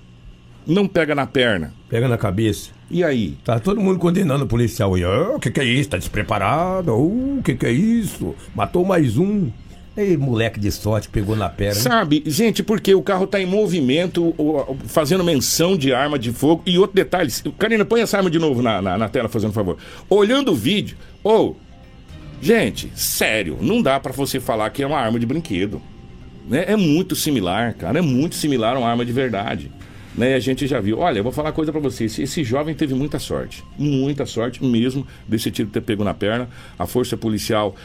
não 0.67 0.87
pega 0.87 1.15
na 1.15 1.27
perna? 1.27 1.73
Pega 1.89 2.09
na 2.09 2.19
cabeça. 2.19 2.71
E 2.91 3.05
aí? 3.05 3.37
Tá 3.45 3.59
todo 3.59 3.81
mundo 3.81 3.99
condenando 3.99 4.45
o 4.45 4.49
policial. 4.49 4.95
"Ah, 4.97 5.37
o 5.37 5.41
que, 5.41 5.51
que 5.51 5.61
é 5.61 5.65
isso? 5.65 5.91
Tá 5.91 5.99
despreparado? 5.99 6.93
Uh, 6.95 7.39
O 7.39 7.43
que, 7.43 7.55
que 7.55 7.67
é 7.67 7.71
isso? 7.73 8.35
Matou 8.55 8.85
mais 8.85 9.17
um. 9.19 9.51
Ei, 9.99 10.17
moleque 10.17 10.61
de 10.61 10.71
sorte 10.71 11.09
pegou 11.09 11.35
na 11.35 11.49
perna. 11.49 11.75
Sabe, 11.75 12.23
gente, 12.25 12.63
porque 12.63 12.95
o 12.95 13.03
carro 13.03 13.27
tá 13.27 13.41
em 13.41 13.47
movimento, 13.47 14.33
fazendo 14.87 15.25
menção 15.25 15.77
de 15.77 15.93
arma 15.93 16.17
de 16.17 16.31
fogo. 16.31 16.63
E 16.65 16.79
outro 16.79 16.95
detalhe, 16.95 17.33
Karina, 17.59 17.85
põe 17.85 18.01
essa 18.01 18.17
arma 18.17 18.31
de 18.31 18.39
novo 18.39 18.63
na, 18.63 18.81
na, 18.81 18.97
na 18.97 19.09
tela, 19.09 19.29
fazendo 19.29 19.53
favor. 19.53 19.77
Olhando 20.09 20.53
o 20.53 20.55
vídeo, 20.55 20.97
ou, 21.21 21.57
gente, 22.41 22.93
sério, 22.95 23.59
não 23.61 23.83
dá 23.83 23.99
pra 23.99 24.13
você 24.13 24.39
falar 24.39 24.71
que 24.71 24.85
é 24.85 24.87
uma 24.87 25.01
arma 25.01 25.19
de 25.19 25.27
brinquedo. 25.27 25.83
Né? 26.49 26.65
É 26.69 26.77
muito 26.77 27.17
similar, 27.17 27.75
cara, 27.75 27.99
é 27.99 28.03
muito 28.03 28.37
similar 28.37 28.77
a 28.77 28.79
uma 28.79 28.89
arma 28.89 29.05
de 29.05 29.11
verdade. 29.11 29.69
Né? 30.19 30.35
A 30.35 30.41
gente 30.41 30.67
já 30.67 30.81
viu. 30.81 30.99
Olha, 30.99 31.21
eu 31.21 31.23
vou 31.23 31.31
falar 31.31 31.51
uma 31.51 31.55
coisa 31.55 31.71
pra 31.71 31.81
você. 31.81 32.05
Esse, 32.07 32.43
jovem 32.43 32.75
teve 32.75 32.93
muita 32.93 33.21
sorte. 33.21 33.63
Muita 33.79 34.27
sorte 34.27 34.65
mesmo 34.65 35.07
desse 35.29 35.49
tiro 35.49 35.69
ter 35.69 35.81
pego 35.81 36.03
na 36.03 36.13
perna. 36.13 36.49
A 36.77 36.87
força 36.87 37.17
policial 37.17 37.77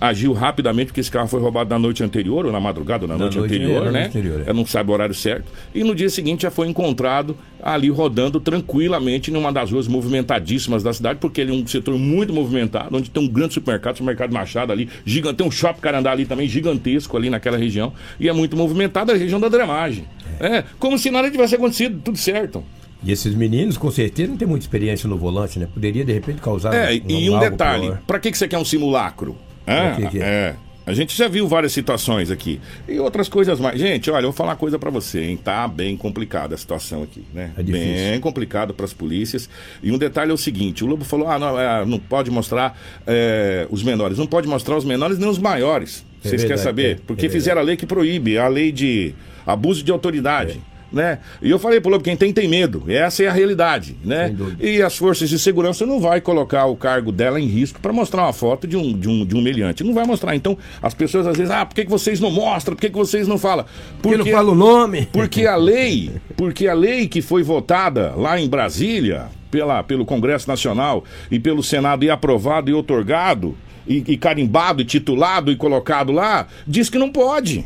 agiu 0.00 0.32
rapidamente, 0.32 0.86
porque 0.88 1.00
esse 1.00 1.10
carro 1.10 1.28
foi 1.28 1.40
roubado 1.40 1.70
na 1.70 1.78
noite 1.78 2.02
anterior, 2.02 2.44
ou 2.46 2.52
na 2.52 2.60
madrugada, 2.60 3.04
ou 3.04 3.08
na, 3.08 3.14
Na 3.14 3.20
noite, 3.24 3.38
noite- 3.38 3.54
anterior, 3.54 3.86
é, 3.86 3.90
né? 3.90 4.06
anterior, 4.06 4.42
é. 4.46 4.50
Eu 4.50 4.54
não 4.54 4.66
sabe 4.66 4.90
o 4.90 4.92
horário 4.92 5.14
certo. 5.14 5.44
E 5.74 5.82
no 5.84 5.94
dia 5.94 6.10
seguinte 6.10 6.42
já 6.42 6.50
foi 6.50 6.68
encontrado 6.68 7.36
ali 7.62 7.88
rodando 7.88 8.38
tranquilamente 8.40 9.30
numa 9.30 9.52
das 9.52 9.70
ruas 9.70 9.86
movimentadíssimas 9.88 10.82
da 10.82 10.92
cidade, 10.92 11.18
porque 11.20 11.40
ele 11.40 11.52
é 11.52 11.54
um 11.54 11.66
setor 11.66 11.96
muito 11.98 12.32
movimentado, 12.32 12.96
onde 12.96 13.08
tem 13.10 13.22
um 13.22 13.28
grande 13.28 13.54
supermercado, 13.54 13.96
supermercado 13.96 14.32
Machado 14.32 14.72
ali, 14.72 14.88
gigante, 15.06 15.36
tem 15.36 15.46
um 15.46 15.50
shopping 15.50 15.80
Carandá 15.80 16.10
ali 16.12 16.26
também, 16.26 16.46
gigantesco 16.48 17.16
ali 17.16 17.30
naquela 17.30 17.56
região, 17.56 17.92
e 18.18 18.28
é 18.28 18.32
muito 18.32 18.56
movimentado 18.56 19.12
a 19.12 19.14
região 19.16 19.40
da 19.40 19.48
dramagem. 19.48 20.04
É, 20.40 20.64
como 20.78 20.98
se 20.98 21.10
nada 21.10 21.30
tivesse 21.30 21.54
acontecido, 21.54 22.00
tudo 22.04 22.18
certo. 22.18 22.62
E 23.02 23.12
esses 23.12 23.34
meninos, 23.34 23.76
com 23.76 23.90
certeza, 23.90 24.30
não 24.30 24.36
têm 24.36 24.48
muita 24.48 24.64
experiência 24.64 25.08
no 25.08 25.16
volante, 25.18 25.58
né? 25.58 25.68
Poderia, 25.72 26.04
de 26.04 26.12
repente, 26.12 26.40
causar. 26.40 26.74
É, 26.74 26.94
e 27.06 27.28
um 27.30 27.38
detalhe, 27.38 27.92
pra 28.06 28.18
que, 28.18 28.30
que 28.30 28.38
você 28.38 28.48
quer 28.48 28.56
um 28.58 28.64
simulacro? 28.64 29.36
Hã? 29.66 29.96
que 29.96 30.08
que 30.08 30.18
é? 30.20 30.22
é. 30.22 30.56
A 30.86 30.92
gente 30.92 31.16
já 31.16 31.28
viu 31.28 31.48
várias 31.48 31.72
situações 31.72 32.30
aqui. 32.30 32.60
E 32.86 32.98
outras 32.98 33.26
coisas 33.26 33.58
mais. 33.58 33.80
Gente, 33.80 34.10
olha, 34.10 34.24
eu 34.24 34.30
vou 34.30 34.32
falar 34.36 34.50
uma 34.50 34.56
coisa 34.56 34.78
pra 34.78 34.90
você, 34.90 35.22
hein? 35.22 35.36
Tá 35.42 35.66
bem 35.66 35.96
complicada 35.96 36.54
a 36.54 36.58
situação 36.58 37.02
aqui, 37.02 37.24
né? 37.32 37.52
É 37.56 37.62
difícil. 37.62 37.88
bem 38.10 38.20
complicado 38.20 38.74
pras 38.74 38.92
polícias. 38.92 39.48
E 39.82 39.90
um 39.90 39.96
detalhe 39.96 40.30
é 40.30 40.34
o 40.34 40.36
seguinte: 40.36 40.84
o 40.84 40.86
Lobo 40.86 41.02
falou, 41.02 41.26
ah, 41.28 41.38
não, 41.38 41.58
é, 41.58 41.86
não 41.86 41.98
pode 41.98 42.30
mostrar 42.30 42.78
é, 43.06 43.66
os 43.70 43.82
menores. 43.82 44.18
Não 44.18 44.26
pode 44.26 44.46
mostrar 44.46 44.76
os 44.76 44.84
menores 44.84 45.18
nem 45.18 45.26
os 45.28 45.38
maiores. 45.38 46.04
É 46.22 46.28
Vocês 46.28 46.42
querem 46.42 46.56
verdade, 46.56 46.62
saber? 46.62 46.86
é, 46.86 46.90
é 46.90 46.94
Porque 46.96 47.22
verdade. 47.22 47.32
fizeram 47.32 47.60
a 47.62 47.64
lei 47.64 47.76
que 47.78 47.86
proíbe, 47.86 48.36
a 48.36 48.46
lei 48.48 48.70
de 48.70 49.14
abuso 49.46 49.82
de 49.82 49.90
autoridade. 49.90 50.60
Né? 50.94 51.18
E 51.42 51.50
eu 51.50 51.58
falei 51.58 51.80
pro 51.80 51.90
Lobo, 51.90 52.04
quem 52.04 52.16
tem, 52.16 52.32
tem 52.32 52.46
medo. 52.46 52.84
Essa 52.86 53.24
é 53.24 53.26
a 53.26 53.32
realidade, 53.32 53.96
né? 54.04 54.34
E 54.60 54.80
as 54.80 54.96
forças 54.96 55.28
de 55.28 55.38
segurança 55.40 55.84
não 55.84 56.00
vai 56.00 56.20
colocar 56.20 56.66
o 56.66 56.76
cargo 56.76 57.10
dela 57.10 57.40
em 57.40 57.46
risco 57.46 57.80
para 57.80 57.92
mostrar 57.92 58.22
uma 58.22 58.32
foto 58.32 58.66
de 58.66 58.76
um, 58.76 58.96
de, 58.96 59.08
um, 59.08 59.26
de 59.26 59.34
um 59.34 59.42
meliante. 59.42 59.82
Não 59.82 59.92
vai 59.92 60.06
mostrar. 60.06 60.36
Então, 60.36 60.56
as 60.80 60.94
pessoas 60.94 61.26
às 61.26 61.36
vezes, 61.36 61.50
ah, 61.50 61.66
por 61.66 61.74
que, 61.74 61.84
que 61.84 61.90
vocês 61.90 62.20
não 62.20 62.30
mostram? 62.30 62.76
Por 62.76 62.80
que, 62.80 62.90
que 62.90 62.96
vocês 62.96 63.26
não 63.26 63.38
falam? 63.38 63.66
Porque 64.00 64.16
não 64.16 64.26
fala 64.26 64.52
o 64.52 64.54
nome. 64.54 65.08
Porque 65.12 65.46
a 65.46 65.56
lei, 65.56 66.12
porque 66.36 66.68
a 66.68 66.74
lei 66.74 67.08
que 67.08 67.20
foi 67.20 67.42
votada 67.42 68.14
lá 68.16 68.40
em 68.40 68.48
Brasília 68.48 69.26
pela, 69.50 69.82
pelo 69.82 70.04
Congresso 70.04 70.48
Nacional 70.48 71.02
e 71.28 71.40
pelo 71.40 71.62
Senado 71.62 72.04
e 72.04 72.10
aprovado 72.10 72.70
e 72.70 72.74
otorgado 72.74 73.56
e, 73.86 74.02
e 74.06 74.16
carimbado 74.16 74.82
e 74.82 74.84
titulado 74.84 75.50
e 75.50 75.56
colocado 75.56 76.12
lá, 76.12 76.46
diz 76.66 76.88
que 76.88 76.98
não 76.98 77.10
pode. 77.10 77.64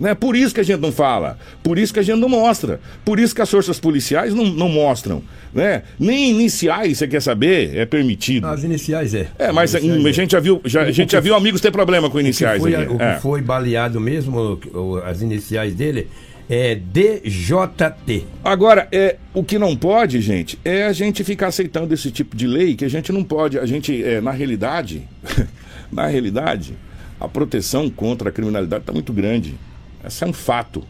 Né? 0.00 0.14
Por 0.14 0.34
isso 0.34 0.54
que 0.54 0.60
a 0.60 0.64
gente 0.64 0.80
não 0.80 0.90
fala, 0.90 1.38
por 1.62 1.78
isso 1.78 1.92
que 1.92 2.00
a 2.00 2.02
gente 2.02 2.18
não 2.18 2.28
mostra, 2.28 2.80
por 3.04 3.20
isso 3.20 3.34
que 3.34 3.42
as 3.42 3.50
forças 3.50 3.78
policiais 3.78 4.34
não, 4.34 4.46
não 4.46 4.68
mostram. 4.70 5.22
Né? 5.52 5.82
Nem 5.98 6.30
iniciais, 6.30 6.96
você 6.96 7.06
quer 7.06 7.20
saber, 7.20 7.76
é 7.76 7.84
permitido. 7.84 8.46
As 8.46 8.64
iniciais 8.64 9.14
é. 9.14 9.28
É, 9.38 9.52
mas 9.52 9.74
As 9.74 9.82
iniciais 9.82 10.04
hum, 10.04 10.08
a 10.08 10.12
gente 10.12 10.30
já 10.32 10.40
viu, 10.40 10.60
já, 10.64 10.82
a 10.82 10.90
gente 10.90 11.12
já 11.12 11.20
viu 11.20 11.34
amigos 11.34 11.60
ter 11.60 11.70
problema 11.70 12.08
com 12.08 12.16
O 12.16 12.20
que 12.20 12.24
iniciais. 12.26 12.62
foi, 12.62 12.74
aqui. 12.74 12.92
o 12.92 12.96
que 12.96 13.02
É. 13.02 13.18
foi 13.20 13.42
baleado 13.42 14.00
mesmo, 14.00 14.58
as 15.04 15.20
iniciais 15.20 15.74
dele, 15.74 16.08
é 16.48 16.74
DJT. 16.74 18.24
Agora, 18.42 18.88
é, 18.90 19.16
o 19.34 19.44
que 19.44 19.58
não 19.58 19.76
pode, 19.76 20.20
gente, 20.20 20.58
é 20.64 20.84
a 20.84 20.92
gente 20.92 21.22
ficar 21.22 21.48
aceitando 21.48 21.92
esse 21.92 22.10
tipo 22.10 22.34
de 22.34 22.46
lei 22.46 22.74
que 22.74 22.84
a 22.84 22.88
gente 22.88 23.12
não 23.12 23.22
pode. 23.22 23.58
A 23.58 23.66
gente, 23.66 24.02
é, 24.02 24.20
na 24.20 24.30
realidade, 24.30 25.02
na 25.92 26.06
realidade, 26.06 26.74
a 27.20 27.28
proteção 27.28 27.90
contra 27.90 28.30
a 28.30 28.32
criminalidade 28.32 28.82
está 28.82 28.92
muito 28.92 29.12
grande. 29.12 29.54
Esse 30.04 30.24
é 30.24 30.26
um 30.26 30.32
fato. 30.32 30.82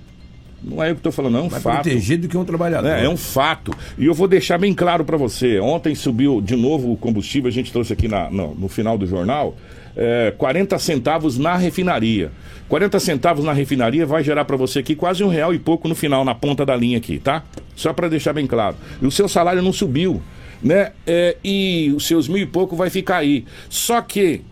Não 0.62 0.82
é 0.82 0.90
eu 0.90 0.94
que 0.94 0.98
estou 0.98 1.10
falando, 1.12 1.32
não, 1.32 1.40
é 1.40 1.44
um 1.44 1.50
Mais 1.50 1.62
fato. 1.62 1.82
protegido 1.82 2.28
que 2.28 2.36
um 2.36 2.44
trabalhador. 2.44 2.88
É, 2.88 3.06
é 3.06 3.08
um 3.08 3.16
fato. 3.16 3.72
E 3.96 4.04
eu 4.04 4.12
vou 4.12 4.28
deixar 4.28 4.58
bem 4.58 4.74
claro 4.74 5.04
para 5.04 5.16
você. 5.16 5.58
Ontem 5.58 5.94
subiu 5.94 6.40
de 6.40 6.54
novo 6.54 6.92
o 6.92 6.96
combustível, 6.96 7.48
a 7.48 7.52
gente 7.52 7.72
trouxe 7.72 7.92
aqui 7.94 8.06
na, 8.06 8.30
no, 8.30 8.54
no 8.54 8.68
final 8.68 8.98
do 8.98 9.06
jornal, 9.06 9.56
é, 9.96 10.34
40 10.36 10.78
centavos 10.78 11.38
na 11.38 11.56
refinaria. 11.56 12.30
40 12.68 13.00
centavos 13.00 13.44
na 13.44 13.52
refinaria 13.52 14.04
vai 14.04 14.22
gerar 14.22 14.44
para 14.44 14.56
você 14.56 14.80
aqui 14.80 14.94
quase 14.94 15.24
um 15.24 15.28
real 15.28 15.54
e 15.54 15.58
pouco 15.58 15.88
no 15.88 15.94
final, 15.94 16.24
na 16.24 16.34
ponta 16.34 16.64
da 16.64 16.76
linha 16.76 16.98
aqui, 16.98 17.18
tá? 17.18 17.42
Só 17.74 17.92
para 17.92 18.08
deixar 18.08 18.34
bem 18.34 18.46
claro. 18.46 18.76
E 19.00 19.06
o 19.06 19.10
seu 19.10 19.28
salário 19.28 19.62
não 19.62 19.72
subiu, 19.72 20.22
né? 20.62 20.92
É, 21.06 21.36
e 21.42 21.90
os 21.96 22.06
seus 22.06 22.28
mil 22.28 22.38
e 22.42 22.46
pouco 22.46 22.76
vai 22.76 22.90
ficar 22.90 23.16
aí. 23.16 23.46
Só 23.70 24.02
que 24.02 24.42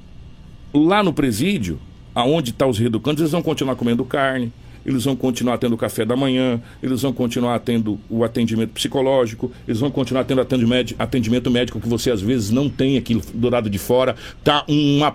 lá 0.73 1.03
no 1.03 1.13
presídio, 1.13 1.79
aonde 2.19 2.51
estão 2.51 2.67
tá 2.67 2.71
os 2.71 2.79
reeducantes, 2.79 3.21
eles 3.21 3.31
vão 3.31 3.41
continuar 3.43 3.77
comendo 3.77 4.05
carne, 4.05 4.53
eles 4.85 5.05
vão 5.05 5.15
continuar 5.15 5.57
tendo 5.57 5.77
café 5.77 6.05
da 6.05 6.17
manhã, 6.17 6.61
eles 6.83 7.03
vão 7.03 7.13
continuar 7.13 7.61
tendo 7.61 7.97
o 8.11 8.25
atendimento 8.25 8.71
psicológico, 8.71 9.53
eles 9.69 9.79
vão 9.79 9.89
continuar 9.89 10.25
tendo 10.25 10.41
atendimento 10.41 11.49
médico 11.49 11.81
que 11.81 11.89
você 11.89 12.11
às 12.11 12.21
vezes 12.21 12.51
não 12.51 12.69
tem 12.69 12.97
aqui 12.97 13.15
do 13.33 13.49
lado 13.49 13.71
de 13.71 13.79
fora. 13.79 14.17
Tá 14.43 14.65
uma 14.67 15.15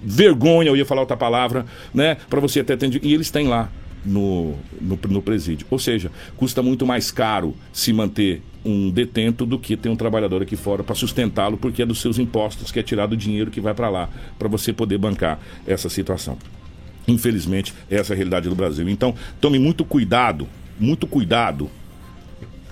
vergonha, 0.00 0.68
eu 0.68 0.76
ia 0.76 0.86
falar 0.86 1.00
outra 1.00 1.16
palavra, 1.16 1.66
né? 1.92 2.18
Para 2.30 2.38
você 2.38 2.62
ter 2.62 2.74
atendido. 2.74 3.04
E 3.04 3.12
eles 3.12 3.32
têm 3.32 3.48
lá 3.48 3.68
no, 4.06 4.54
no, 4.80 4.96
no 5.08 5.22
presídio. 5.22 5.66
Ou 5.72 5.78
seja, 5.80 6.08
custa 6.36 6.62
muito 6.62 6.86
mais 6.86 7.10
caro 7.10 7.52
se 7.72 7.92
manter 7.92 8.42
um 8.64 8.90
detento 8.90 9.44
do 9.44 9.58
que 9.58 9.76
ter 9.76 9.88
um 9.88 9.96
trabalhador 9.96 10.42
aqui 10.42 10.56
fora 10.56 10.82
para 10.82 10.94
sustentá-lo, 10.94 11.56
porque 11.56 11.82
é 11.82 11.86
dos 11.86 12.00
seus 12.00 12.18
impostos 12.18 12.72
que 12.72 12.78
é 12.78 12.82
tirado 12.82 13.12
o 13.12 13.16
dinheiro 13.16 13.50
que 13.50 13.60
vai 13.60 13.74
para 13.74 13.90
lá, 13.90 14.08
para 14.38 14.48
você 14.48 14.72
poder 14.72 14.98
bancar 14.98 15.38
essa 15.66 15.88
situação. 15.88 16.38
Infelizmente, 17.06 17.74
essa 17.90 18.12
é 18.12 18.14
a 18.14 18.16
realidade 18.16 18.48
do 18.48 18.54
Brasil. 18.54 18.88
Então, 18.88 19.14
tome 19.40 19.58
muito 19.58 19.84
cuidado, 19.84 20.48
muito 20.80 21.06
cuidado 21.06 21.70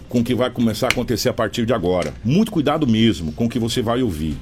com 0.09 0.21
o 0.21 0.25
que 0.25 0.35
vai 0.35 0.51
começar 0.51 0.87
a 0.87 0.91
acontecer 0.91 1.29
a 1.29 1.35
partir 1.35 1.67
de 1.67 1.73
agora. 1.73 2.15
Muito 2.25 2.51
cuidado 2.51 2.87
mesmo 2.87 3.33
com 3.33 3.47
o 3.47 3.49
que 3.49 3.59
você 3.59 3.83
vai 3.83 4.03
ouvir 4.03 4.37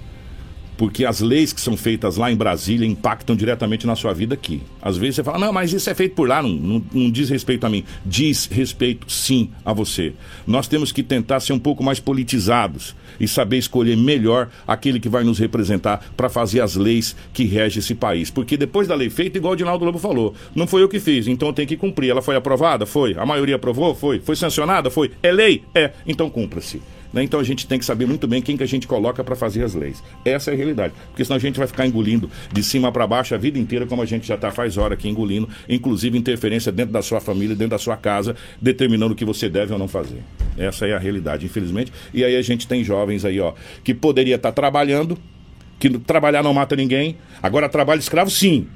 porque 0.81 1.05
as 1.05 1.21
leis 1.21 1.53
que 1.53 1.61
são 1.61 1.77
feitas 1.77 2.17
lá 2.17 2.33
em 2.33 2.35
Brasília 2.35 2.89
impactam 2.89 3.37
diretamente 3.37 3.87
na 3.87 3.95
sua 3.95 4.15
vida 4.15 4.33
aqui. 4.33 4.63
Às 4.81 4.97
vezes 4.97 5.17
você 5.17 5.23
fala, 5.23 5.39
não, 5.39 5.53
mas 5.53 5.75
isso 5.75 5.91
é 5.91 5.95
feito 5.95 6.15
por 6.15 6.27
lá, 6.27 6.43
não, 6.43 6.49
não, 6.49 6.83
não, 6.91 7.11
diz 7.11 7.29
respeito 7.29 7.67
a 7.67 7.69
mim. 7.69 7.85
Diz 8.03 8.47
respeito 8.47 9.13
sim 9.13 9.51
a 9.63 9.75
você. 9.75 10.15
Nós 10.47 10.67
temos 10.67 10.91
que 10.91 11.03
tentar 11.03 11.41
ser 11.41 11.53
um 11.53 11.59
pouco 11.59 11.85
mais 11.85 12.01
politizados 12.01 12.97
e 13.21 13.29
saber 13.29 13.59
escolher 13.59 13.95
melhor 13.95 14.49
aquele 14.67 14.99
que 14.99 15.07
vai 15.07 15.23
nos 15.23 15.39
representar 15.39 16.03
para 16.17 16.31
fazer 16.31 16.63
as 16.63 16.77
leis 16.77 17.15
que 17.35 17.45
regem 17.45 17.81
esse 17.81 17.95
país. 17.95 18.31
Porque 18.31 18.57
depois 18.57 18.89
da 18.89 18.95
lei 18.95 19.11
feita, 19.11 19.37
igual 19.37 19.53
o 19.53 19.57
Dinaldo 19.57 19.85
Lobo 19.85 19.99
falou, 19.99 20.35
não 20.55 20.67
foi 20.67 20.83
eu 20.83 20.89
que 20.89 20.99
fiz, 20.99 21.29
então 21.29 21.49
eu 21.49 21.53
tenho 21.53 21.69
que 21.69 21.77
cumprir. 21.77 22.09
Ela 22.09 22.23
foi 22.23 22.37
aprovada? 22.37 22.87
Foi. 22.87 23.15
A 23.19 23.27
maioria 23.27 23.57
aprovou? 23.57 23.95
Foi. 23.95 24.19
Foi 24.19 24.35
sancionada? 24.35 24.89
Foi. 24.89 25.11
É 25.23 25.31
lei? 25.31 25.63
É. 25.75 25.93
Então 26.07 26.31
cumpra-se. 26.31 26.81
Né? 27.13 27.23
Então 27.23 27.41
a 27.41 27.45
gente 27.45 27.67
tem 27.67 27.79
que 27.79 27.85
saber 27.85 28.07
muito 28.07 28.27
bem 28.27 28.41
quem 28.41 28.57
que 28.57 28.63
a 28.63 28.67
gente 28.67 28.87
coloca 28.87 29.23
para 29.23 29.35
fazer 29.35 29.65
as 29.65 29.75
leis. 29.75 30.03
Essa 30.25 30.51
é 30.51 30.55
a 30.55 30.57
realidade. 30.57 30.95
Porque 31.09 31.25
senão 31.25 31.37
a 31.37 31.41
gente 31.41 31.59
vai 31.59 31.67
ficar 31.67 31.87
engolindo 31.87 32.31
de 32.53 32.63
cima 32.63 32.91
para 32.93 33.07
baixo 33.07 33.35
a 33.35 33.39
vida 33.39 33.59
inteira, 33.59 33.87
como 33.87 34.03
a 34.03 34.07
gente 34.07 34.27
já 34.27 34.35
está 34.35 34.51
faz 34.51 34.77
hora 34.77 34.95
aqui 34.95 35.09
engolindo, 35.09 35.49
inclusive 35.69 36.17
interferência 36.17 36.71
dentro 36.73 36.93
da 36.93 37.03
sua 37.03 37.21
família, 37.21 37.55
dentro 37.55 37.71
da 37.71 37.79
sua 37.79 37.97
casa, 37.97 38.37
determinando 38.61 39.13
o 39.13 39.17
que 39.17 39.25
você 39.25 39.49
deve 39.49 39.73
ou 39.73 39.79
não 39.79 39.89
fazer. 39.89 40.23
Essa 40.57 40.87
é 40.87 40.95
a 40.95 40.99
realidade, 40.99 41.47
infelizmente. 41.47 41.93
E 42.13 42.25
aí 42.25 42.37
a 42.37 42.43
gente 42.43 42.67
tem 42.67 42.85
jovens 42.85 43.25
aí, 43.25 43.41
ó, 43.41 43.55
que 43.83 43.95
poderia 43.95 44.37
estar 44.37 44.51
tá 44.51 44.55
trabalhando, 44.55 45.17
que 45.79 45.91
trabalhar 45.99 46.43
não 46.43 46.53
mata 46.53 46.77
ninguém, 46.77 47.17
agora 47.43 47.69
trabalho 47.69 48.01
escravo 48.01 48.31
sim 48.31 48.67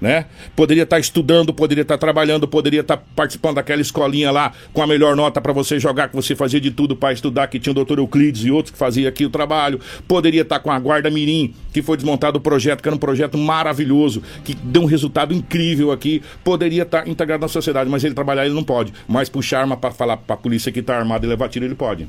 né? 0.00 0.26
Poderia 0.56 0.84
estar 0.84 0.96
tá 0.96 1.00
estudando, 1.00 1.52
poderia 1.52 1.82
estar 1.82 1.96
tá 1.96 2.00
trabalhando, 2.00 2.48
poderia 2.48 2.80
estar 2.80 2.96
tá 2.96 3.04
participando 3.14 3.56
daquela 3.56 3.82
escolinha 3.82 4.30
lá 4.30 4.52
com 4.72 4.82
a 4.82 4.86
melhor 4.86 5.14
nota 5.14 5.40
para 5.40 5.52
você 5.52 5.78
jogar, 5.78 6.08
que 6.08 6.16
você 6.16 6.34
fazia 6.34 6.60
de 6.60 6.70
tudo 6.70 6.96
para 6.96 7.12
estudar, 7.12 7.46
que 7.48 7.58
tinha 7.58 7.72
o 7.72 7.74
doutor 7.74 7.98
Euclides 7.98 8.44
e 8.44 8.50
outros 8.50 8.72
que 8.72 8.78
faziam 8.78 9.08
aqui 9.08 9.24
o 9.24 9.30
trabalho. 9.30 9.80
Poderia 10.08 10.42
estar 10.42 10.60
com 10.60 10.70
a 10.70 10.78
Guarda 10.78 11.10
Mirim, 11.10 11.54
que 11.72 11.82
foi 11.82 11.96
desmontado 11.96 12.38
o 12.38 12.40
projeto, 12.40 12.82
que 12.82 12.88
era 12.88 12.96
um 12.96 12.98
projeto 12.98 13.36
maravilhoso, 13.36 14.22
que 14.44 14.54
deu 14.54 14.82
um 14.82 14.86
resultado 14.86 15.34
incrível 15.34 15.92
aqui. 15.92 16.22
Poderia 16.42 16.82
estar 16.82 17.06
integrado 17.06 17.42
na 17.42 17.48
sociedade, 17.48 17.90
mas 17.90 18.02
ele 18.04 18.14
trabalhar 18.14 18.46
ele 18.46 18.54
não 18.54 18.64
pode. 18.64 18.92
Mas 19.06 19.28
puxar 19.28 19.60
arma 19.60 19.76
para 19.76 19.90
falar 19.90 20.16
para 20.16 20.34
a 20.34 20.38
polícia 20.38 20.72
que 20.72 20.80
está 20.80 20.96
armada 20.96 21.26
e 21.26 21.28
levar 21.28 21.48
tiro, 21.48 21.64
ele 21.64 21.74
pode. 21.74 22.08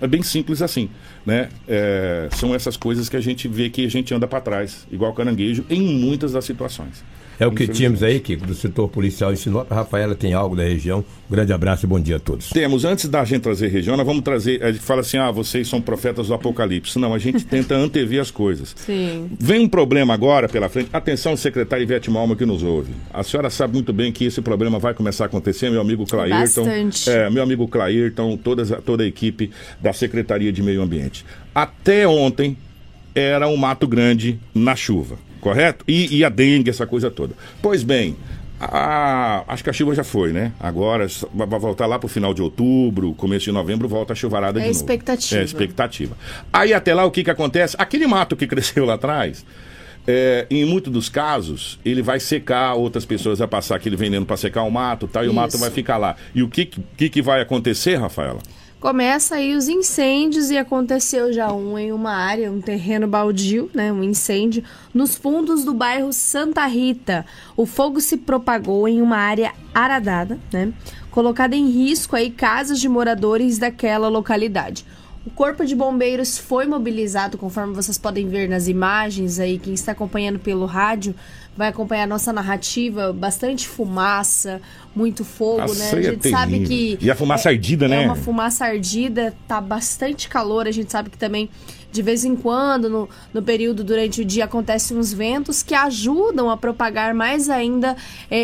É 0.00 0.06
bem 0.06 0.22
simples 0.22 0.62
assim 0.62 0.90
né? 1.26 1.48
É, 1.66 2.28
são 2.32 2.54
essas 2.54 2.76
coisas 2.76 3.08
que 3.08 3.16
a 3.16 3.20
gente 3.20 3.48
vê 3.48 3.68
que 3.68 3.84
a 3.84 3.90
gente 3.90 4.14
anda 4.14 4.28
para 4.28 4.40
trás, 4.40 4.86
igual 4.90 5.12
caranguejo, 5.12 5.66
em 5.68 5.82
muitas 5.82 6.32
das 6.32 6.44
situações. 6.44 7.04
É 7.38 7.46
o 7.46 7.52
que 7.52 7.68
tínhamos 7.68 8.02
aí, 8.02 8.18
Kiko, 8.18 8.46
do 8.46 8.54
setor 8.54 8.88
policial 8.88 9.32
em 9.32 9.36
Sinop. 9.36 9.70
A 9.70 9.76
Rafaela 9.76 10.14
tem 10.14 10.32
algo 10.32 10.56
da 10.56 10.62
região. 10.62 11.04
Um 11.28 11.34
grande 11.34 11.52
abraço 11.52 11.84
e 11.84 11.88
bom 11.88 12.00
dia 12.00 12.16
a 12.16 12.18
todos. 12.18 12.48
Temos, 12.50 12.84
antes 12.84 13.08
da 13.08 13.24
gente 13.24 13.42
trazer 13.42 13.68
região, 13.68 13.96
nós 13.96 14.06
vamos 14.06 14.22
trazer. 14.22 14.62
A 14.62 14.72
gente 14.72 14.82
fala 14.82 15.02
assim: 15.02 15.18
ah, 15.18 15.30
vocês 15.30 15.68
são 15.68 15.80
profetas 15.80 16.28
do 16.28 16.34
apocalipse. 16.34 16.98
Não, 16.98 17.12
a 17.12 17.18
gente 17.18 17.44
tenta 17.46 17.74
antever 17.74 18.20
as 18.20 18.30
coisas. 18.30 18.74
Sim. 18.76 19.30
Vem 19.38 19.60
um 19.60 19.68
problema 19.68 20.14
agora 20.14 20.48
pela 20.48 20.68
frente. 20.68 20.88
Atenção, 20.92 21.36
secretária 21.36 21.82
Ivete 21.82 22.10
Malma 22.10 22.34
que 22.34 22.46
nos 22.46 22.62
ouve. 22.62 22.92
A 23.12 23.22
senhora 23.22 23.50
sabe 23.50 23.74
muito 23.74 23.92
bem 23.92 24.10
que 24.12 24.24
esse 24.24 24.40
problema 24.40 24.78
vai 24.78 24.94
começar 24.94 25.24
a 25.24 25.26
acontecer, 25.26 25.70
meu 25.70 25.80
amigo 25.80 26.06
Clairton. 26.06 26.64
Bastante. 26.64 27.10
É, 27.10 27.28
meu 27.28 27.42
amigo 27.42 27.68
Clairton, 27.68 28.36
toda, 28.36 28.64
toda 28.80 29.02
a 29.02 29.06
equipe 29.06 29.50
da 29.80 29.92
Secretaria 29.92 30.52
de 30.52 30.62
Meio 30.62 30.80
Ambiente. 30.80 31.24
Até 31.54 32.08
ontem 32.08 32.56
era 33.14 33.48
um 33.48 33.56
mato 33.56 33.86
grande 33.86 34.38
na 34.54 34.76
chuva 34.76 35.25
correto? 35.46 35.84
E, 35.86 36.16
e 36.16 36.24
a 36.24 36.28
dengue, 36.28 36.70
essa 36.70 36.84
coisa 36.88 37.08
toda. 37.08 37.32
Pois 37.62 37.84
bem, 37.84 38.16
a, 38.60 39.44
acho 39.46 39.62
que 39.62 39.70
a 39.70 39.72
chuva 39.72 39.94
já 39.94 40.02
foi, 40.02 40.32
né? 40.32 40.52
Agora 40.58 41.06
vai 41.32 41.60
voltar 41.60 41.86
lá 41.86 42.00
para 42.00 42.06
o 42.06 42.08
final 42.08 42.34
de 42.34 42.42
outubro, 42.42 43.14
começo 43.14 43.44
de 43.44 43.52
novembro, 43.52 43.86
volta 43.86 44.12
a 44.12 44.16
chuvarada 44.16 44.58
é 44.58 44.64
de 44.64 44.70
expectativa. 44.70 45.36
novo. 45.36 45.42
É 45.42 45.44
expectativa. 45.44 46.16
Aí 46.52 46.74
até 46.74 46.92
lá 46.92 47.04
o 47.04 47.12
que, 47.12 47.22
que 47.22 47.30
acontece? 47.30 47.76
Aquele 47.78 48.08
mato 48.08 48.34
que 48.34 48.44
cresceu 48.48 48.84
lá 48.84 48.94
atrás, 48.94 49.46
é, 50.04 50.48
em 50.50 50.64
muitos 50.64 50.92
dos 50.92 51.08
casos, 51.08 51.78
ele 51.84 52.02
vai 52.02 52.18
secar, 52.18 52.74
outras 52.74 53.04
pessoas 53.04 53.38
vão 53.38 53.46
passar 53.46 53.76
aquele 53.76 53.94
veneno 53.94 54.26
para 54.26 54.36
secar 54.36 54.64
o 54.64 54.70
mato 54.70 55.06
tal, 55.06 55.22
e 55.22 55.26
Isso. 55.26 55.32
o 55.32 55.36
mato 55.36 55.56
vai 55.58 55.70
ficar 55.70 55.96
lá. 55.96 56.16
E 56.34 56.42
o 56.42 56.48
que, 56.48 56.66
que, 56.96 57.08
que 57.08 57.22
vai 57.22 57.40
acontecer, 57.40 57.94
Rafaela? 57.94 58.40
Começa 58.80 59.36
aí 59.36 59.54
os 59.54 59.68
incêndios 59.68 60.50
e 60.50 60.58
aconteceu 60.58 61.32
já 61.32 61.52
um 61.52 61.78
em 61.78 61.92
uma 61.92 62.12
área, 62.12 62.52
um 62.52 62.60
terreno 62.60 63.06
baldio, 63.06 63.70
né, 63.74 63.92
um 63.92 64.02
incêndio 64.02 64.62
nos 64.92 65.14
fundos 65.14 65.64
do 65.64 65.72
bairro 65.72 66.12
Santa 66.12 66.66
Rita. 66.66 67.24
O 67.56 67.66
fogo 67.66 68.00
se 68.00 68.16
propagou 68.16 68.86
em 68.86 69.00
uma 69.00 69.16
área 69.16 69.52
aradada, 69.74 70.38
né, 70.52 70.72
colocada 71.10 71.56
em 71.56 71.70
risco 71.70 72.14
aí 72.14 72.30
casas 72.30 72.78
de 72.78 72.88
moradores 72.88 73.58
daquela 73.58 74.08
localidade. 74.08 74.84
O 75.26 75.30
Corpo 75.30 75.64
de 75.64 75.74
Bombeiros 75.74 76.38
foi 76.38 76.66
mobilizado, 76.66 77.36
conforme 77.36 77.74
vocês 77.74 77.98
podem 77.98 78.28
ver 78.28 78.48
nas 78.48 78.68
imagens 78.68 79.40
aí, 79.40 79.58
quem 79.58 79.74
está 79.74 79.90
acompanhando 79.90 80.38
pelo 80.38 80.66
rádio 80.66 81.16
vai 81.56 81.68
acompanhar 81.68 82.06
nossa 82.06 82.32
narrativa, 82.32 83.12
bastante 83.12 83.66
fumaça, 83.66 84.60
muito 84.94 85.24
fogo, 85.24 85.60
Nossa, 85.60 85.78
né? 85.78 85.90
A 85.92 85.98
é 85.98 86.12
gente 86.12 86.28
é 86.28 86.30
sabe 86.30 86.60
que. 86.60 86.98
E 87.00 87.10
a 87.10 87.14
fumaça 87.14 87.48
é, 87.48 87.52
ardida, 87.52 87.88
né? 87.88 88.04
É 88.04 88.06
uma 88.06 88.16
fumaça 88.16 88.64
ardida, 88.64 89.34
tá 89.48 89.60
bastante 89.60 90.28
calor, 90.28 90.66
a 90.66 90.70
gente 90.70 90.92
sabe 90.92 91.10
que 91.10 91.18
também. 91.18 91.48
De 91.92 92.02
vez 92.02 92.26
em 92.26 92.36
quando, 92.36 92.90
no, 92.90 93.08
no 93.32 93.42
período 93.42 93.82
durante 93.82 94.20
o 94.20 94.24
dia, 94.24 94.44
acontecem 94.44 94.98
uns 94.98 95.14
ventos 95.14 95.62
que 95.62 95.74
ajudam 95.74 96.50
a 96.50 96.56
propagar 96.56 97.14
mais 97.14 97.48
ainda 97.48 97.96
é, 98.30 98.38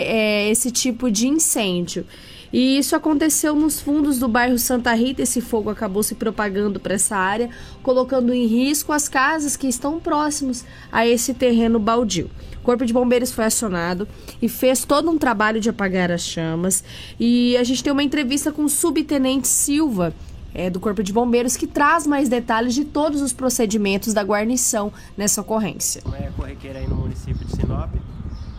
é, 0.46 0.50
esse 0.50 0.70
tipo 0.70 1.10
de 1.10 1.28
incêndio. 1.28 2.06
E 2.50 2.78
isso 2.78 2.94
aconteceu 2.94 3.54
nos 3.54 3.80
fundos 3.80 4.18
do 4.18 4.28
bairro 4.28 4.58
Santa 4.58 4.92
Rita. 4.94 5.22
Esse 5.22 5.40
fogo 5.40 5.68
acabou 5.68 6.02
se 6.02 6.14
propagando 6.14 6.78
para 6.78 6.94
essa 6.94 7.16
área, 7.16 7.50
colocando 7.82 8.32
em 8.32 8.46
risco 8.46 8.92
as 8.92 9.08
casas 9.08 9.56
que 9.56 9.66
estão 9.66 9.98
próximos 9.98 10.64
a 10.90 11.06
esse 11.06 11.34
terreno 11.34 11.78
baldio. 11.78 12.30
O 12.62 12.64
Corpo 12.64 12.86
de 12.86 12.92
Bombeiros 12.92 13.32
foi 13.32 13.44
acionado 13.44 14.06
e 14.40 14.48
fez 14.48 14.84
todo 14.84 15.10
um 15.10 15.18
trabalho 15.18 15.60
de 15.60 15.68
apagar 15.68 16.12
as 16.12 16.22
chamas. 16.22 16.84
E 17.18 17.56
a 17.56 17.64
gente 17.64 17.82
tem 17.82 17.92
uma 17.92 18.04
entrevista 18.04 18.52
com 18.52 18.62
o 18.62 18.68
subtenente 18.68 19.48
Silva, 19.48 20.14
é, 20.54 20.70
do 20.70 20.78
Corpo 20.78 21.02
de 21.02 21.12
Bombeiros, 21.12 21.56
que 21.56 21.66
traz 21.66 22.06
mais 22.06 22.28
detalhes 22.28 22.72
de 22.72 22.84
todos 22.84 23.20
os 23.20 23.32
procedimentos 23.32 24.14
da 24.14 24.22
guarnição 24.22 24.92
nessa 25.16 25.40
ocorrência. 25.40 26.04
É 26.14 26.30
corriqueira 26.36 26.78
aí 26.78 26.86
no 26.86 26.94
município 26.94 27.44
de 27.44 27.56
Sinop, 27.56 27.90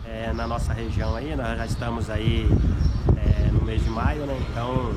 é, 0.05 0.33
na 0.33 0.45
nossa 0.47 0.73
região 0.73 1.15
aí, 1.15 1.33
nós 1.33 1.57
já 1.57 1.65
estamos 1.65 2.09
aí 2.09 2.45
é, 3.15 3.51
no 3.51 3.61
mês 3.61 3.81
de 3.81 3.89
maio, 3.89 4.25
né? 4.25 4.37
Então 4.51 4.93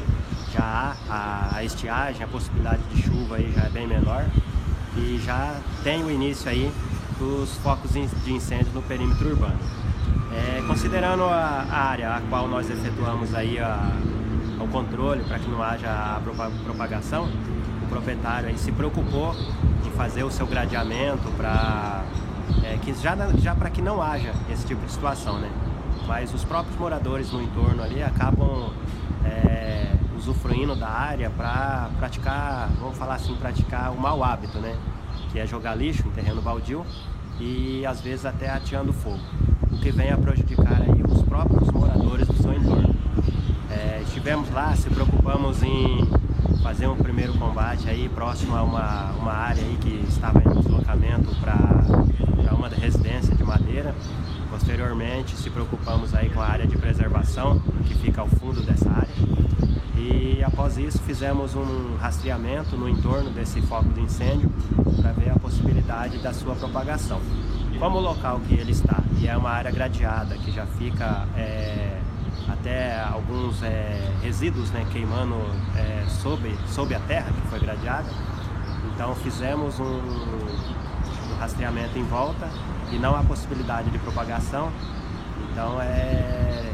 já 0.53 0.63
há 0.63 0.97
a, 1.09 1.57
a, 1.59 1.65
estiagem, 1.65 2.25
a 2.25 2.27
possibilidade 2.27 2.83
de 2.93 3.03
chuva 3.03 3.37
aí 3.37 3.53
já 3.55 3.67
é 3.67 3.69
bem 3.69 3.87
menor 3.87 4.27
e 4.97 5.21
já 5.25 5.61
tem 5.85 6.03
o 6.03 6.11
início 6.11 6.51
aí 6.51 6.73
dos 7.19 7.57
focos 7.59 7.93
de 7.93 8.33
incêndio 8.33 8.73
no 8.73 8.83
perímetro 8.83 9.31
urbano. 9.31 9.59
É, 10.33 10.63
considerando 10.67 11.25
a, 11.25 11.67
área 11.71 12.17
a 12.17 12.21
qual 12.23 12.47
nós 12.47 12.69
efetuamos 12.69 13.35
aí 13.35 13.59
a, 13.59 13.93
o 14.61 14.69
controle 14.69 15.25
para 15.25 15.39
que 15.39 15.49
não 15.49 15.63
haja 15.63 15.89
a 15.89 16.21
propagação, 16.65 17.29
o 17.83 17.87
proprietário 17.89 18.49
aí 18.49 18.59
se 18.59 18.73
preocupou 18.73 19.35
em 19.87 19.91
fazer 19.93 20.25
o 20.25 20.31
seu 20.31 20.47
gradeamento 20.47 21.31
para 21.37 22.05
é, 22.63 22.77
que 22.79 22.93
já, 22.95 23.17
já 23.39 23.55
para 23.55 23.71
que 23.71 23.81
não 23.81 24.03
haja 24.03 24.35
esse 24.51 24.67
tipo 24.67 24.85
de 24.85 24.93
situação, 24.93 25.39
né? 25.39 25.51
mas 26.07 26.33
os 26.33 26.45
próprios 26.45 26.79
moradores 26.79 27.33
no 27.33 27.43
entorno 27.43 27.83
ali 27.83 28.03
acabam 28.03 28.71
é, 29.25 29.93
usufruindo 30.17 30.75
da 30.77 30.89
área 30.89 31.31
para 31.31 31.91
praticar, 31.99 32.69
vamos 32.81 32.97
falar 32.97 33.15
assim, 33.15 33.35
praticar 33.37 33.91
o 33.93 34.01
mau 34.01 34.23
hábito, 34.23 34.59
né? 34.59 34.77
Que 35.33 35.41
é 35.41 35.47
jogar 35.47 35.75
lixo 35.75 36.07
em 36.07 36.11
terreno 36.11 36.41
baldio 36.41 36.87
e 37.39 37.85
às 37.87 38.01
vezes 38.01 38.25
até 38.25 38.51
ateando 38.51 38.93
fogo, 38.93 39.21
o 39.71 39.79
que 39.79 39.91
vem 39.91 40.11
a 40.11 40.17
prejudicar 40.17 40.83
aí 40.83 41.03
os 41.09 41.23
próprios 41.23 41.71
moradores 41.71 42.27
do 42.27 42.35
seu 42.35 42.53
entorno. 42.53 42.95
É, 43.71 44.01
estivemos 44.03 44.51
lá, 44.51 44.75
se 44.75 44.89
preocupamos 44.89 45.63
em 45.63 46.09
fazer 46.63 46.87
um 46.87 46.97
primeiro 46.97 47.35
combate 47.35 47.89
aí 47.89 48.09
próximo 48.09 48.57
a 48.57 48.63
uma, 48.63 49.13
uma 49.13 49.33
área 49.33 49.63
aí 49.63 49.77
que 49.81 50.05
estava 50.09 50.41
em 50.41 50.61
deslocamento 50.61 51.35
para 51.37 52.55
uma 52.55 52.69
residência 52.69 53.35
de 53.35 53.45
madeira. 53.45 53.95
Posteriormente, 54.51 55.37
se 55.37 55.51
preocupamos 55.51 56.15
aí 56.15 56.31
com 56.31 56.41
a 56.41 56.47
área 56.47 56.67
de 56.67 56.77
preservação, 56.77 57.61
que 57.87 57.95
fica 57.95 58.21
ao 58.21 58.29
fundo 58.29 58.63
dessa 58.63 58.91
área. 58.91 59.36
E 60.09 60.45
após 60.45 60.79
isso, 60.79 61.01
fizemos 61.01 61.57
um 61.57 61.97
rastreamento 61.97 62.77
no 62.77 62.89
entorno 62.89 63.29
desse 63.31 63.61
foco 63.63 63.89
de 63.89 64.01
incêndio 64.01 64.49
para 65.03 65.11
ver 65.11 65.31
a 65.31 65.35
possibilidade 65.35 66.19
da 66.19 66.33
sua 66.33 66.55
propagação. 66.55 67.21
Como 67.77 67.99
o 67.99 68.01
local 68.01 68.41
que 68.47 68.55
ele 68.55 68.71
está 68.71 69.03
e 69.19 69.27
é 69.27 69.37
uma 69.37 69.51
área 69.51 69.71
gradeada 69.73 70.37
que 70.37 70.53
já 70.53 70.65
fica 70.65 71.27
é, 71.37 71.99
até 72.49 73.01
alguns 73.01 73.61
é, 73.65 74.13
resíduos 74.23 74.71
né, 74.71 74.87
queimando 74.93 75.35
é, 75.77 76.07
sob, 76.09 76.57
sob 76.69 76.95
a 76.95 77.01
terra 77.01 77.33
que 77.33 77.49
foi 77.49 77.59
gradeada. 77.59 78.09
Então 78.95 79.13
fizemos 79.17 79.81
um, 79.81 79.85
um, 79.85 81.37
rastreamento 81.41 81.99
em 81.99 82.05
volta 82.05 82.49
e 82.93 82.97
não 82.97 83.17
há 83.17 83.25
possibilidade 83.25 83.91
de 83.91 83.99
propagação. 83.99 84.71
Então 85.51 85.83
é, 85.83 86.73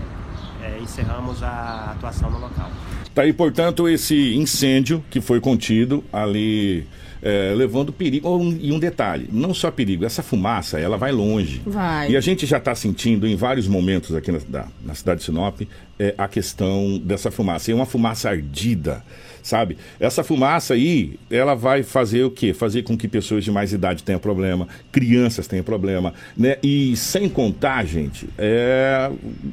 é, 0.62 0.78
encerramos 0.82 1.42
a 1.42 1.92
atuação 1.96 2.30
no 2.30 2.38
local. 2.38 2.68
Tá 3.14 3.22
aí, 3.22 3.32
portanto, 3.32 3.88
esse 3.88 4.34
incêndio 4.34 5.04
que 5.10 5.20
foi 5.20 5.40
contido 5.40 6.02
ali 6.12 6.86
é, 7.22 7.54
levando 7.54 7.92
perigo. 7.92 8.28
Um, 8.36 8.58
e 8.60 8.72
um 8.72 8.78
detalhe, 8.78 9.28
não 9.32 9.54
só 9.54 9.70
perigo, 9.70 10.04
essa 10.04 10.22
fumaça, 10.22 10.78
ela 10.78 10.98
vai 10.98 11.12
longe. 11.12 11.62
Vai. 11.64 12.10
E 12.10 12.16
a 12.16 12.20
gente 12.20 12.44
já 12.44 12.58
está 12.58 12.74
sentindo 12.74 13.26
em 13.26 13.36
vários 13.36 13.68
momentos 13.68 14.14
aqui 14.14 14.32
na, 14.32 14.66
na 14.84 14.94
cidade 14.94 15.20
de 15.20 15.26
Sinop 15.26 15.60
é, 15.98 16.14
a 16.18 16.26
questão 16.26 16.98
dessa 16.98 17.30
fumaça. 17.30 17.70
É 17.70 17.74
uma 17.74 17.86
fumaça 17.86 18.28
ardida 18.28 19.04
sabe? 19.42 19.76
Essa 19.98 20.22
fumaça 20.22 20.74
aí, 20.74 21.18
ela 21.30 21.54
vai 21.54 21.82
fazer 21.82 22.24
o 22.24 22.30
quê? 22.30 22.54
Fazer 22.54 22.82
com 22.82 22.96
que 22.96 23.08
pessoas 23.08 23.44
de 23.44 23.50
mais 23.50 23.72
idade 23.72 24.02
tenham 24.02 24.20
problema, 24.20 24.68
crianças 24.90 25.46
tenham 25.46 25.64
problema, 25.64 26.14
né? 26.36 26.56
E 26.62 26.96
sem 26.96 27.28
contar, 27.28 27.84
gente, 27.84 28.28
é 28.38 29.10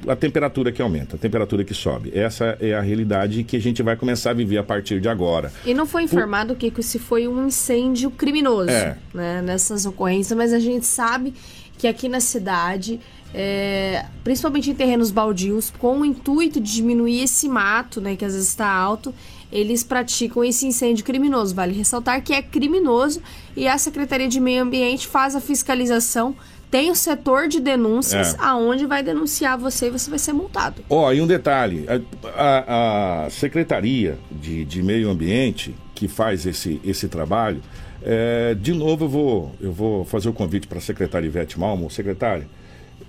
a 0.08 0.16
temperatura 0.16 0.72
que 0.72 0.82
aumenta, 0.82 1.16
a 1.16 1.20
temperatura 1.20 1.64
que 1.64 1.74
sobe. 1.74 2.12
Essa 2.14 2.58
é 2.60 2.74
a 2.74 2.82
realidade 2.82 3.44
que 3.44 3.58
a 3.58 3.62
gente 3.62 3.82
vai 3.82 3.96
começar 3.96 4.32
a 4.32 4.34
viver 4.34 4.58
a 4.58 4.64
partir 4.64 5.02
de 5.02 5.10
agora. 5.10 5.52
E 5.66 5.74
não 5.74 5.86
foi 5.86 6.04
informado, 6.04 6.56
Por... 6.56 6.72
que 6.72 6.84
se 6.84 7.00
foi 7.00 7.28
um 7.28 7.48
incêndio 7.48 8.12
criminoso, 8.12 8.70
é. 8.70 8.98
né? 9.14 9.42
Nessas 9.42 9.86
ocorrências, 9.86 10.38
mas 10.38 10.54
a 10.54 10.60
gente 10.60 10.86
sabe 10.86 11.34
que 11.78 11.88
aqui 11.88 12.10
na 12.10 12.20
cidade 12.20 13.00
é, 13.34 14.06
principalmente 14.24 14.72
em 14.72 14.76
terrenos 14.76 15.12
baldios, 15.12 15.72
com 15.78 16.00
o 16.00 16.06
intuito 16.06 16.60
de 16.60 16.74
diminuir 16.74 17.24
esse 17.24 17.48
mato, 17.48 18.02
né, 18.02 18.16
que 18.16 18.26
às 18.26 18.34
vezes 18.34 18.50
está 18.50 18.68
alto, 18.68 19.14
eles 19.52 19.84
praticam 19.84 20.44
esse 20.44 20.66
incêndio 20.66 21.04
criminoso. 21.04 21.56
Vale 21.56 21.74
ressaltar 21.74 22.22
que 22.22 22.34
é 22.34 22.42
criminoso 22.42 23.22
e 23.56 23.68
a 23.68 23.78
Secretaria 23.78 24.28
de 24.28 24.40
Meio 24.40 24.64
Ambiente 24.64 25.08
faz 25.08 25.36
a 25.36 25.42
fiscalização 25.42 26.36
tem 26.72 26.92
o 26.92 26.96
setor 26.96 27.48
de 27.48 27.60
denúncias 27.60 28.36
é. 28.36 28.38
aonde 28.40 28.86
vai 28.86 29.02
denunciar 29.02 29.58
você 29.58 29.88
e 29.88 29.90
você 29.90 30.10
vai 30.10 30.20
ser 30.20 30.34
multado. 30.34 30.84
Ó, 30.90 31.08
oh, 31.08 31.14
e 31.14 31.20
um 31.20 31.26
detalhe, 31.26 31.86
a, 32.36 33.26
a, 33.26 33.30
Secretaria 33.30 34.18
de, 34.32 34.66
de, 34.66 34.84
Meio 34.84 35.10
Ambiente 35.10 35.76
que 35.96 36.08
faz 36.08 36.46
esse, 36.46 36.80
esse 36.86 37.08
trabalho, 37.08 37.62
é, 38.04 38.56
de 38.56 38.74
novo 38.74 39.06
eu 39.06 39.10
vou, 39.10 39.56
eu 39.60 39.72
vou 39.74 40.06
fazer 40.06 40.30
o 40.30 40.34
convite 40.34 40.68
para 40.68 40.78
a 40.78 40.82
secretária 40.82 41.26
Ivete 41.26 41.60
Malmo. 41.60 41.90
Secretária, 41.90 42.48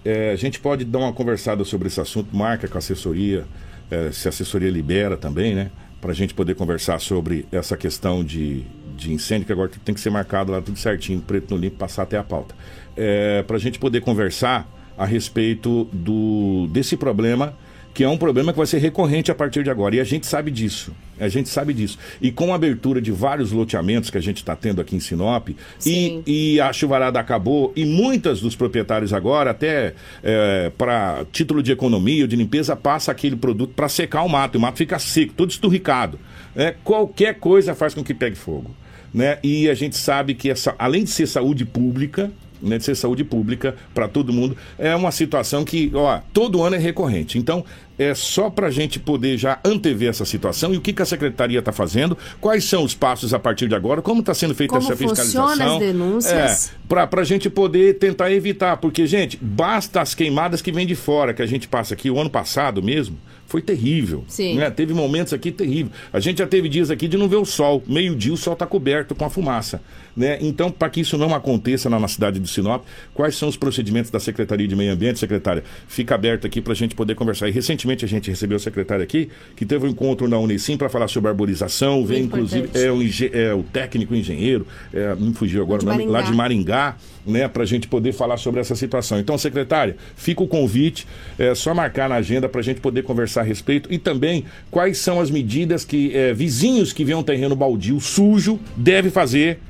é, 0.04 0.30
a 0.30 0.36
gente 0.36 0.58
pode 0.58 0.84
dar 0.84 0.98
uma 0.98 1.12
conversada 1.12 1.62
sobre 1.64 1.88
esse 1.88 2.00
assunto, 2.00 2.34
marca 2.34 2.66
com 2.66 2.76
a 2.76 2.78
assessoria, 2.78 3.44
é, 3.90 4.10
se 4.10 4.26
a 4.26 4.30
assessoria 4.30 4.70
libera 4.70 5.16
também, 5.16 5.54
né? 5.54 5.70
Para 6.00 6.12
a 6.12 6.14
gente 6.14 6.34
poder 6.34 6.54
conversar 6.54 6.98
sobre 6.98 7.46
essa 7.52 7.76
questão 7.76 8.24
de, 8.24 8.64
de 8.96 9.12
incêndio, 9.12 9.46
que 9.46 9.52
agora 9.52 9.70
tem 9.84 9.94
que 9.94 10.00
ser 10.00 10.10
marcado 10.10 10.52
lá 10.52 10.60
tudo 10.60 10.78
certinho, 10.78 11.20
preto 11.20 11.54
no 11.54 11.60
limpo, 11.60 11.76
passar 11.76 12.02
até 12.02 12.16
a 12.16 12.24
pauta. 12.24 12.54
É, 12.96 13.42
para 13.42 13.56
a 13.56 13.60
gente 13.60 13.78
poder 13.78 14.00
conversar 14.00 14.68
a 14.96 15.04
respeito 15.04 15.84
do, 15.92 16.66
desse 16.70 16.96
problema 16.96 17.54
que 17.92 18.04
é 18.04 18.08
um 18.08 18.16
problema 18.16 18.52
que 18.52 18.58
vai 18.58 18.66
ser 18.66 18.78
recorrente 18.78 19.30
a 19.30 19.34
partir 19.34 19.62
de 19.62 19.70
agora. 19.70 19.96
E 19.96 20.00
a 20.00 20.04
gente 20.04 20.26
sabe 20.26 20.50
disso. 20.50 20.92
A 21.18 21.28
gente 21.28 21.48
sabe 21.48 21.74
disso. 21.74 21.98
E 22.20 22.30
com 22.30 22.52
a 22.52 22.56
abertura 22.56 23.00
de 23.00 23.10
vários 23.10 23.52
loteamentos 23.52 24.10
que 24.10 24.16
a 24.16 24.20
gente 24.20 24.38
está 24.38 24.56
tendo 24.56 24.80
aqui 24.80 24.96
em 24.96 25.00
Sinop, 25.00 25.48
e, 25.84 26.22
e, 26.26 26.60
a 26.60 26.72
chuvarada 26.72 27.20
acabou, 27.20 27.72
e 27.76 27.84
muitas 27.84 28.40
dos 28.40 28.56
proprietários 28.56 29.12
agora, 29.12 29.50
até 29.50 29.94
é, 30.22 30.70
para 30.78 31.26
título 31.30 31.62
de 31.62 31.72
economia 31.72 32.22
ou 32.22 32.28
de 32.28 32.36
limpeza, 32.36 32.74
passa 32.74 33.12
aquele 33.12 33.36
produto 33.36 33.74
para 33.74 33.88
secar 33.88 34.22
o 34.22 34.28
mato. 34.28 34.56
E 34.56 34.58
o 34.58 34.60
mato 34.60 34.78
fica 34.78 34.98
seco, 34.98 35.34
todo 35.34 35.50
esturricado. 35.50 36.18
É, 36.56 36.74
qualquer 36.82 37.34
coisa 37.34 37.74
faz 37.74 37.92
com 37.92 38.02
que 38.02 38.14
pegue 38.14 38.36
fogo. 38.36 38.74
Né? 39.12 39.38
E 39.42 39.68
a 39.68 39.74
gente 39.74 39.96
sabe 39.96 40.34
que, 40.34 40.48
essa, 40.48 40.74
além 40.78 41.04
de 41.04 41.10
ser 41.10 41.26
saúde 41.26 41.64
pública, 41.64 42.30
né, 42.62 42.78
de 42.78 42.84
ser 42.84 42.94
saúde 42.94 43.24
pública 43.24 43.74
para 43.94 44.08
todo 44.08 44.32
mundo. 44.32 44.56
É 44.78 44.94
uma 44.94 45.10
situação 45.10 45.64
que, 45.64 45.90
ó, 45.94 46.20
todo 46.32 46.62
ano 46.62 46.76
é 46.76 46.78
recorrente. 46.78 47.38
Então, 47.38 47.64
é 47.98 48.14
só 48.14 48.48
para 48.48 48.68
a 48.68 48.70
gente 48.70 48.98
poder 48.98 49.36
já 49.36 49.60
antever 49.62 50.08
essa 50.08 50.24
situação 50.24 50.72
e 50.72 50.78
o 50.78 50.80
que, 50.80 50.90
que 50.90 51.02
a 51.02 51.04
secretaria 51.04 51.58
está 51.58 51.70
fazendo, 51.70 52.16
quais 52.40 52.64
são 52.64 52.82
os 52.82 52.94
passos 52.94 53.34
a 53.34 53.38
partir 53.38 53.68
de 53.68 53.74
agora, 53.74 54.00
como 54.00 54.20
está 54.20 54.32
sendo 54.32 54.54
feita 54.54 54.72
como 54.72 54.82
essa 54.82 54.96
fiscalização. 54.96 55.74
As 55.74 55.78
denúncias. 55.78 56.72
É, 56.88 57.06
para 57.06 57.20
a 57.20 57.24
gente 57.24 57.50
poder 57.50 57.98
tentar 57.98 58.32
evitar, 58.32 58.78
porque, 58.78 59.06
gente, 59.06 59.38
basta 59.40 60.00
as 60.00 60.14
queimadas 60.14 60.62
que 60.62 60.72
vêm 60.72 60.86
de 60.86 60.94
fora, 60.94 61.34
que 61.34 61.42
a 61.42 61.46
gente 61.46 61.68
passa 61.68 61.92
aqui, 61.92 62.10
o 62.10 62.18
ano 62.18 62.30
passado 62.30 62.82
mesmo, 62.82 63.18
foi 63.50 63.60
terrível. 63.60 64.24
Sim. 64.28 64.56
Né? 64.56 64.70
Teve 64.70 64.94
momentos 64.94 65.32
aqui 65.32 65.50
terríveis. 65.50 65.92
A 66.12 66.20
gente 66.20 66.38
já 66.38 66.46
teve 66.46 66.68
dias 66.68 66.88
aqui 66.88 67.08
de 67.08 67.18
não 67.18 67.28
ver 67.28 67.36
o 67.36 67.44
sol. 67.44 67.82
Meio-dia 67.86 68.32
o 68.32 68.36
sol 68.36 68.52
está 68.52 68.64
coberto 68.64 69.12
com 69.14 69.24
a 69.24 69.30
fumaça. 69.30 69.82
Né? 70.20 70.36
Então, 70.42 70.70
para 70.70 70.90
que 70.90 71.00
isso 71.00 71.16
não 71.16 71.34
aconteça 71.34 71.88
na, 71.88 71.98
na, 71.98 72.06
cidade 72.06 72.38
de 72.38 72.46
Sinop, 72.46 72.84
quais 73.14 73.34
são 73.36 73.48
os 73.48 73.56
procedimentos 73.56 74.10
da 74.10 74.20
Secretaria 74.20 74.68
de 74.68 74.76
Meio 74.76 74.92
Ambiente, 74.92 75.18
secretária? 75.18 75.64
Fica 75.88 76.14
aberto 76.14 76.46
aqui 76.46 76.60
para 76.60 76.74
a 76.74 76.76
gente 76.76 76.94
poder 76.94 77.14
conversar. 77.14 77.48
E 77.48 77.52
recentemente 77.52 78.04
a 78.04 78.08
gente 78.08 78.28
recebeu 78.28 78.58
o 78.58 78.60
secretário 78.60 79.02
aqui, 79.02 79.30
que 79.56 79.64
teve 79.64 79.86
um 79.86 79.88
encontro 79.88 80.28
na 80.28 80.38
Unicim 80.38 80.76
para 80.76 80.90
falar 80.90 81.08
sobre 81.08 81.30
arborização. 81.30 82.04
Vem, 82.04 82.24
inclusive, 82.24 82.68
é 82.74 82.92
o, 82.92 83.00
é 83.32 83.54
o 83.54 83.62
técnico 83.62 84.14
engenheiro, 84.14 84.66
é, 84.92 85.16
não 85.18 85.32
fugiu 85.32 85.62
agora, 85.62 85.80
de 85.80 86.04
lá 86.04 86.20
de 86.20 86.34
Maringá 86.34 86.96
né, 87.26 87.48
para 87.48 87.62
a 87.62 87.66
gente 87.66 87.88
poder 87.88 88.12
falar 88.12 88.36
sobre 88.36 88.60
essa 88.60 88.74
situação. 88.74 89.18
Então, 89.18 89.38
secretária, 89.38 89.96
fica 90.16 90.42
o 90.42 90.48
convite, 90.48 91.06
é 91.38 91.54
só 91.54 91.74
marcar 91.74 92.10
na 92.10 92.16
agenda 92.16 92.46
para 92.46 92.60
a 92.60 92.64
gente 92.64 92.80
poder 92.80 93.04
conversar 93.04 93.40
a 93.40 93.44
respeito 93.44 93.90
e 93.90 93.98
também 93.98 94.44
quais 94.70 94.98
são 94.98 95.18
as 95.18 95.30
medidas 95.30 95.82
que 95.82 96.14
é, 96.14 96.34
vizinhos 96.34 96.92
que 96.92 97.06
vêem 97.06 97.16
um 97.16 97.22
terreno 97.22 97.56
baldio 97.56 97.98
sujo 98.00 98.60
devem 98.76 99.10
fazer 99.10 99.60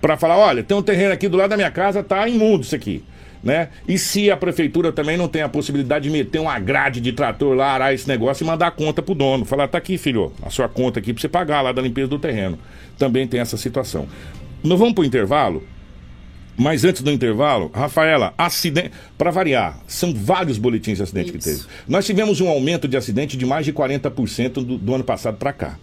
para 0.00 0.16
falar, 0.16 0.36
olha, 0.36 0.62
tem 0.62 0.76
um 0.76 0.82
terreno 0.82 1.12
aqui 1.12 1.28
do 1.28 1.36
lado 1.36 1.50
da 1.50 1.56
minha 1.56 1.70
casa, 1.70 2.02
tá 2.02 2.28
imundo 2.28 2.62
isso 2.62 2.74
aqui. 2.74 3.02
Né? 3.42 3.68
E 3.86 3.96
se 3.98 4.30
a 4.30 4.36
prefeitura 4.36 4.92
também 4.92 5.16
não 5.16 5.28
tem 5.28 5.42
a 5.42 5.48
possibilidade 5.48 6.04
de 6.04 6.10
meter 6.10 6.40
uma 6.40 6.58
grade 6.58 7.00
de 7.00 7.12
trator 7.12 7.54
lá, 7.54 7.72
arar 7.72 7.94
esse 7.94 8.08
negócio 8.08 8.42
e 8.42 8.46
mandar 8.46 8.66
a 8.66 8.70
conta 8.70 9.00
pro 9.00 9.14
dono. 9.14 9.44
Falar, 9.44 9.68
tá 9.68 9.78
aqui, 9.78 9.96
filho, 9.96 10.32
a 10.42 10.50
sua 10.50 10.68
conta 10.68 10.98
aqui 10.98 11.12
pra 11.12 11.20
você 11.20 11.28
pagar 11.28 11.62
lá 11.62 11.70
da 11.70 11.80
limpeza 11.80 12.08
do 12.08 12.18
terreno. 12.18 12.58
Também 12.98 13.26
tem 13.26 13.40
essa 13.40 13.56
situação. 13.56 14.08
Nós 14.62 14.78
vamos 14.78 14.94
pro 14.94 15.04
intervalo. 15.04 15.62
Mas 16.56 16.84
antes 16.84 17.02
do 17.02 17.12
intervalo, 17.12 17.70
Rafaela, 17.72 18.34
acidente. 18.36 18.90
Para 19.16 19.30
variar, 19.30 19.78
são 19.86 20.12
vários 20.12 20.58
boletins 20.58 20.96
de 20.96 21.04
acidente 21.04 21.28
Isso. 21.28 21.38
que 21.38 21.44
teve. 21.44 21.62
Nós 21.86 22.04
tivemos 22.04 22.40
um 22.40 22.48
aumento 22.48 22.88
de 22.88 22.96
acidente 22.96 23.36
de 23.36 23.46
mais 23.46 23.64
de 23.64 23.72
40% 23.72 24.54
do, 24.54 24.76
do 24.76 24.94
ano 24.94 25.04
passado 25.04 25.36
para 25.36 25.52
cá. 25.52 25.78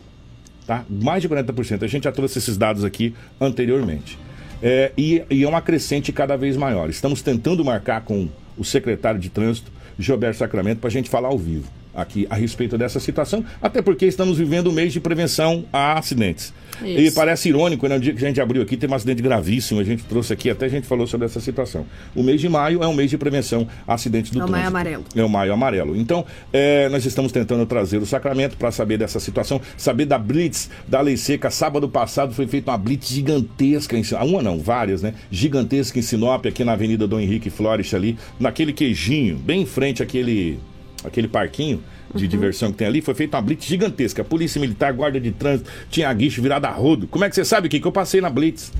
Tá? 0.65 0.83
Mais 0.89 1.21
de 1.21 1.29
40%. 1.29 1.83
A 1.83 1.87
gente 1.87 2.05
já 2.05 2.11
trouxe 2.11 2.39
esses 2.39 2.57
dados 2.57 2.83
aqui 2.83 3.13
anteriormente. 3.39 4.17
É, 4.61 4.91
e, 4.97 5.21
e 5.29 5.43
é 5.43 5.47
uma 5.47 5.61
crescente 5.61 6.11
cada 6.11 6.35
vez 6.35 6.57
maior. 6.57 6.89
Estamos 6.89 7.21
tentando 7.21 7.63
marcar 7.63 8.01
com 8.01 8.27
o 8.57 8.63
secretário 8.63 9.19
de 9.19 9.29
trânsito, 9.29 9.71
Gilberto 9.99 10.37
Sacramento, 10.37 10.79
para 10.79 10.87
a 10.87 10.91
gente 10.91 11.09
falar 11.09 11.27
ao 11.29 11.37
vivo. 11.37 11.67
Aqui 11.95 12.27
a 12.29 12.35
respeito 12.35 12.77
dessa 12.77 12.99
situação, 12.99 13.43
até 13.61 13.81
porque 13.81 14.05
estamos 14.05 14.37
vivendo 14.37 14.67
o 14.67 14.71
mês 14.73 14.91
de 14.93 14.99
prevenção 14.99 15.65
a 15.71 15.97
acidentes. 15.97 16.53
Isso. 16.83 16.99
E 16.99 17.11
parece 17.11 17.49
irônico, 17.49 17.87
né? 17.87 17.95
No 17.95 18.01
dia 18.01 18.13
que 18.13 18.23
a 18.23 18.27
gente 18.27 18.41
abriu 18.41 18.61
aqui, 18.61 18.75
tem 18.75 18.89
um 18.89 18.93
acidente 18.93 19.21
gravíssimo, 19.21 19.79
a 19.79 19.83
gente 19.83 20.03
trouxe 20.03 20.33
aqui, 20.33 20.49
até 20.49 20.65
a 20.65 20.69
gente 20.69 20.87
falou 20.87 21.07
sobre 21.07 21.25
essa 21.25 21.39
situação. 21.39 21.85
O 22.13 22.21
mês 22.21 22.41
de 22.41 22.49
maio 22.49 22.83
é 22.83 22.87
um 22.87 22.93
mês 22.93 23.09
de 23.09 23.17
prevenção 23.17 23.67
a 23.87 23.93
acidentes 23.93 24.31
do 24.31 24.39
É 24.39 24.43
o 24.43 24.47
trânsito. 24.47 24.51
Maio 24.51 24.67
Amarelo. 24.67 25.03
É 25.15 25.23
o 25.23 25.29
maio 25.29 25.53
amarelo. 25.53 25.95
Então, 25.95 26.25
é, 26.51 26.89
nós 26.89 27.05
estamos 27.05 27.31
tentando 27.31 27.65
trazer 27.65 27.97
o 27.97 28.05
sacramento 28.05 28.57
para 28.57 28.71
saber 28.71 28.97
dessa 28.97 29.19
situação, 29.19 29.61
saber 29.77 30.05
da 30.05 30.17
blitz 30.17 30.69
da 30.87 30.99
lei 31.01 31.17
seca. 31.17 31.49
Sábado 31.49 31.87
passado 31.87 32.33
foi 32.33 32.47
feita 32.47 32.71
uma 32.71 32.77
blitz 32.77 33.07
gigantesca, 33.07 33.97
em, 33.97 34.03
Sinop. 34.03 34.23
uma 34.27 34.41
não, 34.41 34.59
várias, 34.59 35.01
né? 35.01 35.13
Gigantesca 35.31 35.97
em 35.97 36.01
Sinop, 36.01 36.45
aqui 36.45 36.63
na 36.63 36.73
Avenida 36.73 37.07
Dom 37.07 37.19
Henrique 37.19 37.49
Flores, 37.49 37.93
ali, 37.93 38.17
naquele 38.39 38.73
queijinho, 38.73 39.37
bem 39.37 39.61
em 39.61 39.65
frente 39.65 40.03
àquele, 40.03 40.59
àquele 41.05 41.27
parquinho 41.27 41.83
de 42.13 42.27
diversão 42.27 42.71
que 42.71 42.77
tem 42.77 42.87
ali, 42.87 43.01
foi 43.01 43.13
feita 43.13 43.37
uma 43.37 43.43
blitz 43.43 43.65
gigantesca. 43.65 44.23
Polícia 44.23 44.59
Militar, 44.59 44.93
Guarda 44.93 45.19
de 45.19 45.31
Trânsito, 45.31 45.69
tinha 45.89 46.11
guicho 46.13 46.41
virado 46.41 46.65
a 46.65 46.71
rodo. 46.71 47.07
Como 47.07 47.25
é 47.25 47.29
que 47.29 47.35
você 47.35 47.43
sabe, 47.43 47.67
Kiko? 47.69 47.87
Eu 47.87 47.91
passei 47.91 48.21
na 48.21 48.29
blitz. 48.29 48.71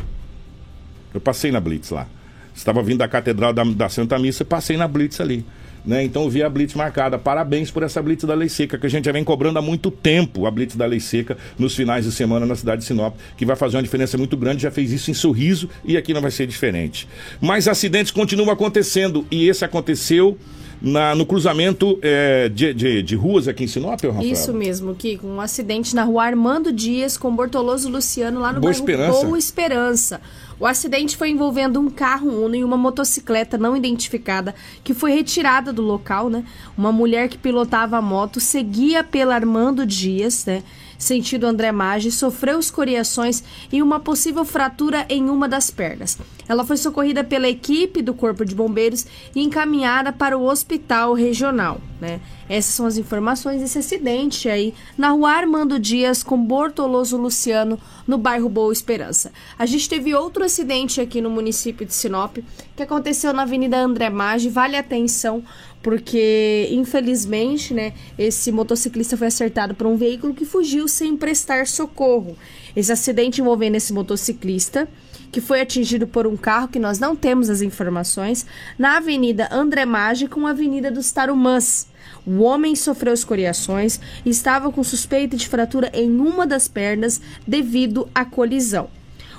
Eu 1.15 1.21
passei 1.21 1.49
na 1.49 1.61
Blitz 1.61 1.91
lá. 1.91 2.07
Estava 2.53 2.83
vindo 2.83 2.97
da 2.97 3.07
Catedral 3.07 3.53
da, 3.53 3.63
da 3.63 3.87
Santa 3.87 4.19
Missa, 4.19 4.43
passei 4.43 4.75
na 4.75 4.85
Blitz 4.85 5.21
ali. 5.21 5.45
Né? 5.85 6.03
Então 6.03 6.23
eu 6.23 6.29
vi 6.29 6.43
a 6.43 6.49
Blitz 6.49 6.73
marcada. 6.73 7.17
Parabéns 7.17 7.71
por 7.71 7.83
essa 7.83 8.01
Blitz 8.01 8.25
da 8.25 8.33
Lei 8.33 8.49
Seca, 8.49 8.77
que 8.77 8.85
a 8.85 8.89
gente 8.89 9.05
já 9.05 9.13
vem 9.13 9.23
cobrando 9.23 9.57
há 9.57 9.61
muito 9.61 9.89
tempo 9.89 10.45
a 10.45 10.51
Blitz 10.51 10.75
da 10.75 10.85
Lei 10.85 10.99
Seca 10.99 11.37
nos 11.57 11.73
finais 11.73 12.03
de 12.03 12.11
semana 12.11 12.45
na 12.45 12.53
cidade 12.53 12.81
de 12.81 12.87
Sinop, 12.87 13.15
que 13.37 13.45
vai 13.45 13.55
fazer 13.55 13.77
uma 13.77 13.83
diferença 13.83 14.17
muito 14.17 14.35
grande. 14.35 14.63
Já 14.63 14.71
fez 14.71 14.91
isso 14.91 15.09
em 15.09 15.13
sorriso 15.13 15.69
e 15.85 15.95
aqui 15.95 16.13
não 16.13 16.21
vai 16.21 16.31
ser 16.31 16.47
diferente. 16.47 17.07
Mas 17.39 17.65
acidentes 17.65 18.11
continuam 18.11 18.49
acontecendo 18.51 19.25
e 19.31 19.47
esse 19.47 19.63
aconteceu 19.63 20.37
na- 20.85 21.13
no 21.15 21.25
cruzamento 21.25 21.97
é, 22.01 22.47
de, 22.49 22.73
de- 22.73 23.01
de 23.03 23.15
ruas 23.15 23.47
aqui 23.47 23.63
em 23.63 23.67
Sinop, 23.67 24.01
Rafael? 24.03 24.23
Isso 24.23 24.53
mesmo, 24.53 24.95
Kiko. 24.95 25.27
Um 25.27 25.41
acidente 25.41 25.95
na 25.95 26.03
rua 26.03 26.23
Armando 26.25 26.71
Dias 26.71 27.17
com 27.17 27.35
Bortoloso 27.35 27.89
Luciano 27.89 28.39
lá 28.39 28.53
no 28.53 28.59
Boa 28.61 28.71
bairro 28.71 28.85
Esperança. 28.85 29.25
Boa 29.25 29.37
Esperança. 29.37 30.21
O 30.59 30.65
acidente 30.65 31.17
foi 31.17 31.29
envolvendo 31.29 31.79
um 31.79 31.89
carro 31.89 32.29
Uno 32.29 32.55
e 32.55 32.63
uma 32.63 32.77
motocicleta 32.77 33.57
não 33.57 33.75
identificada 33.75 34.55
que 34.83 34.93
foi 34.93 35.11
retirada 35.11 35.73
do 35.73 35.81
local, 35.81 36.29
né? 36.29 36.45
Uma 36.77 36.91
mulher 36.91 37.27
que 37.27 37.37
pilotava 37.37 37.97
a 37.97 38.01
moto 38.01 38.39
seguia 38.39 39.03
pela 39.03 39.35
Armando 39.35 39.85
Dias, 39.85 40.45
né? 40.45 40.63
Sentido 40.97 41.45
André 41.45 41.73
Maggi, 41.73 42.09
sofreu 42.09 42.57
escoriações 42.57 43.43
e 43.71 43.81
uma 43.81 43.99
possível 43.99 44.45
fratura 44.45 45.05
em 45.09 45.29
uma 45.29 45.47
das 45.47 45.69
pernas. 45.69 46.17
Ela 46.47 46.65
foi 46.65 46.77
socorrida 46.77 47.23
pela 47.23 47.49
equipe 47.49 48.01
do 48.01 48.13
Corpo 48.13 48.45
de 48.45 48.55
Bombeiros 48.55 49.05
e 49.35 49.41
encaminhada 49.41 50.13
para 50.13 50.37
o 50.37 50.45
hospital 50.45 51.13
regional, 51.13 51.81
né? 52.05 52.21
Essas 52.47 52.75
são 52.75 52.85
as 52.85 52.97
informações 52.97 53.59
desse 53.59 53.79
acidente 53.79 54.47
aí 54.47 54.73
na 54.95 55.09
rua 55.09 55.31
Armando 55.31 55.79
Dias 55.79 56.21
com 56.21 56.37
Bortoloso 56.37 57.17
Luciano, 57.17 57.79
no 58.07 58.17
bairro 58.17 58.47
Boa 58.47 58.71
Esperança. 58.71 59.31
A 59.57 59.65
gente 59.65 59.89
teve 59.89 60.13
outro 60.13 60.43
acidente 60.43 61.01
aqui 61.01 61.19
no 61.19 61.29
município 61.29 61.85
de 61.85 61.93
Sinop, 61.93 62.37
que 62.75 62.83
aconteceu 62.83 63.33
na 63.33 63.41
Avenida 63.41 63.79
André 63.79 64.09
Maggi. 64.11 64.49
Vale 64.49 64.77
atenção, 64.77 65.43
porque 65.81 66.69
infelizmente, 66.71 67.73
né, 67.73 67.93
esse 68.17 68.51
motociclista 68.51 69.17
foi 69.17 69.27
acertado 69.27 69.73
por 69.73 69.87
um 69.87 69.97
veículo 69.97 70.33
que 70.33 70.45
fugiu 70.45 70.87
sem 70.87 71.17
prestar 71.17 71.65
socorro. 71.65 72.37
Esse 72.75 72.91
acidente 72.91 73.41
envolvendo 73.41 73.75
esse 73.75 73.91
motociclista 73.91 74.87
que 75.31 75.41
foi 75.41 75.59
atingido 75.59 76.07
por 76.07 76.25
um 76.25 76.37
carro 76.37 76.69
que 76.69 76.79
nós 76.79 76.97
não 76.97 77.13
temos 77.13 77.49
as 77.49 77.61
informações, 77.61 78.45
na 78.79 78.95
Avenida 78.95 79.49
André 79.51 79.83
Maggi 79.83 80.29
com 80.29 80.47
a 80.47 80.51
Avenida 80.51 80.89
dos 80.89 81.11
Tarumãs. 81.11 81.87
O 82.25 82.41
homem 82.41 82.75
sofreu 82.75 83.13
escoriações 83.13 83.99
e 84.25 84.29
estava 84.29 84.71
com 84.71 84.83
suspeita 84.83 85.37
de 85.37 85.47
fratura 85.47 85.91
em 85.93 86.09
uma 86.19 86.47
das 86.47 86.67
pernas 86.67 87.21
devido 87.45 88.09
à 88.13 88.25
colisão. 88.25 88.89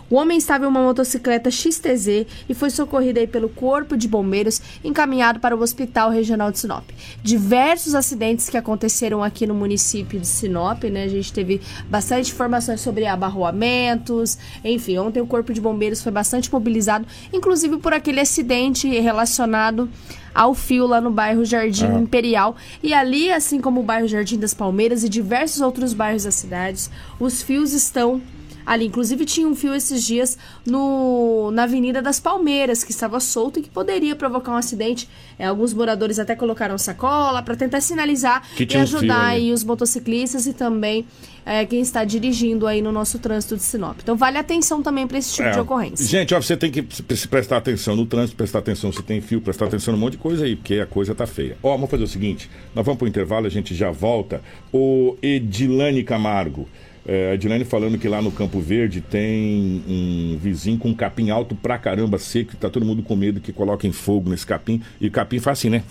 O 0.09 0.17
homem 0.17 0.39
estava 0.39 0.65
em 0.65 0.69
uma 0.69 0.81
motocicleta 0.81 1.51
XTZ 1.51 2.27
e 2.49 2.55
foi 2.55 2.71
socorrido 2.71 3.19
aí 3.19 3.27
pelo 3.27 3.49
Corpo 3.49 3.97
de 3.97 4.07
Bombeiros, 4.07 4.61
encaminhado 4.85 5.41
para 5.41 5.57
o 5.57 5.61
Hospital 5.61 6.11
Regional 6.11 6.53
de 6.53 6.61
Sinop. 6.61 6.85
Diversos 7.23 7.95
acidentes 7.95 8.49
que 8.49 8.57
aconteceram 8.57 9.23
aqui 9.23 9.47
no 9.47 9.55
município 9.55 10.21
de 10.21 10.27
Sinop, 10.27 10.85
né? 10.85 11.05
A 11.05 11.09
gente 11.09 11.33
teve 11.33 11.61
bastante 11.89 12.31
informações 12.31 12.81
sobre 12.81 13.05
abarroamentos, 13.05 14.39
enfim, 14.65 14.99
ontem 14.99 15.21
o 15.21 15.27
Corpo 15.27 15.53
de 15.53 15.61
Bombeiros 15.61 16.03
foi 16.03 16.13
bastante 16.13 16.53
mobilizado, 16.53 17.05
inclusive 17.33 17.79
por 17.79 17.93
aquele 17.93 18.21
acidente 18.21 18.89
relacionado 18.89 19.91
ao 20.33 20.55
fio 20.55 20.87
lá 20.87 21.01
no 21.01 21.11
bairro 21.11 21.45
Jardim 21.45 21.93
Imperial. 21.97 22.55
E 22.81 22.95
ali, 22.95 23.33
assim 23.33 23.61
como 23.61 23.81
o 23.81 23.83
bairro 23.83 24.07
Jardim 24.07 24.39
das 24.39 24.55
Palmeiras 24.55 25.03
e 25.03 25.09
diversos 25.09 25.61
outros 25.61 25.93
bairros 25.93 26.25
das 26.25 26.35
cidades, 26.35 26.91
os 27.19 27.43
fios 27.43 27.73
estão 27.73 28.21
ali. 28.67 28.85
Inclusive 28.87 29.25
tinha 29.25 29.47
um 29.47 29.55
fio 29.55 29.75
esses 29.75 30.05
dias 30.05 30.37
no, 30.67 31.51
na 31.53 31.63
Avenida 31.63 32.03
das 32.03 32.19
Palmeiras, 32.21 32.83
que 32.83 32.91
estava 32.91 33.21
solto 33.21 33.61
e 33.61 33.63
que 33.63 33.71
poderia 33.71 34.17
provocar 34.17 34.53
um 34.53 34.57
acidente. 34.57 35.09
É, 35.39 35.47
alguns 35.47 35.73
moradores 35.73 36.19
até 36.19 36.35
colocaram 36.35 36.77
sacola 36.77 37.43
para 37.43 37.55
tentar 37.57 37.81
sinalizar 37.81 38.43
Que 38.57 38.67
e 38.69 38.77
um 38.77 38.81
ajudar 38.83 39.27
aí 39.27 39.53
os 39.53 39.63
motociclistas 39.63 40.47
e 40.47 40.53
também 40.53 41.07
é, 41.45 41.65
quem 41.65 41.81
está 41.81 42.05
dirigindo 42.05 42.67
aí 42.67 42.83
no 42.83 42.91
nosso 42.91 43.19
trânsito 43.21 43.57
de 43.57 43.63
Sinop. 43.63 43.99
Então 44.03 44.17
vale 44.17 44.37
atenção 44.39 44.83
também 44.83 45.07
para 45.07 45.19
esse 45.19 45.33
tipo 45.33 45.47
É. 45.49 45.53
de 45.53 45.61
ocorrência. 45.61 46.05
Gente, 46.07 46.35
ó, 46.35 46.43
você 46.43 46.57
tem 46.57 46.73
que 46.73 46.85
se 47.15 47.29
prestar 47.29 47.59
atenção 47.59 47.95
no 47.95 48.05
trânsito, 48.05 48.37
prestar 48.37 48.59
atenção 48.59 48.91
se 48.91 49.03
tem 49.03 49.21
fio, 49.21 49.41
prestar 49.41 49.67
atenção 49.67 49.93
num 49.95 50.01
monte 50.01 50.13
de 50.13 50.19
coisa 50.19 50.45
aí, 50.45 50.57
porque 50.57 50.81
a 50.81 50.87
coisa 50.87 51.15
tá 51.15 51.27
feia. 51.27 51.57
Ó, 51.63 51.71
vamos 51.73 51.89
fazer 51.91 52.03
o 52.03 52.09
seguinte: 52.09 52.51
nós 52.75 52.85
vamos 52.85 52.99
pro 52.99 53.07
intervalo, 53.07 53.47
a 53.47 53.51
gente 53.51 53.75
já 53.75 53.91
volta. 53.91 54.43
O 54.73 55.17
Edilane 55.23 56.03
Camargo. 56.03 56.69
É, 57.09 57.31
a 57.31 57.35
Edilane 57.35 57.65
falando 57.65 57.97
que 57.97 58.09
lá 58.09 58.21
no 58.21 58.33
Campo 58.33 58.59
Verde 58.61 59.01
tem 59.01 59.83
um 59.87 60.37
vizinho 60.41 60.77
com 60.77 60.89
um 60.89 60.95
capim 60.95 61.31
alto 61.31 61.55
pra 61.55 61.79
caramba, 61.79 62.19
seco, 62.19 62.55
e 62.55 62.57
tá 62.57 62.69
todo 62.69 62.85
mundo 62.85 63.01
com 63.03 63.15
medo 63.15 63.41
que 63.41 63.53
coloquem 63.53 63.93
fogo 63.93 64.29
nesse 64.29 64.45
capim. 64.45 64.83
E 65.01 65.09
capim 65.09 65.39
faz 65.39 65.61
assim, 65.61 65.71
né? 65.71 65.85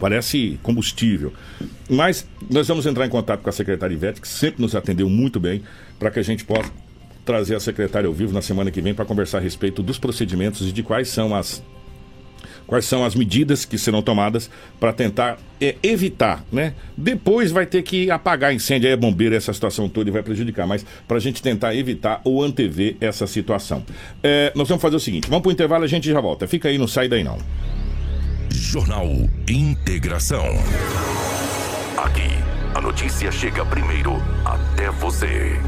Parece 0.00 0.58
combustível. 0.62 1.34
Mas 1.88 2.26
nós 2.50 2.66
vamos 2.66 2.86
entrar 2.86 3.04
em 3.04 3.10
contato 3.10 3.42
com 3.42 3.50
a 3.50 3.52
secretária 3.52 3.92
Ivete, 3.92 4.22
que 4.22 4.28
sempre 4.28 4.62
nos 4.62 4.74
atendeu 4.74 5.08
muito 5.08 5.38
bem, 5.38 5.62
para 5.98 6.10
que 6.10 6.18
a 6.18 6.22
gente 6.22 6.44
possa 6.44 6.72
trazer 7.26 7.54
a 7.54 7.60
secretária 7.60 8.06
ao 8.06 8.14
vivo 8.14 8.32
na 8.32 8.42
semana 8.42 8.70
que 8.70 8.80
vem 8.80 8.94
para 8.94 9.04
conversar 9.04 9.38
a 9.38 9.40
respeito 9.40 9.82
dos 9.82 9.98
procedimentos 9.98 10.66
e 10.66 10.72
de 10.72 10.82
quais 10.82 11.08
são 11.08 11.34
as 11.34 11.62
quais 12.66 12.84
são 12.84 13.04
as 13.04 13.14
medidas 13.14 13.64
que 13.64 13.78
serão 13.78 14.02
tomadas 14.02 14.50
para 14.80 14.92
tentar 14.92 15.38
é, 15.60 15.76
evitar, 15.82 16.44
né? 16.50 16.74
Depois 16.96 17.50
vai 17.50 17.66
ter 17.66 17.82
que 17.82 18.10
apagar 18.10 18.54
incêndio, 18.54 18.88
aí 18.88 18.94
é 18.94 18.96
bombeiro, 18.96 19.34
essa 19.34 19.52
situação 19.52 19.88
toda 19.88 20.10
e 20.10 20.12
vai 20.12 20.22
prejudicar, 20.22 20.66
mas 20.66 20.84
para 21.06 21.16
a 21.16 21.20
gente 21.20 21.42
tentar 21.42 21.74
evitar 21.74 22.20
ou 22.24 22.42
antever 22.42 22.96
essa 23.00 23.26
situação. 23.26 23.84
É, 24.22 24.52
nós 24.54 24.68
vamos 24.68 24.82
fazer 24.82 24.96
o 24.96 25.00
seguinte, 25.00 25.28
vamos 25.28 25.42
para 25.42 25.50
o 25.50 25.52
intervalo, 25.52 25.84
a 25.84 25.88
gente 25.88 26.08
já 26.08 26.20
volta. 26.20 26.46
Fica 26.46 26.68
aí, 26.68 26.78
não 26.78 26.88
sai 26.88 27.08
daí 27.08 27.24
não. 27.24 27.38
Jornal 28.50 29.06
Integração. 29.48 30.44
Aqui, 31.96 32.28
a 32.74 32.80
notícia 32.80 33.30
chega 33.30 33.64
primeiro 33.64 34.14
até 34.44 34.90
você. 34.90 35.58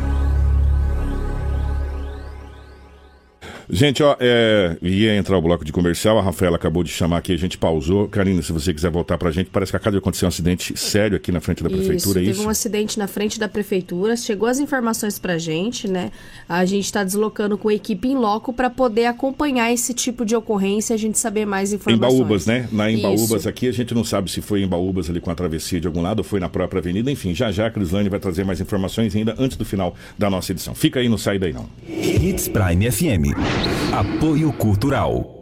Gente, 3.69 4.03
ó, 4.03 4.17
é, 4.21 4.77
ia 4.81 5.17
entrar 5.17 5.37
o 5.37 5.43
bloco 5.43 5.65
de 5.65 5.73
comercial, 5.73 6.19
a 6.19 6.23
Rafaela 6.23 6.57
acabou 6.57 6.83
de 6.83 6.91
chamar 6.91 7.19
aqui, 7.19 7.33
a 7.33 7.37
gente 7.37 7.59
pausou. 7.59 8.09
Karina, 8.09 8.41
se 8.43 8.53
você 8.53 8.73
quiser 8.73 8.91
voltar 8.91 9.19
pra 9.19 9.31
gente, 9.31 9.51
parece 9.51 9.73
que 9.73 9.77
acaba 9.77 9.93
de 9.93 9.99
acontecer 9.99 10.25
um 10.25 10.29
acidente 10.29 10.79
sério 10.79 11.17
aqui 11.17 11.33
na 11.33 11.41
frente 11.41 11.63
da 11.63 11.69
prefeitura, 11.69 11.97
isso, 11.97 12.11
é 12.11 12.15
teve 12.15 12.31
isso? 12.31 12.47
um 12.47 12.49
acidente 12.49 12.99
na 12.99 13.07
frente 13.07 13.39
da 13.39 13.49
prefeitura, 13.49 14.17
chegou 14.17 14.49
as 14.49 14.59
informações 14.59 15.19
pra 15.19 15.39
gente, 15.39 15.89
né? 15.89 16.11
A 16.49 16.65
gente 16.65 16.85
está 16.85 17.03
deslocando 17.03 17.59
com 17.59 17.69
a 17.69 17.75
equipe 17.75 18.09
em 18.09 18.17
loco 18.17 18.53
para 18.53 18.71
poder 18.71 19.07
acompanhar 19.07 19.73
esse 19.73 19.93
tipo 19.93 20.25
de 20.25 20.37
ocorrência 20.37 20.95
e 20.95 20.97
a 20.97 20.99
gente 20.99 21.19
saber 21.19 21.47
mais 21.47 21.73
Em 21.73 21.77
informações. 21.77 22.17
Baúbas, 22.19 22.47
né? 22.47 22.69
Na 22.71 22.91
Embaúbas 22.91 23.41
Isso. 23.41 23.49
aqui, 23.49 23.69
a 23.69 23.73
gente 23.73 23.95
não 23.95 24.05
sabe 24.05 24.31
se 24.31 24.41
foi 24.41 24.63
em 24.63 24.69
Baúbas 24.69 25.11
ali 25.11 25.21
com 25.21 25.31
a 25.31 25.35
travessia 25.35 25.81
de 25.81 25.87
algum 25.87 26.03
lado 26.03 26.19
ou 26.21 26.25
foi 26.25 26.39
na 26.41 26.49
própria 26.49 26.79
avenida. 26.79 27.11
Enfim, 27.11 27.35
já 27.35 27.51
já 27.51 27.67
a 27.67 27.71
Crislane 27.71 28.09
vai 28.09 28.21
trazer 28.21 28.45
mais 28.45 28.61
informações 28.61 29.15
ainda 29.17 29.35
antes 29.39 29.57
do 29.57 29.65
final 29.65 29.95
da 30.19 30.31
nossa 30.31 30.53
edição. 30.53 30.75
Fica 30.75 31.01
aí, 31.01 31.09
não 31.09 31.19
sai 31.19 31.39
daí 31.39 31.53
não. 31.53 31.69
Hits 31.89 32.49
Prime 32.49 32.91
FM. 32.91 33.56
Apoio 33.93 34.53
Cultural. 34.53 35.36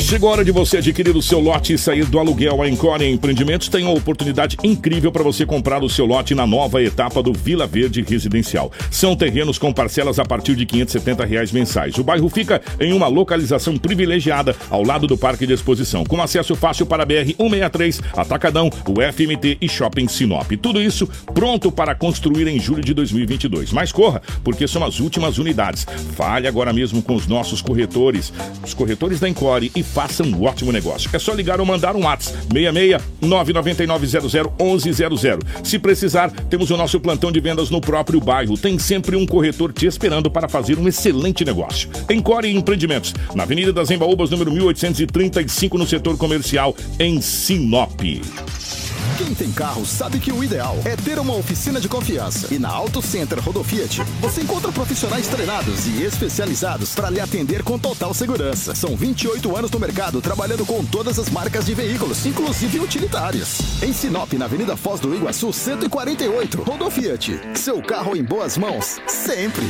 Chegou 0.00 0.28
a 0.28 0.32
hora 0.32 0.44
de 0.44 0.50
você 0.50 0.78
adquirir 0.78 1.16
o 1.16 1.22
seu 1.22 1.40
lote 1.40 1.72
e 1.72 1.78
sair 1.78 2.04
do 2.04 2.18
aluguel. 2.18 2.60
A 2.60 2.68
Encore 2.68 3.04
Empreendimentos 3.04 3.68
tem 3.68 3.84
uma 3.84 3.94
oportunidade 3.94 4.56
incrível 4.62 5.10
para 5.10 5.22
você 5.22 5.46
comprar 5.46 5.82
o 5.82 5.88
seu 5.88 6.04
lote 6.04 6.34
na 6.34 6.46
nova 6.46 6.82
etapa 6.82 7.22
do 7.22 7.32
Vila 7.32 7.66
Verde 7.66 8.02
Residencial. 8.02 8.70
São 8.90 9.16
terrenos 9.16 9.56
com 9.56 9.72
parcelas 9.72 10.18
a 10.18 10.24
partir 10.24 10.56
de 10.56 10.66
570 10.66 11.24
reais 11.24 11.52
mensais. 11.52 11.96
O 11.96 12.04
bairro 12.04 12.28
fica 12.28 12.60
em 12.80 12.92
uma 12.92 13.06
localização 13.06 13.76
privilegiada 13.76 14.54
ao 14.68 14.84
lado 14.84 15.06
do 15.06 15.16
Parque 15.16 15.46
de 15.46 15.52
Exposição, 15.54 16.04
com 16.04 16.20
acesso 16.20 16.54
fácil 16.56 16.86
para 16.86 17.04
a 17.04 17.06
BR-163, 17.06 18.02
Atacadão, 18.16 18.70
o 18.86 19.12
FMT 19.12 19.58
e 19.60 19.68
Shopping 19.68 20.08
Sinop. 20.08 20.50
Tudo 20.60 20.82
isso 20.82 21.08
pronto 21.32 21.70
para 21.70 21.94
construir 21.94 22.48
em 22.48 22.58
julho 22.58 22.82
de 22.82 22.92
2022. 22.92 23.72
Mas 23.72 23.92
corra, 23.92 24.20
porque 24.42 24.66
são 24.66 24.84
as 24.84 24.98
últimas 25.00 25.38
unidades. 25.38 25.86
Fale 26.16 26.48
agora 26.48 26.72
mesmo 26.72 27.00
com 27.00 27.14
os 27.14 27.26
nossos 27.26 27.62
corretores, 27.62 28.32
os 28.62 28.74
corretores 28.74 29.20
da 29.20 29.28
Encore 29.28 29.70
e 29.74 29.83
faça 29.84 30.22
um 30.22 30.42
ótimo 30.42 30.72
negócio. 30.72 31.10
É 31.12 31.18
só 31.18 31.32
ligar 31.32 31.60
ou 31.60 31.66
mandar 31.66 31.94
um 31.94 32.04
WhatsApp 32.04 32.38
66 32.52 33.02
999 33.20 34.06
1100. 34.06 35.38
Se 35.62 35.78
precisar, 35.78 36.30
temos 36.30 36.70
o 36.70 36.76
nosso 36.76 36.98
plantão 36.98 37.30
de 37.30 37.40
vendas 37.40 37.70
no 37.70 37.80
próprio 37.80 38.20
bairro. 38.20 38.56
Tem 38.56 38.78
sempre 38.78 39.16
um 39.16 39.26
corretor 39.26 39.72
te 39.72 39.86
esperando 39.86 40.30
para 40.30 40.48
fazer 40.48 40.78
um 40.78 40.88
excelente 40.88 41.44
negócio. 41.44 41.88
Encore 42.10 42.48
Empreendimentos, 42.48 43.14
na 43.34 43.42
Avenida 43.42 43.72
das 43.72 43.90
Embaúbas, 43.90 44.30
número 44.30 44.50
1835, 44.50 45.78
no 45.78 45.86
setor 45.86 46.16
comercial, 46.16 46.74
em 46.98 47.20
Sinop. 47.20 48.00
Quem 49.16 49.32
tem 49.32 49.52
carro 49.52 49.86
sabe 49.86 50.18
que 50.18 50.32
o 50.32 50.42
ideal 50.42 50.76
é 50.84 50.96
ter 50.96 51.20
uma 51.20 51.36
oficina 51.36 51.80
de 51.80 51.88
confiança. 51.88 52.52
E 52.52 52.58
na 52.58 52.68
Auto 52.68 53.00
Center 53.00 53.38
Rodofiat, 53.38 54.02
você 54.20 54.40
encontra 54.40 54.72
profissionais 54.72 55.28
treinados 55.28 55.86
e 55.86 56.02
especializados 56.02 56.96
para 56.96 57.10
lhe 57.10 57.20
atender 57.20 57.62
com 57.62 57.78
total 57.78 58.12
segurança. 58.12 58.74
São 58.74 58.96
28 58.96 59.56
anos 59.56 59.70
no 59.70 59.78
mercado 59.78 60.20
trabalhando 60.20 60.66
com 60.66 60.84
todas 60.84 61.16
as 61.16 61.30
marcas 61.30 61.64
de 61.64 61.74
veículos, 61.74 62.26
inclusive 62.26 62.80
utilitários. 62.80 63.82
Em 63.82 63.92
Sinop, 63.92 64.32
na 64.32 64.46
Avenida 64.46 64.76
Foz 64.76 64.98
do 64.98 65.14
Iguaçu, 65.14 65.52
148. 65.52 66.62
Rodofiat. 66.62 67.40
Seu 67.54 67.80
carro 67.80 68.16
em 68.16 68.24
boas 68.24 68.58
mãos, 68.58 68.98
sempre. 69.06 69.64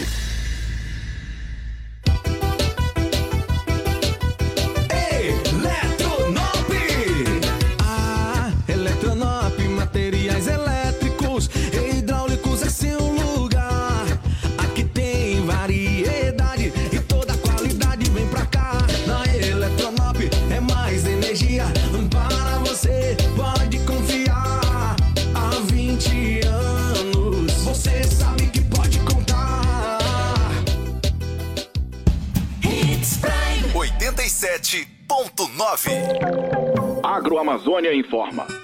Agroamazônia 37.03 37.95
informa. 37.95 38.64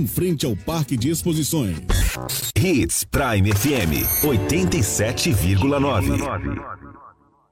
frente 0.07 0.45
ao 0.45 0.55
Parque 0.55 0.95
de 0.97 1.09
Exposições. 1.09 1.77
Hits 2.55 3.03
Prime 3.05 3.51
FM 3.51 4.05
87,9. 4.23 6.80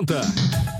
ассистента. 0.00 0.79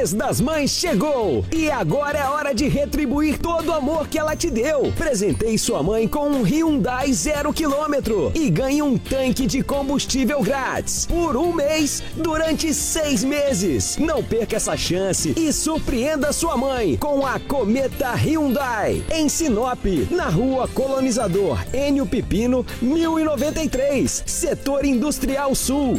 Mês 0.00 0.14
das 0.14 0.40
mães 0.40 0.70
chegou 0.70 1.44
e 1.54 1.70
agora 1.70 2.18
é 2.18 2.24
hora 2.24 2.54
de 2.54 2.66
retribuir 2.68 3.38
todo 3.38 3.68
o 3.68 3.74
amor 3.74 4.08
que 4.08 4.18
ela 4.18 4.34
te 4.34 4.48
deu. 4.48 4.90
Presentei 4.96 5.58
sua 5.58 5.82
mãe 5.82 6.08
com 6.08 6.26
um 6.26 6.42
Hyundai 6.42 7.12
zero 7.12 7.52
quilômetro 7.52 8.32
e 8.34 8.48
ganhe 8.48 8.80
um 8.80 8.96
tanque 8.96 9.46
de 9.46 9.62
combustível 9.62 10.40
grátis 10.42 11.04
por 11.04 11.36
um 11.36 11.52
mês 11.52 12.02
durante 12.16 12.72
seis 12.72 13.22
meses. 13.22 13.98
Não 13.98 14.24
perca 14.24 14.56
essa 14.56 14.74
chance 14.74 15.34
e 15.36 15.52
surpreenda 15.52 16.32
sua 16.32 16.56
mãe 16.56 16.96
com 16.96 17.26
a 17.26 17.38
Cometa 17.38 18.14
Hyundai 18.14 19.04
em 19.12 19.28
Sinop, 19.28 19.84
na 20.10 20.30
Rua 20.30 20.66
Colonizador 20.66 21.62
Enio 21.74 22.06
Pipino, 22.06 22.64
1093, 22.80 24.22
Setor 24.24 24.86
Industrial 24.86 25.54
Sul. 25.54 25.98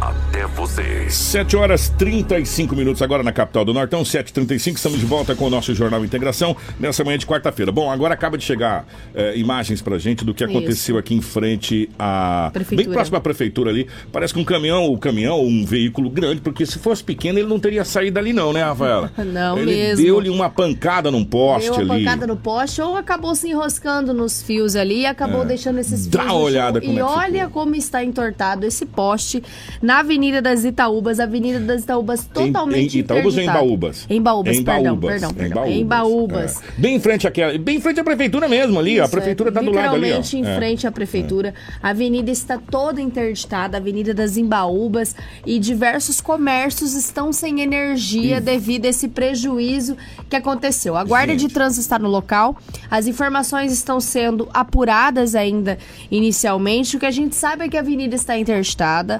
até 0.01 0.47
você. 0.47 1.07
7 1.09 1.55
horas 1.55 1.89
35 1.89 2.75
minutos 2.75 3.03
agora 3.03 3.21
na 3.21 3.31
capital 3.31 3.63
do 3.63 3.71
Nortão, 3.71 4.01
7h35. 4.01 4.75
Estamos 4.75 4.99
de 4.99 5.05
volta 5.05 5.35
com 5.35 5.45
o 5.45 5.49
nosso 5.49 5.75
Jornal 5.75 6.03
Integração 6.03 6.57
nessa 6.79 7.03
manhã 7.03 7.19
de 7.19 7.25
quarta-feira. 7.27 7.71
Bom, 7.71 7.91
agora 7.91 8.15
acaba 8.15 8.35
de 8.35 8.43
chegar 8.43 8.85
eh, 9.13 9.33
imagens 9.37 9.79
pra 9.79 9.99
gente 9.99 10.25
do 10.25 10.33
que 10.33 10.43
aconteceu 10.43 10.97
aqui 10.97 11.13
em 11.13 11.21
frente 11.21 11.87
à. 11.99 12.49
Prefeitura. 12.51 12.83
Bem 12.87 12.93
próximo 12.93 13.17
à 13.17 13.21
prefeitura 13.21 13.69
ali. 13.69 13.87
Parece 14.11 14.33
que 14.33 14.39
um 14.39 14.43
caminhão, 14.43 14.85
o 14.85 14.97
caminhão, 14.97 15.39
um 15.39 15.63
veículo 15.63 16.09
grande, 16.09 16.41
porque 16.41 16.65
se 16.65 16.79
fosse 16.79 17.03
pequeno 17.03 17.37
ele 17.37 17.47
não 17.47 17.59
teria 17.59 17.85
saído 17.85 18.15
dali, 18.15 18.33
não, 18.33 18.51
né, 18.51 18.63
Rafaela? 18.63 19.11
Não 19.31 19.57
ele 19.57 19.71
mesmo. 19.71 20.03
deu-lhe 20.03 20.29
uma 20.29 20.49
pancada 20.49 21.11
num 21.11 21.23
poste 21.23 21.69
Deu 21.71 21.81
uma 21.85 21.93
ali. 21.93 22.03
pancada 22.03 22.25
no 22.27 22.35
poste 22.35 22.81
ou 22.81 22.97
acabou 22.97 23.33
se 23.35 23.47
enroscando 23.49 24.13
nos 24.13 24.41
fios 24.41 24.75
ali 24.75 25.01
e 25.01 25.05
acabou 25.05 25.43
É. 25.43 25.45
deixando 25.45 25.77
esses 25.79 26.07
Dá 26.07 26.21
fios 26.21 26.31
uma 26.31 26.39
no 26.39 26.45
olhada 26.45 26.81
como 26.81 26.91
E 26.93 26.95
é 26.95 26.97
que 26.97 27.01
olha 27.03 27.47
como 27.49 27.75
está 27.75 28.03
entortado 28.03 28.65
esse 28.65 28.85
poste 28.85 29.41
na 29.81 29.90
Avenida 29.99 30.41
das 30.41 30.63
Itaúbas, 30.63 31.19
Avenida 31.19 31.59
das 31.59 31.83
Itaúbas 31.83 32.25
totalmente 32.25 32.95
em, 32.95 32.97
em 32.99 33.03
Itaúbas 33.03 33.35
ou 33.35 33.41
em. 33.41 33.45
Baúbas? 33.45 34.05
Em 34.09 34.21
Baúbas, 34.21 34.57
Em 34.57 34.63
perdão, 34.63 34.83
Baúbas, 34.95 35.11
perdão, 35.11 35.29
em 35.29 35.33
perdão. 35.33 35.55
Baúbas, 35.63 35.77
Em 35.77 35.85
Baúbas. 35.85 36.61
É. 36.61 36.81
Bem 36.81 36.95
em 36.95 36.99
frente 36.99 37.27
àquela, 37.27 37.57
bem 37.57 37.77
em 37.77 37.81
frente 37.81 37.99
à 37.99 38.03
prefeitura 38.03 38.47
mesmo 38.47 38.79
ali, 38.79 38.99
ó. 38.99 39.03
a 39.03 39.05
Isso, 39.05 39.11
prefeitura 39.11 39.49
é, 39.49 39.53
tá 39.53 39.61
do 39.61 39.71
lado 39.71 39.95
ali. 39.95 39.95
Literalmente 40.05 40.37
em 40.37 40.45
É. 40.45 40.55
frente 40.55 40.87
à 40.87 40.91
prefeitura. 40.91 41.53
A 41.81 41.89
avenida 41.89 42.31
está 42.31 42.57
toda 42.57 43.01
interditada, 43.01 43.77
a 43.77 43.79
Avenida 43.79 44.13
das 44.13 44.37
Embaúbas 44.37 45.15
e 45.45 45.59
diversos 45.59 46.21
comércios 46.21 46.93
estão 46.93 47.33
sem 47.33 47.61
energia 47.61 48.39
devido 48.39 48.85
a 48.85 48.89
esse 48.89 49.07
prejuízo 49.07 49.97
que 50.29 50.35
aconteceu. 50.35 50.95
A 50.95 51.03
Guarda 51.03 51.35
de 51.35 51.47
Trânsito 51.47 51.81
está 51.81 51.97
no 51.99 52.07
local, 52.09 52.55
as 52.89 53.07
informações 53.07 53.71
estão 53.71 53.99
sendo 53.99 54.47
apuradas 54.53 55.35
ainda 55.35 55.77
inicialmente. 56.09 56.95
O 56.95 56.99
que 56.99 57.05
a 57.05 57.11
gente 57.11 57.35
sabe 57.35 57.65
é 57.65 57.69
que 57.69 57.77
a 57.77 57.79
avenida 57.79 58.15
está 58.15 58.37
interditada, 58.37 59.19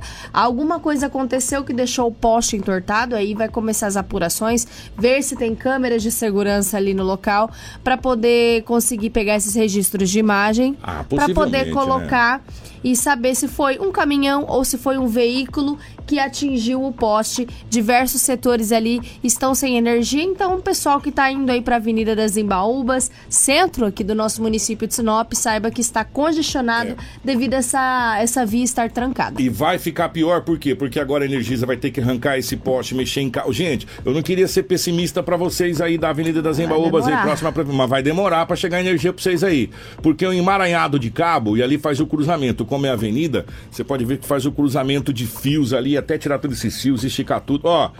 alguma 0.62 0.80
coisa 0.80 1.08
aconteceu 1.08 1.64
que 1.64 1.74
deixou 1.74 2.08
o 2.08 2.12
poste 2.12 2.56
entortado, 2.56 3.16
aí 3.16 3.34
vai 3.34 3.50
começar 3.50 3.88
as 3.88 3.98
apurações, 3.98 4.68
ver 4.96 5.24
se 5.24 5.36
tem 5.36 5.56
câmeras 5.56 6.04
de 6.04 6.12
segurança 6.12 6.78
ali 6.78 6.94
no 6.94 7.04
local 7.04 7.50
para 7.84 7.98
poder 7.98 8.62
conseguir 8.62 9.10
pegar 9.10 9.36
esses 9.36 9.56
registros 9.56 10.08
de 10.08 10.20
imagem 10.20 10.78
Ah, 10.84 11.04
para 11.10 11.30
poder 11.30 11.66
né? 11.66 11.72
colocar 11.72 12.44
e 12.84 12.96
saber 12.96 13.36
se 13.36 13.48
foi 13.48 13.80
um 13.80 13.92
caminhão 13.92 14.46
ou 14.48 14.64
se 14.64 14.78
foi 14.78 14.98
um 14.98 15.08
veículo 15.08 15.78
que 16.06 16.20
atingiu 16.20 16.84
o 16.84 16.92
poste. 16.92 17.48
Diversos 17.70 18.22
setores 18.22 18.72
ali 18.72 19.02
estão 19.24 19.54
sem 19.54 19.78
energia, 19.78 20.24
então 20.24 20.56
o 20.56 20.62
pessoal 20.62 21.00
que 21.00 21.10
está 21.10 21.32
indo 21.32 21.50
aí 21.52 21.62
para 21.62 21.76
a 21.76 21.78
Avenida 21.78 22.16
das 22.16 22.38
Embaúbas, 22.38 23.12
centro 23.30 23.86
aqui 23.86 24.04
do 24.04 24.16
nosso 24.16 24.42
município 24.42 24.88
de 24.88 24.94
Sinop, 24.96 25.32
saiba 25.34 25.72
que 25.72 25.82
está 25.82 26.04
congestionado 26.04 26.96
devido 27.24 27.54
a 27.54 27.58
essa, 27.58 28.18
essa 28.20 28.46
via 28.46 28.64
estar 28.64 28.92
trancada. 28.92 29.42
E 29.42 29.48
vai 29.48 29.78
ficar 29.78 30.10
pior, 30.10 30.42
por 30.42 30.51
quê? 30.58 30.74
Porque 30.76 31.00
agora 31.00 31.24
a 31.24 31.28
Energisa 31.28 31.66
vai 31.66 31.78
ter 31.78 31.92
que 31.92 32.00
arrancar 32.02 32.38
esse 32.38 32.56
poste, 32.58 32.96
mexer 32.96 33.22
em 33.22 33.30
carro. 33.30 33.52
Gente, 33.54 33.88
eu 34.06 34.14
não 34.14 34.22
queria 34.22 34.48
ser 34.48 34.64
pessimista 34.64 35.22
pra 35.24 35.38
vocês 35.38 35.82
aí 35.82 35.98
da 35.98 36.10
Avenida 36.10 36.42
das 36.42 36.60
Embaúbas, 36.60 37.08
aí, 37.08 37.16
próxima, 37.22 37.54
mas 37.74 37.90
vai 37.90 38.02
demorar 38.04 38.46
pra 38.46 38.56
chegar 38.56 38.80
energia 38.80 39.12
pra 39.14 39.22
vocês 39.22 39.44
aí. 39.44 39.70
Porque 40.02 40.26
é 40.26 40.30
um 40.30 40.34
emaranhado 40.34 40.98
de 41.00 41.10
cabo 41.12 41.58
e 41.58 41.64
ali 41.64 41.78
faz 41.78 42.00
o 42.00 42.06
cruzamento. 42.08 42.66
Como 42.66 42.86
é 42.86 42.90
a 42.90 42.94
avenida, 42.94 43.46
você 43.70 43.84
pode 43.84 44.04
ver 44.06 44.18
que 44.18 44.28
faz 44.28 44.46
o 44.46 44.52
cruzamento 44.52 45.14
de 45.14 45.26
fios 45.26 45.74
ali, 45.74 45.98
até 45.98 46.18
tirar 46.18 46.40
todos 46.40 46.58
esses 46.58 46.82
fios, 46.82 47.04
esticar 47.04 47.42
tudo. 47.42 47.62
Ó, 47.66 47.92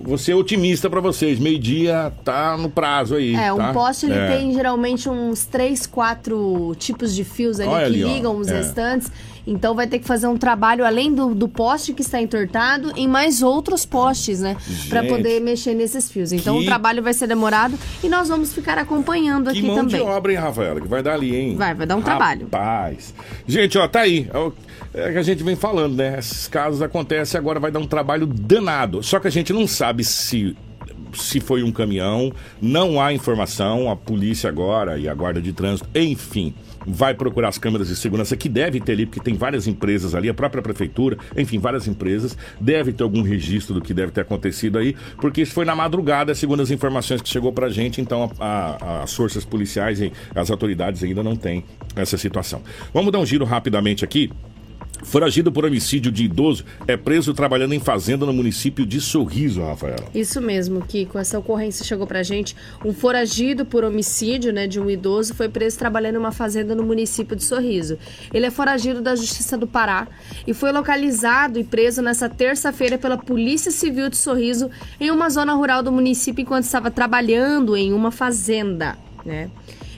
vou 0.00 0.16
ser 0.18 0.34
otimista 0.34 0.88
pra 0.88 1.00
vocês. 1.00 1.38
Meio-dia 1.38 2.12
tá 2.24 2.56
no 2.56 2.70
prazo 2.70 3.16
aí. 3.16 3.34
É, 3.34 3.52
um 3.52 3.56
tá? 3.58 3.72
poste 3.72 4.06
ele 4.06 4.14
É. 4.14 4.36
tem 4.36 4.52
geralmente 4.54 5.08
uns 5.08 5.44
três, 5.44 5.86
quatro 5.86 6.74
tipos 6.78 7.14
de 7.14 7.24
fios 7.24 7.60
ali 7.60 7.68
Olha 7.68 7.80
que 7.80 7.86
ali, 7.86 8.04
ó. 8.04 8.08
ligam 8.08 8.36
os 8.38 8.48
É. 8.48 8.56
restantes. 8.58 9.10
Então 9.50 9.74
vai 9.74 9.86
ter 9.86 9.98
que 9.98 10.06
fazer 10.06 10.26
um 10.26 10.36
trabalho 10.36 10.84
além 10.84 11.12
do, 11.12 11.34
do 11.34 11.48
poste 11.48 11.92
que 11.94 12.02
está 12.02 12.20
entortado 12.20 12.92
em 12.96 13.08
mais 13.08 13.42
outros 13.42 13.86
postes, 13.86 14.40
né? 14.40 14.56
Pra 14.88 15.00
Gente. 15.02 15.10
poder 15.10 15.40
mexer 15.40 15.74
nesses 15.74 16.10
fios. 16.10 16.32
Então 16.32 16.56
Que- 16.58 16.62
o 16.62 16.66
trabalho 16.66 17.02
vai 17.02 17.14
ser 17.14 17.26
demorado 17.26 17.78
e 18.04 18.08
nós 18.08 18.28
vamos 18.28 18.52
ficar 18.52 18.76
acompanhando 18.78 19.50
Que 19.50 19.58
aqui 19.58 19.66
mão 19.66 19.76
também. 19.76 19.96
de 19.96 20.02
obra, 20.02 20.32
hein, 20.32 20.38
Rafaela? 20.38 20.80
Que 20.80 20.86
vai 20.88 21.02
dar 21.02 21.14
ali, 21.14 21.34
hein? 21.34 21.56
Vai, 21.56 21.74
vai 21.74 21.86
dar 21.86 21.96
um 21.96 22.02
trabalho. 22.02 22.42
Rapaz. 22.52 23.14
Gente, 23.46 23.78
ó, 23.78 23.88
tá 23.88 24.00
aí. 24.00 24.28
É 24.32 24.38
o 24.38 24.52
é 24.94 25.12
que 25.12 25.18
a 25.18 25.22
gente 25.22 25.42
vem 25.42 25.54
falando, 25.56 25.96
né? 25.96 26.18
Esses 26.18 26.48
casos 26.48 26.80
acontecem, 26.82 27.38
agora 27.38 27.58
vai 27.60 27.70
dar 27.70 27.78
um 27.78 27.86
trabalho 27.86 28.26
danado. 28.26 29.02
Só 29.02 29.18
que 29.20 29.28
a 29.28 29.30
gente 29.30 29.52
não 29.52 29.66
sabe 29.66 30.02
se 30.04 30.56
se 31.14 31.40
foi 31.40 31.62
um 31.62 31.72
caminhão, 31.72 32.32
não 32.60 33.00
há 33.00 33.12
informação, 33.12 33.90
a 33.90 33.96
polícia 33.96 34.48
agora 34.48 34.98
e 34.98 35.08
a 35.08 35.14
guarda 35.14 35.40
de 35.40 35.52
trânsito, 35.52 35.88
enfim, 35.94 36.54
vai 36.86 37.12
procurar 37.14 37.48
as 37.48 37.58
câmeras 37.58 37.88
de 37.88 37.96
segurança 37.96 38.36
que 38.36 38.48
deve 38.48 38.80
ter 38.80 38.92
ali, 38.92 39.06
porque 39.06 39.20
tem 39.20 39.34
várias 39.34 39.66
empresas 39.66 40.14
ali, 40.14 40.28
a 40.28 40.34
própria 40.34 40.62
prefeitura, 40.62 41.18
enfim, 41.36 41.58
várias 41.58 41.86
empresas, 41.86 42.36
deve 42.60 42.92
ter 42.92 43.02
algum 43.02 43.22
registro 43.22 43.74
do 43.74 43.80
que 43.80 43.92
deve 43.92 44.12
ter 44.12 44.22
acontecido 44.22 44.78
aí, 44.78 44.94
porque 45.20 45.42
isso 45.42 45.52
foi 45.52 45.64
na 45.64 45.74
madrugada, 45.74 46.34
segundo 46.34 46.62
as 46.62 46.70
informações 46.70 47.20
que 47.20 47.28
chegou 47.28 47.52
pra 47.52 47.68
gente, 47.68 48.00
então 48.00 48.30
a- 48.40 48.76
a- 48.80 49.02
as 49.02 49.12
forças 49.14 49.44
policiais 49.44 50.00
e 50.00 50.12
as 50.34 50.50
autoridades 50.50 51.02
ainda 51.02 51.22
não 51.22 51.36
têm 51.36 51.64
essa 51.94 52.16
situação. 52.16 52.62
Vamos 52.94 53.12
dar 53.12 53.18
um 53.18 53.26
giro 53.26 53.44
rapidamente 53.44 54.04
aqui. 54.04 54.30
Foragido 55.02 55.50
por 55.50 55.64
homicídio 55.64 56.10
de 56.10 56.24
idoso 56.24 56.64
é 56.86 56.96
preso 56.96 57.32
trabalhando 57.32 57.74
em 57.74 57.80
fazenda 57.80 58.26
no 58.26 58.32
município 58.32 58.84
de 58.84 59.00
Sorriso, 59.00 59.62
Rafaela. 59.62 60.08
Isso 60.14 60.40
mesmo, 60.40 60.82
Kiko. 60.82 61.18
Essa 61.18 61.38
ocorrência 61.38 61.84
chegou 61.84 62.06
pra 62.06 62.22
gente. 62.22 62.56
Um 62.84 62.92
foragido 62.92 63.64
por 63.64 63.84
homicídio 63.84 64.52
né, 64.52 64.66
de 64.66 64.80
um 64.80 64.90
idoso 64.90 65.34
foi 65.34 65.48
preso 65.48 65.78
trabalhando 65.78 66.16
em 66.16 66.18
uma 66.18 66.32
fazenda 66.32 66.74
no 66.74 66.82
município 66.82 67.36
de 67.36 67.44
Sorriso. 67.44 67.98
Ele 68.32 68.46
é 68.46 68.50
foragido 68.50 69.00
da 69.00 69.14
Justiça 69.14 69.56
do 69.56 69.66
Pará 69.66 70.08
e 70.46 70.52
foi 70.52 70.72
localizado 70.72 71.58
e 71.58 71.64
preso 71.64 72.02
nessa 72.02 72.28
terça-feira 72.28 72.98
pela 72.98 73.16
Polícia 73.16 73.70
Civil 73.70 74.08
de 74.08 74.16
Sorriso 74.16 74.70
em 75.00 75.10
uma 75.10 75.30
zona 75.30 75.54
rural 75.54 75.82
do 75.82 75.92
município 75.92 76.42
enquanto 76.42 76.64
estava 76.64 76.90
trabalhando 76.90 77.76
em 77.76 77.92
uma 77.92 78.10
fazenda. 78.10 78.96
Né? 79.24 79.50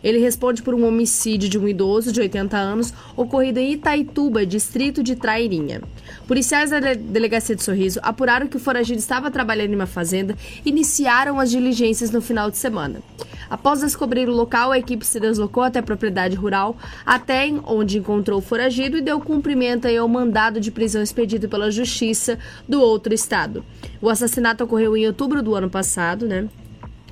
Ele 0.02 0.18
responde 0.18 0.62
por 0.62 0.74
um 0.74 0.86
homicídio 0.86 1.48
de 1.48 1.58
um 1.58 1.68
idoso 1.68 2.12
de 2.12 2.20
80 2.20 2.56
anos 2.56 2.92
ocorrido 3.16 3.58
em 3.58 3.72
Itaituba, 3.72 4.46
distrito 4.46 5.02
de 5.02 5.14
Trairinha. 5.16 5.82
Policiais 6.26 6.70
da 6.70 6.80
de- 6.80 6.94
Delegacia 6.96 7.54
de 7.54 7.62
Sorriso 7.62 8.00
apuraram 8.02 8.46
que 8.46 8.56
o 8.56 8.60
foragido 8.60 8.98
estava 8.98 9.30
trabalhando 9.30 9.72
em 9.72 9.76
uma 9.76 9.86
fazenda 9.86 10.36
e 10.64 10.68
iniciaram 10.70 11.38
as 11.38 11.50
diligências 11.50 12.10
no 12.10 12.20
final 12.22 12.50
de 12.50 12.56
semana. 12.56 13.00
Após 13.48 13.80
descobrir 13.80 14.28
o 14.28 14.32
local, 14.32 14.70
a 14.70 14.78
equipe 14.78 15.04
se 15.04 15.18
deslocou 15.18 15.62
até 15.64 15.80
a 15.80 15.82
propriedade 15.82 16.36
rural, 16.36 16.76
até 17.04 17.52
onde 17.66 17.98
encontrou 17.98 18.38
o 18.38 18.42
foragido 18.42 18.96
e 18.96 19.00
deu 19.02 19.18
cumprimento 19.20 19.86
ao 19.88 20.08
mandado 20.08 20.60
de 20.60 20.70
prisão 20.70 21.02
expedido 21.02 21.48
pela 21.48 21.70
Justiça 21.70 22.38
do 22.68 22.80
outro 22.80 23.12
estado. 23.12 23.64
O 24.00 24.08
assassinato 24.08 24.62
ocorreu 24.64 24.96
em 24.96 25.06
outubro 25.06 25.42
do 25.42 25.54
ano 25.54 25.68
passado, 25.68 26.26
né? 26.26 26.48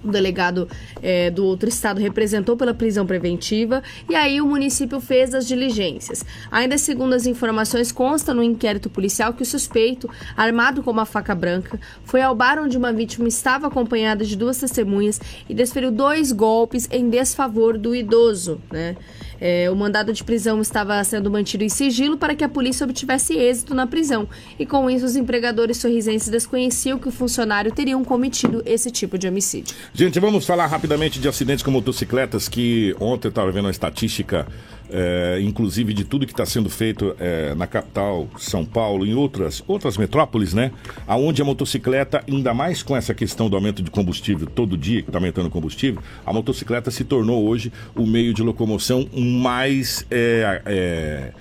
O 0.05 0.09
delegado 0.09 0.69
eh, 1.03 1.31
do 1.31 1.45
outro 1.45 1.69
estado 1.69 2.01
representou 2.01 2.57
pela 2.57 2.75
prisão 2.75 3.07
preventiva 3.07 3.83
e 4.09 4.15
aí 4.15 4.41
o 4.41 4.47
município 4.47 5.01
fez 5.01 5.35
as 5.35 5.47
diligências. 5.47 6.25
Ainda 6.51 6.79
segundo 6.79 7.15
as 7.15 7.27
informações, 7.27 7.93
consta 7.93 8.33
no 8.33 8.43
inquérito 8.43 8.89
policial 8.89 9.33
que 9.33 9.43
o 9.43 9.47
suspeito, 9.47 10.09
armado 10.37 10.83
com 10.83 10.91
uma 10.91 11.05
faca 11.05 11.35
branca, 11.35 11.81
foi 12.05 12.23
ao 12.23 12.35
bar 12.35 12.59
onde 12.59 12.77
uma 12.77 12.93
vítima 12.93 13.29
estava 13.29 13.67
acompanhada 13.67 14.25
de 14.25 14.37
duas 14.37 14.59
testemunhas 14.59 15.21
e 15.49 15.55
desferiu 15.55 15.91
dois 15.91 16.33
golpes 16.33 16.89
em 16.91 17.09
desfavor 17.09 17.77
do 17.77 17.95
idoso. 17.95 18.61
Né? 18.71 18.97
Eh, 19.41 19.71
o 19.71 19.77
mandado 19.77 20.13
de 20.13 20.23
prisão 20.25 20.61
estava 20.61 21.03
sendo 21.05 21.31
mantido 21.31 21.65
em 21.65 21.69
sigilo 21.69 22.17
para 22.17 22.35
que 22.35 22.45
a 22.45 22.49
polícia 22.49 22.85
obtivesse 22.85 23.35
êxito 23.35 23.75
na 23.75 23.87
prisão. 23.87 24.29
E 24.59 24.67
com 24.67 24.91
isso, 24.91 25.05
os 25.05 25.17
empregadores 25.17 25.77
sorrisenses 25.77 26.29
desconheciam 26.29 26.99
que 26.99 27.09
o 27.09 27.13
funcionário 27.13 27.73
teriam 27.73 28.05
cometido 28.05 28.63
esse 28.67 28.91
tipo 28.91 29.19
de 29.19 29.29
homicídio. 29.29 29.75
Gente, 29.93 30.19
vamos 30.19 30.47
falar 30.47 30.67
rapidamente 30.67 31.21
de 31.21 31.29
acidentes 31.29 31.63
com 31.63 31.71
motocicletas, 31.71 32.49
que 32.49 32.95
ontem 33.01 33.29
eu 33.29 33.31
estava 33.31 33.51
vendo 33.51 33.67
uma 33.67 33.71
estatística, 33.71 34.47
é, 34.91 35.39
inclusive 35.43 35.93
de 35.93 36.05
tudo 36.05 36.27
que 36.27 36.33
está 36.33 36.47
sendo 36.47 36.69
feito 36.71 37.15
é, 37.19 37.55
na 37.55 37.67
capital, 37.67 38.29
São 38.39 38.65
Paulo, 38.65 39.07
em 39.07 39.15
outras, 39.15 39.63
outras 39.67 39.97
metrópoles, 39.97 40.55
né? 40.55 40.73
Aonde 41.07 41.43
a 41.43 41.45
motocicleta, 41.45 42.25
ainda 42.27 42.55
mais 42.55 42.83
com 42.83 42.97
essa 42.97 43.15
questão 43.15 43.49
do 43.49 43.57
aumento 43.57 43.83
de 43.83 43.91
combustível 43.91 44.47
todo 44.47 44.77
dia, 44.77 45.03
que 45.03 45.09
está 45.09 45.19
aumentando 45.19 45.47
o 45.47 45.51
combustível, 45.51 46.03
a 46.25 46.33
motocicleta 46.33 46.91
se 46.91 47.05
tornou 47.05 47.47
hoje 47.47 47.73
o 47.95 48.07
meio 48.07 48.33
de 48.33 48.43
locomoção 48.43 49.09
mais. 49.29 50.05
é, 50.11 50.63
é, 50.67 51.33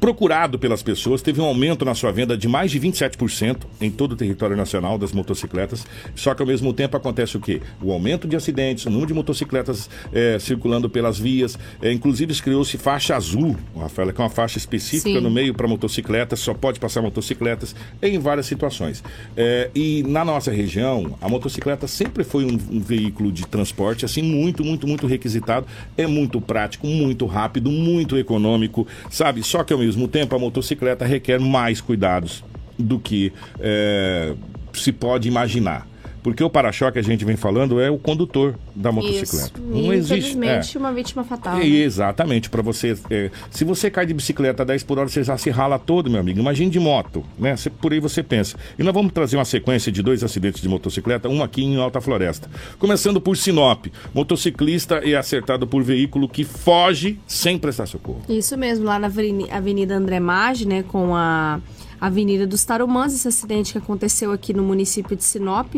procurado 0.00 0.58
pelas 0.58 0.82
pessoas, 0.82 1.22
teve 1.22 1.40
um 1.40 1.44
aumento 1.44 1.84
na 1.84 1.94
sua 1.94 2.12
venda 2.12 2.36
de 2.36 2.48
mais 2.48 2.70
de 2.70 2.80
27% 2.80 3.58
em 3.80 3.90
todo 3.90 4.12
o 4.12 4.16
território 4.16 4.56
nacional 4.56 4.98
das 4.98 5.12
motocicletas. 5.12 5.86
Só 6.14 6.34
que 6.34 6.42
ao 6.42 6.46
mesmo 6.46 6.72
tempo 6.72 6.96
acontece 6.96 7.36
o 7.36 7.40
quê? 7.40 7.60
O 7.82 7.92
aumento 7.92 8.28
de 8.28 8.36
acidentes, 8.36 8.86
o 8.86 8.90
número 8.90 9.08
de 9.08 9.14
motocicletas 9.14 9.88
eh, 10.12 10.38
circulando 10.38 10.88
pelas 10.88 11.18
vias. 11.18 11.58
Eh, 11.82 11.92
inclusive 11.92 12.34
criou-se 12.40 12.76
faixa 12.76 13.16
azul, 13.16 13.56
Rafaela, 13.76 14.12
que 14.12 14.20
é 14.20 14.24
uma 14.24 14.30
faixa 14.30 14.58
específica 14.58 15.18
Sim. 15.18 15.20
no 15.20 15.30
meio 15.30 15.54
para 15.54 15.66
motocicletas, 15.66 16.40
só 16.40 16.52
pode 16.52 16.78
passar 16.78 17.02
motocicletas 17.02 17.74
em 18.02 18.18
várias 18.18 18.46
situações. 18.46 19.02
Eh, 19.36 19.70
e 19.74 20.02
na 20.02 20.24
nossa 20.24 20.50
região, 20.50 21.16
a 21.20 21.28
motocicleta 21.28 21.86
sempre 21.86 22.24
foi 22.24 22.44
um, 22.44 22.58
um 22.70 22.80
veículo 22.80 23.32
de 23.32 23.46
transporte 23.46 24.04
assim 24.04 24.22
muito, 24.22 24.64
muito, 24.64 24.86
muito 24.86 25.06
requisitado. 25.06 25.66
É 25.96 26.06
muito 26.06 26.40
prático, 26.40 26.86
muito 26.86 27.26
rápido, 27.26 27.70
muito 27.70 28.16
econômico, 28.16 28.86
sabe? 29.10 29.42
Só 29.42 29.64
que 29.64 29.72
ao 29.72 29.82
mesmo 29.86 30.08
tempo, 30.08 30.34
a 30.34 30.38
motocicleta 30.38 31.04
requer 31.04 31.40
mais 31.40 31.80
cuidados 31.80 32.44
do 32.78 32.98
que 32.98 33.32
é, 33.58 34.34
se 34.72 34.92
pode 34.92 35.28
imaginar. 35.28 35.86
Porque 36.26 36.42
o 36.42 36.50
para-choque, 36.50 36.98
a 36.98 37.02
gente 37.02 37.24
vem 37.24 37.36
falando, 37.36 37.80
é 37.80 37.88
o 37.88 37.96
condutor 37.96 38.56
da 38.74 38.90
motocicleta. 38.90 39.60
Isso. 39.60 39.62
Não 39.64 39.92
existe. 39.92 40.14
Infelizmente, 40.32 40.76
é. 40.76 40.80
uma 40.80 40.92
vítima 40.92 41.22
fatal. 41.22 41.56
Né? 41.56 41.64
Exatamente, 41.64 42.50
para 42.50 42.60
você. 42.62 42.98
é, 43.08 43.30
se 43.48 43.62
você 43.64 43.88
cai 43.88 44.04
de 44.06 44.12
bicicleta 44.12 44.64
a 44.64 44.66
10 44.66 44.82
por 44.82 44.98
hora, 44.98 45.08
você 45.08 45.22
já 45.22 45.38
se 45.38 45.50
rala 45.50 45.78
todo, 45.78 46.10
meu 46.10 46.18
amigo. 46.18 46.40
Imagine 46.40 46.68
de 46.68 46.80
moto, 46.80 47.22
né? 47.38 47.56
Cê- 47.56 47.70
por 47.70 47.92
aí 47.92 48.00
você 48.00 48.24
pensa. 48.24 48.56
E 48.76 48.82
nós 48.82 48.92
vamos 48.92 49.12
trazer 49.12 49.36
uma 49.36 49.44
sequência 49.44 49.92
de 49.92 50.02
dois 50.02 50.24
acidentes 50.24 50.60
de 50.60 50.68
motocicleta, 50.68 51.28
um 51.28 51.44
aqui 51.44 51.62
em 51.62 51.76
Alta 51.76 52.00
Floresta. 52.00 52.50
Começando 52.76 53.20
por 53.20 53.36
Sinop. 53.36 53.86
Motociclista 54.12 54.96
é 54.96 55.14
acertado 55.14 55.64
por 55.64 55.84
veículo 55.84 56.28
que 56.28 56.42
foge 56.42 57.20
sem 57.24 57.56
prestar 57.56 57.86
socorro. 57.86 58.22
Isso 58.28 58.58
mesmo, 58.58 58.84
lá 58.84 58.98
na 58.98 59.06
Aveni- 59.06 59.48
Avenida 59.48 59.94
André 59.94 60.18
Maggi, 60.18 60.66
né, 60.66 60.82
com 60.82 61.14
a 61.14 61.60
Avenida 62.06 62.46
dos 62.46 62.64
Tarumãs, 62.64 63.14
esse 63.14 63.28
acidente 63.28 63.72
que 63.72 63.78
aconteceu 63.78 64.32
aqui 64.32 64.52
no 64.54 64.62
município 64.62 65.16
de 65.16 65.24
Sinop. 65.24 65.74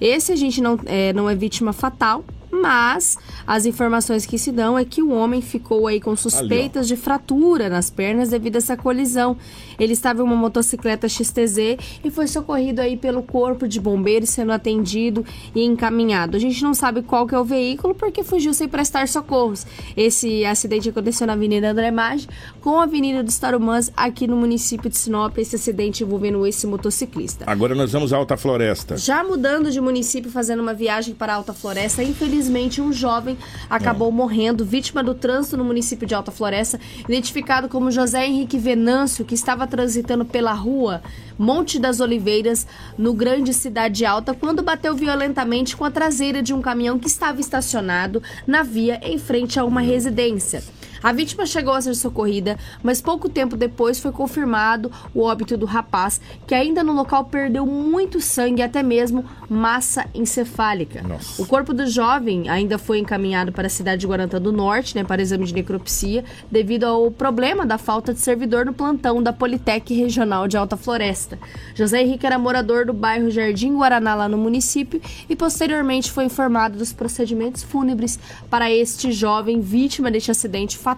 Esse 0.00 0.32
a 0.32 0.36
gente 0.36 0.60
não 0.60 0.78
é, 0.86 1.12
não 1.12 1.28
é 1.28 1.34
vítima 1.34 1.72
fatal, 1.72 2.24
mas 2.50 3.16
as 3.46 3.64
informações 3.64 4.26
que 4.26 4.38
se 4.38 4.50
dão 4.50 4.78
é 4.78 4.84
que 4.84 5.02
o 5.02 5.10
homem 5.10 5.40
ficou 5.40 5.86
aí 5.86 6.00
com 6.00 6.14
suspeitas 6.16 6.88
de 6.88 6.96
fratura 6.96 7.68
nas 7.68 7.90
pernas 7.90 8.30
devido 8.30 8.56
a 8.56 8.58
essa 8.58 8.76
colisão. 8.76 9.36
Ele 9.80 9.94
estava 9.94 10.20
em 10.20 10.22
uma 10.22 10.36
motocicleta 10.36 11.08
XTZ 11.08 11.78
e 12.04 12.10
foi 12.10 12.28
socorrido 12.28 12.82
aí 12.82 12.96
pelo 12.96 13.22
corpo 13.22 13.66
de 13.66 13.80
bombeiros, 13.80 14.28
sendo 14.28 14.52
atendido 14.52 15.24
e 15.54 15.64
encaminhado. 15.64 16.36
A 16.36 16.40
gente 16.40 16.62
não 16.62 16.74
sabe 16.74 17.02
qual 17.02 17.26
que 17.26 17.34
é 17.34 17.38
o 17.38 17.44
veículo 17.44 17.94
porque 17.94 18.22
fugiu 18.22 18.52
sem 18.52 18.68
prestar 18.68 19.08
socorros. 19.08 19.66
Esse 19.96 20.44
acidente 20.44 20.90
aconteceu 20.90 21.26
na 21.26 21.32
Avenida 21.32 21.70
André 21.70 21.90
Maggi 21.90 22.28
com 22.60 22.78
a 22.78 22.82
Avenida 22.82 23.22
dos 23.22 23.38
Tarumãs 23.38 23.90
aqui 23.96 24.26
no 24.26 24.36
município 24.36 24.90
de 24.90 24.98
Sinop. 24.98 25.38
Esse 25.38 25.56
acidente 25.56 26.04
envolvendo 26.04 26.46
esse 26.46 26.66
motociclista. 26.66 27.44
Agora 27.48 27.74
nós 27.74 27.92
vamos 27.92 28.12
à 28.12 28.18
Alta 28.18 28.36
Floresta. 28.36 28.98
Já 28.98 29.24
mudando 29.24 29.70
de 29.70 29.80
município, 29.80 30.30
fazendo 30.30 30.60
uma 30.60 30.74
viagem 30.74 31.14
para 31.14 31.32
a 31.32 31.36
Alta 31.36 31.54
Floresta, 31.54 32.02
infelizmente 32.02 32.82
um 32.82 32.92
jovem 32.92 33.38
acabou 33.70 34.12
morrendo, 34.12 34.64
vítima 34.64 35.02
do 35.02 35.14
trânsito 35.14 35.56
no 35.56 35.64
município 35.64 36.06
de 36.06 36.14
Alta 36.14 36.30
Floresta, 36.30 36.78
identificado 37.08 37.68
como 37.68 37.90
José 37.90 38.26
Henrique 38.26 38.58
Venâncio, 38.58 39.24
que 39.24 39.34
estava 39.34 39.66
transitando 39.70 40.24
pela 40.24 40.52
rua 40.52 41.00
Monte 41.38 41.78
das 41.78 42.00
Oliveiras, 42.00 42.66
no 42.98 43.14
Grande 43.14 43.54
Cidade 43.54 44.04
Alta, 44.04 44.34
quando 44.34 44.62
bateu 44.62 44.94
violentamente 44.94 45.74
com 45.74 45.86
a 45.86 45.90
traseira 45.90 46.42
de 46.42 46.52
um 46.52 46.60
caminhão 46.60 46.98
que 46.98 47.06
estava 47.06 47.40
estacionado 47.40 48.22
na 48.46 48.62
via 48.62 49.00
em 49.02 49.18
frente 49.18 49.58
a 49.58 49.64
uma 49.64 49.80
residência. 49.80 50.62
A 51.02 51.12
vítima 51.12 51.46
chegou 51.46 51.72
a 51.72 51.80
ser 51.80 51.94
socorrida, 51.94 52.58
mas 52.82 53.00
pouco 53.00 53.26
tempo 53.26 53.56
depois 53.56 53.98
foi 53.98 54.12
confirmado 54.12 54.92
o 55.14 55.22
óbito 55.22 55.56
do 55.56 55.64
rapaz, 55.64 56.20
que 56.46 56.54
ainda 56.54 56.84
no 56.84 56.92
local 56.92 57.24
perdeu 57.24 57.64
muito 57.64 58.20
sangue 58.20 58.60
e 58.60 58.62
até 58.62 58.82
mesmo 58.82 59.24
massa 59.48 60.06
encefálica. 60.14 61.02
O 61.38 61.46
corpo 61.46 61.72
do 61.72 61.86
jovem 61.86 62.50
ainda 62.50 62.76
foi 62.76 62.98
encaminhado 62.98 63.50
para 63.50 63.66
a 63.66 63.70
cidade 63.70 64.02
de 64.02 64.06
Guarantã 64.06 64.40
do 64.40 64.52
Norte, 64.52 64.94
né, 64.94 65.02
para 65.02 65.22
exame 65.22 65.46
de 65.46 65.54
necropsia, 65.54 66.22
devido 66.50 66.84
ao 66.84 67.10
problema 67.10 67.64
da 67.64 67.78
falta 67.78 68.12
de 68.12 68.20
servidor 68.20 68.66
no 68.66 68.74
plantão 68.74 69.22
da 69.22 69.32
Politec 69.32 69.94
Regional 69.94 70.46
de 70.46 70.58
Alta 70.58 70.76
Floresta. 70.76 71.38
José 71.74 72.02
Henrique 72.02 72.26
era 72.26 72.38
morador 72.38 72.84
do 72.84 72.92
bairro 72.92 73.30
Jardim 73.30 73.74
Guaraná, 73.74 74.14
lá 74.14 74.28
no 74.28 74.36
município, 74.36 75.00
e 75.30 75.34
posteriormente 75.34 76.10
foi 76.10 76.24
informado 76.24 76.76
dos 76.76 76.92
procedimentos 76.92 77.62
fúnebres 77.62 78.18
para 78.50 78.70
este 78.70 79.12
jovem 79.12 79.60
vítima 79.60 80.10
deste 80.10 80.30
acidente 80.30 80.76
fatal 80.76 80.89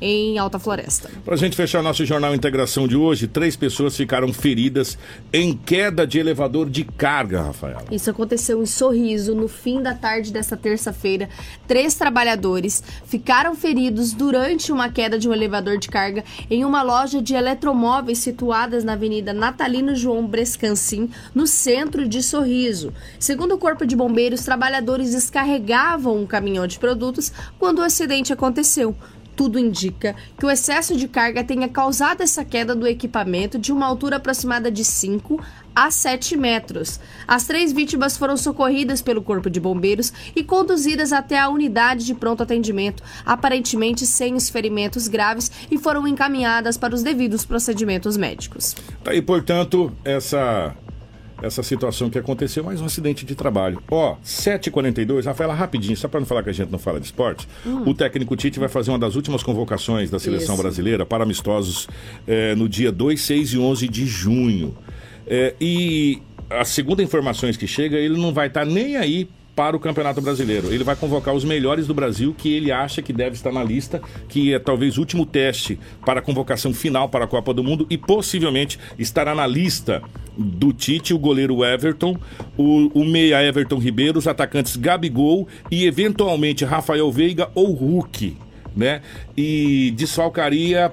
em 0.00 0.38
Alta 0.38 0.58
Floresta. 0.58 1.10
Pra 1.24 1.36
gente 1.36 1.56
fechar 1.56 1.82
nosso 1.82 2.04
Jornal 2.04 2.34
Integração 2.34 2.86
de 2.86 2.96
hoje, 2.96 3.26
três 3.26 3.56
pessoas 3.56 3.96
ficaram 3.96 4.32
feridas 4.32 4.98
em 5.32 5.56
queda 5.56 6.06
de 6.06 6.18
elevador 6.18 6.68
de 6.68 6.84
carga, 6.84 7.42
Rafaela. 7.42 7.84
Isso 7.90 8.10
aconteceu 8.10 8.62
em 8.62 8.66
Sorriso 8.66 9.34
no 9.34 9.48
fim 9.48 9.82
da 9.82 9.94
tarde 9.94 10.32
desta 10.32 10.56
terça-feira. 10.56 11.28
Três 11.66 11.94
trabalhadores 11.94 12.82
ficaram 13.06 13.54
feridos 13.54 14.12
durante 14.12 14.72
uma 14.72 14.88
queda 14.88 15.18
de 15.18 15.28
um 15.28 15.32
elevador 15.32 15.78
de 15.78 15.88
carga 15.88 16.24
em 16.50 16.64
uma 16.64 16.82
loja 16.82 17.22
de 17.22 17.34
eletromóveis 17.34 18.18
situadas 18.18 18.84
na 18.84 18.92
Avenida 18.92 19.32
Natalino 19.32 19.94
João 19.94 20.26
Brescancin, 20.26 21.10
no 21.34 21.46
centro 21.46 22.08
de 22.08 22.22
Sorriso. 22.22 22.92
Segundo 23.18 23.54
o 23.54 23.58
Corpo 23.58 23.86
de 23.86 23.96
Bombeiros, 23.96 24.44
trabalhadores 24.44 25.12
descarregavam 25.12 26.18
um 26.18 26.26
caminhão 26.26 26.66
de 26.66 26.78
produtos 26.78 27.32
quando 27.58 27.78
o 27.78 27.82
acidente 27.82 28.32
aconteceu. 28.32 28.94
Tudo 29.36 29.58
indica 29.58 30.14
que 30.38 30.46
o 30.46 30.50
excesso 30.50 30.96
de 30.96 31.08
carga 31.08 31.42
tenha 31.42 31.68
causado 31.68 32.22
essa 32.22 32.44
queda 32.44 32.74
do 32.74 32.86
equipamento 32.86 33.58
de 33.58 33.72
uma 33.72 33.86
altura 33.86 34.16
aproximada 34.16 34.70
de 34.70 34.84
5 34.84 35.40
a 35.74 35.90
7 35.90 36.36
metros. 36.36 37.00
As 37.26 37.46
três 37.46 37.72
vítimas 37.72 38.16
foram 38.16 38.36
socorridas 38.36 39.02
pelo 39.02 39.22
Corpo 39.22 39.50
de 39.50 39.58
Bombeiros 39.58 40.12
e 40.36 40.44
conduzidas 40.44 41.12
até 41.12 41.38
a 41.38 41.48
unidade 41.48 42.06
de 42.06 42.14
pronto 42.14 42.42
atendimento, 42.42 43.02
aparentemente 43.26 44.06
sem 44.06 44.34
os 44.34 44.48
ferimentos 44.48 45.08
graves, 45.08 45.50
e 45.70 45.76
foram 45.76 46.06
encaminhadas 46.06 46.76
para 46.76 46.94
os 46.94 47.02
devidos 47.02 47.44
procedimentos 47.44 48.16
médicos. 48.16 48.74
Tá 49.02 49.10
aí, 49.10 49.20
portanto, 49.20 49.92
essa 50.04 50.76
essa 51.42 51.62
situação 51.62 52.08
que 52.08 52.18
aconteceu, 52.18 52.64
mais 52.64 52.80
um 52.80 52.86
acidente 52.86 53.24
de 53.26 53.34
trabalho. 53.34 53.82
Ó, 53.90 54.16
7h42, 54.24 55.24
Rafaela, 55.26 55.52
rapidinho, 55.54 55.96
só 55.96 56.08
para 56.08 56.20
não 56.20 56.26
falar 56.26 56.42
que 56.42 56.50
a 56.50 56.52
gente 56.52 56.70
não 56.70 56.78
fala 56.78 56.98
de 57.00 57.06
esporte, 57.06 57.46
Hum. 57.66 57.82
o 57.86 57.94
técnico 57.94 58.34
Tite 58.36 58.58
vai 58.58 58.68
fazer 58.68 58.90
uma 58.90 58.98
das 58.98 59.14
últimas 59.16 59.42
convocações 59.42 60.10
da 60.10 60.18
seleção 60.18 60.54
Isso. 60.54 60.62
brasileira 60.62 61.04
para 61.04 61.24
amistosos 61.24 61.88
eh, 62.26 62.54
no 62.54 62.68
dia 62.68 62.90
2, 62.92 63.20
6 63.20 63.52
e 63.54 63.58
11 63.58 63.88
de 63.88 64.06
junho. 64.06 64.76
Eh, 65.26 65.54
e 65.60 66.22
a 66.50 66.64
segunda 66.64 67.02
informações 67.02 67.56
que 67.56 67.66
chega, 67.66 67.96
ele 67.96 68.16
não 68.18 68.32
vai 68.32 68.46
estar 68.48 68.64
nem 68.64 68.96
aí 68.96 69.28
para 69.54 69.76
o 69.76 69.80
Campeonato 69.80 70.20
Brasileiro. 70.20 70.72
Ele 70.72 70.84
vai 70.84 70.96
convocar 70.96 71.34
os 71.34 71.44
melhores 71.44 71.86
do 71.86 71.94
Brasil 71.94 72.34
que 72.36 72.52
ele 72.52 72.72
acha 72.72 73.02
que 73.02 73.12
deve 73.12 73.36
estar 73.36 73.52
na 73.52 73.62
lista, 73.62 74.00
que 74.28 74.52
é 74.52 74.58
talvez 74.58 74.96
o 74.96 75.00
último 75.00 75.24
teste 75.24 75.78
para 76.04 76.20
a 76.20 76.22
convocação 76.22 76.74
final 76.74 77.08
para 77.08 77.24
a 77.24 77.28
Copa 77.28 77.54
do 77.54 77.62
Mundo 77.62 77.86
e 77.88 77.96
possivelmente 77.96 78.78
estará 78.98 79.34
na 79.34 79.46
lista 79.46 80.02
do 80.36 80.72
Tite, 80.72 81.14
o 81.14 81.18
goleiro 81.18 81.64
Everton, 81.64 82.16
o, 82.56 82.90
o 82.92 83.04
meia 83.04 83.42
Everton 83.42 83.78
Ribeiro, 83.78 84.18
os 84.18 84.26
atacantes 84.26 84.76
Gabigol 84.76 85.46
e 85.70 85.86
eventualmente 85.86 86.64
Rafael 86.64 87.10
Veiga 87.12 87.48
ou 87.54 87.72
Hulk, 87.72 88.36
né? 88.76 89.00
E 89.36 89.92
desfalcaria 89.96 90.92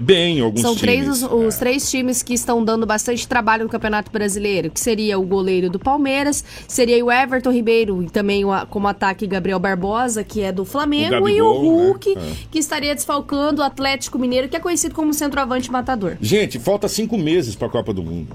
bem 0.00 0.40
alguns 0.40 0.62
São 0.62 0.74
três 0.74 1.00
times. 1.02 1.22
os, 1.22 1.32
os 1.32 1.56
três 1.56 1.90
times 1.90 2.22
que 2.22 2.34
estão 2.34 2.64
dando 2.64 2.86
bastante 2.86 3.26
trabalho 3.28 3.64
no 3.64 3.70
Campeonato 3.70 4.10
Brasileiro, 4.10 4.70
que 4.70 4.80
seria 4.80 5.18
o 5.18 5.22
goleiro 5.22 5.70
do 5.70 5.78
Palmeiras, 5.78 6.44
seria 6.66 7.04
o 7.04 7.10
Everton 7.10 7.50
Ribeiro 7.50 8.02
e 8.02 8.10
também 8.10 8.44
o, 8.44 8.50
como 8.66 8.88
ataque 8.88 9.26
Gabriel 9.26 9.58
Barbosa, 9.58 10.24
que 10.24 10.42
é 10.42 10.50
do 10.52 10.64
Flamengo, 10.64 11.24
O 11.24 11.28
e 11.28 11.40
o 11.40 11.52
Gabigol, 11.52 11.86
Hulk, 11.86 12.14
né? 12.14 12.22
É. 12.22 12.34
que 12.50 12.58
estaria 12.58 12.94
desfalcando 12.94 13.62
o 13.62 13.64
Atlético 13.64 14.18
Mineiro, 14.18 14.48
que 14.48 14.56
é 14.56 14.60
conhecido 14.60 14.94
como 14.94 15.14
centroavante 15.14 15.70
matador. 15.70 16.16
Gente, 16.20 16.58
falta 16.58 16.88
cinco 16.88 17.16
meses 17.16 17.54
para 17.54 17.68
a 17.68 17.70
Copa 17.70 17.92
do 17.92 18.02
Mundo. 18.02 18.34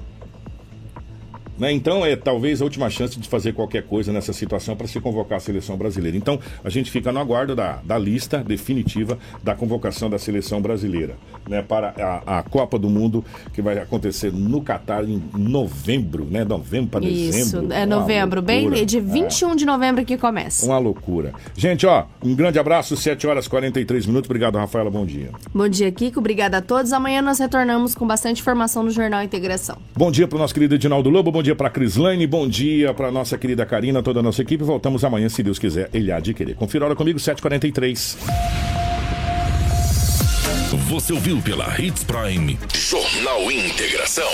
Né? 1.58 1.72
Então 1.72 2.06
é 2.06 2.16
talvez 2.16 2.62
a 2.62 2.66
última 2.66 2.90
chance 2.90 3.20
de 3.20 3.28
fazer 3.28 3.54
qualquer 3.54 3.84
coisa 3.84 4.12
nessa 4.12 4.34
situação 4.34 4.76
para 4.76 4.88
se 4.88 5.00
convocar 5.00 5.38
a 5.38 5.42
seleção 5.42 5.78
brasileira. 5.78 6.18
Então 6.18 6.40
a 6.64 6.70
gente 6.70 6.92
fica 6.92 7.12
no 7.12 7.20
aguardo 7.20 7.56
da, 7.56 7.80
da 7.84 7.98
lista 7.98 8.44
definitiva 8.44 9.18
da 9.44 9.56
convocação 9.56 10.10
da 10.10 10.18
seleção 10.18 10.62
brasileira 10.62 11.16
né? 11.48 11.62
para 11.62 11.94
a, 11.98 12.40
a 12.40 12.44
Copa 12.44 12.78
do 12.78 12.90
Mundo 12.90 13.24
que 13.54 13.62
vai 13.62 13.78
acontecer 13.78 14.32
no 14.32 14.62
Catar 14.62 15.08
em 15.08 15.22
novembro, 15.34 16.26
né? 16.26 16.44
Novembro 16.44 16.90
para 16.92 17.06
Isso, 17.06 17.32
dezembro. 17.32 17.74
é 17.74 17.86
Uma 17.86 17.96
novembro, 17.98 18.42
bem 18.42 18.72
de 18.86 18.98
É. 18.98 19.02
21 19.02 19.56
de 19.56 19.66
novembro 19.66 20.04
que 20.04 20.18
começa. 20.18 20.66
Uma 20.66 20.78
loucura. 20.78 21.34
Gente, 21.56 21.86
ó, 21.86 22.06
um 22.24 22.36
grande 22.36 22.60
abraço, 22.60 22.98
7 22.98 23.28
horas 23.28 23.46
e 23.46 23.50
43 23.50 24.06
minutos. 24.06 24.28
Obrigado, 24.28 24.58
Rafaela. 24.58 24.90
Bom 24.90 25.06
dia. 25.06 25.30
Bom 25.54 25.68
dia, 25.68 25.92
Kiko. 25.92 26.20
Obrigada 26.20 26.58
a 26.58 26.62
todos. 26.62 26.92
Amanhã 26.94 27.22
nós 27.22 27.40
retornamos 27.40 27.94
com 27.96 28.06
bastante 28.08 28.42
informação 28.42 28.84
no 28.84 28.90
Jornal 28.90 29.24
Integração. 29.24 29.78
Bom 29.96 30.12
dia 30.12 30.28
para 30.28 30.36
o 30.38 30.40
nosso 30.40 30.54
querido 30.54 30.76
Edinaldo 30.76 31.10
Lobo, 31.10 31.32
bom 31.32 31.44
dia 31.46 31.56
para 31.56 31.70
Crislane, 31.70 32.26
bom 32.26 32.48
dia 32.48 32.92
para 32.92 33.12
nossa 33.12 33.38
querida 33.38 33.66
Karina, 33.66 34.02
toda 34.02 34.20
a 34.20 34.24
nossa 34.24 34.42
equipe. 34.42 34.64
Voltamos 34.64 35.04
amanhã, 35.04 35.30
se 35.30 35.44
Deus 35.44 35.60
quiser, 35.60 35.90
ele 35.94 36.12
há 36.12 36.20
de 36.20 36.34
querer. 36.34 36.56
Confira 36.56 36.86
a 36.86 36.88
hora 36.88 36.96
comigo, 36.96 37.20
7h43. 37.20 38.18
Você 40.90 41.14
ouviu 41.14 41.40
pela 41.42 41.80
Hits 41.80 42.04
Prime 42.04 42.58
Jornal 42.74 43.52
Integração. 43.52 44.30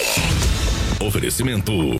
Oferecimento 1.05 1.99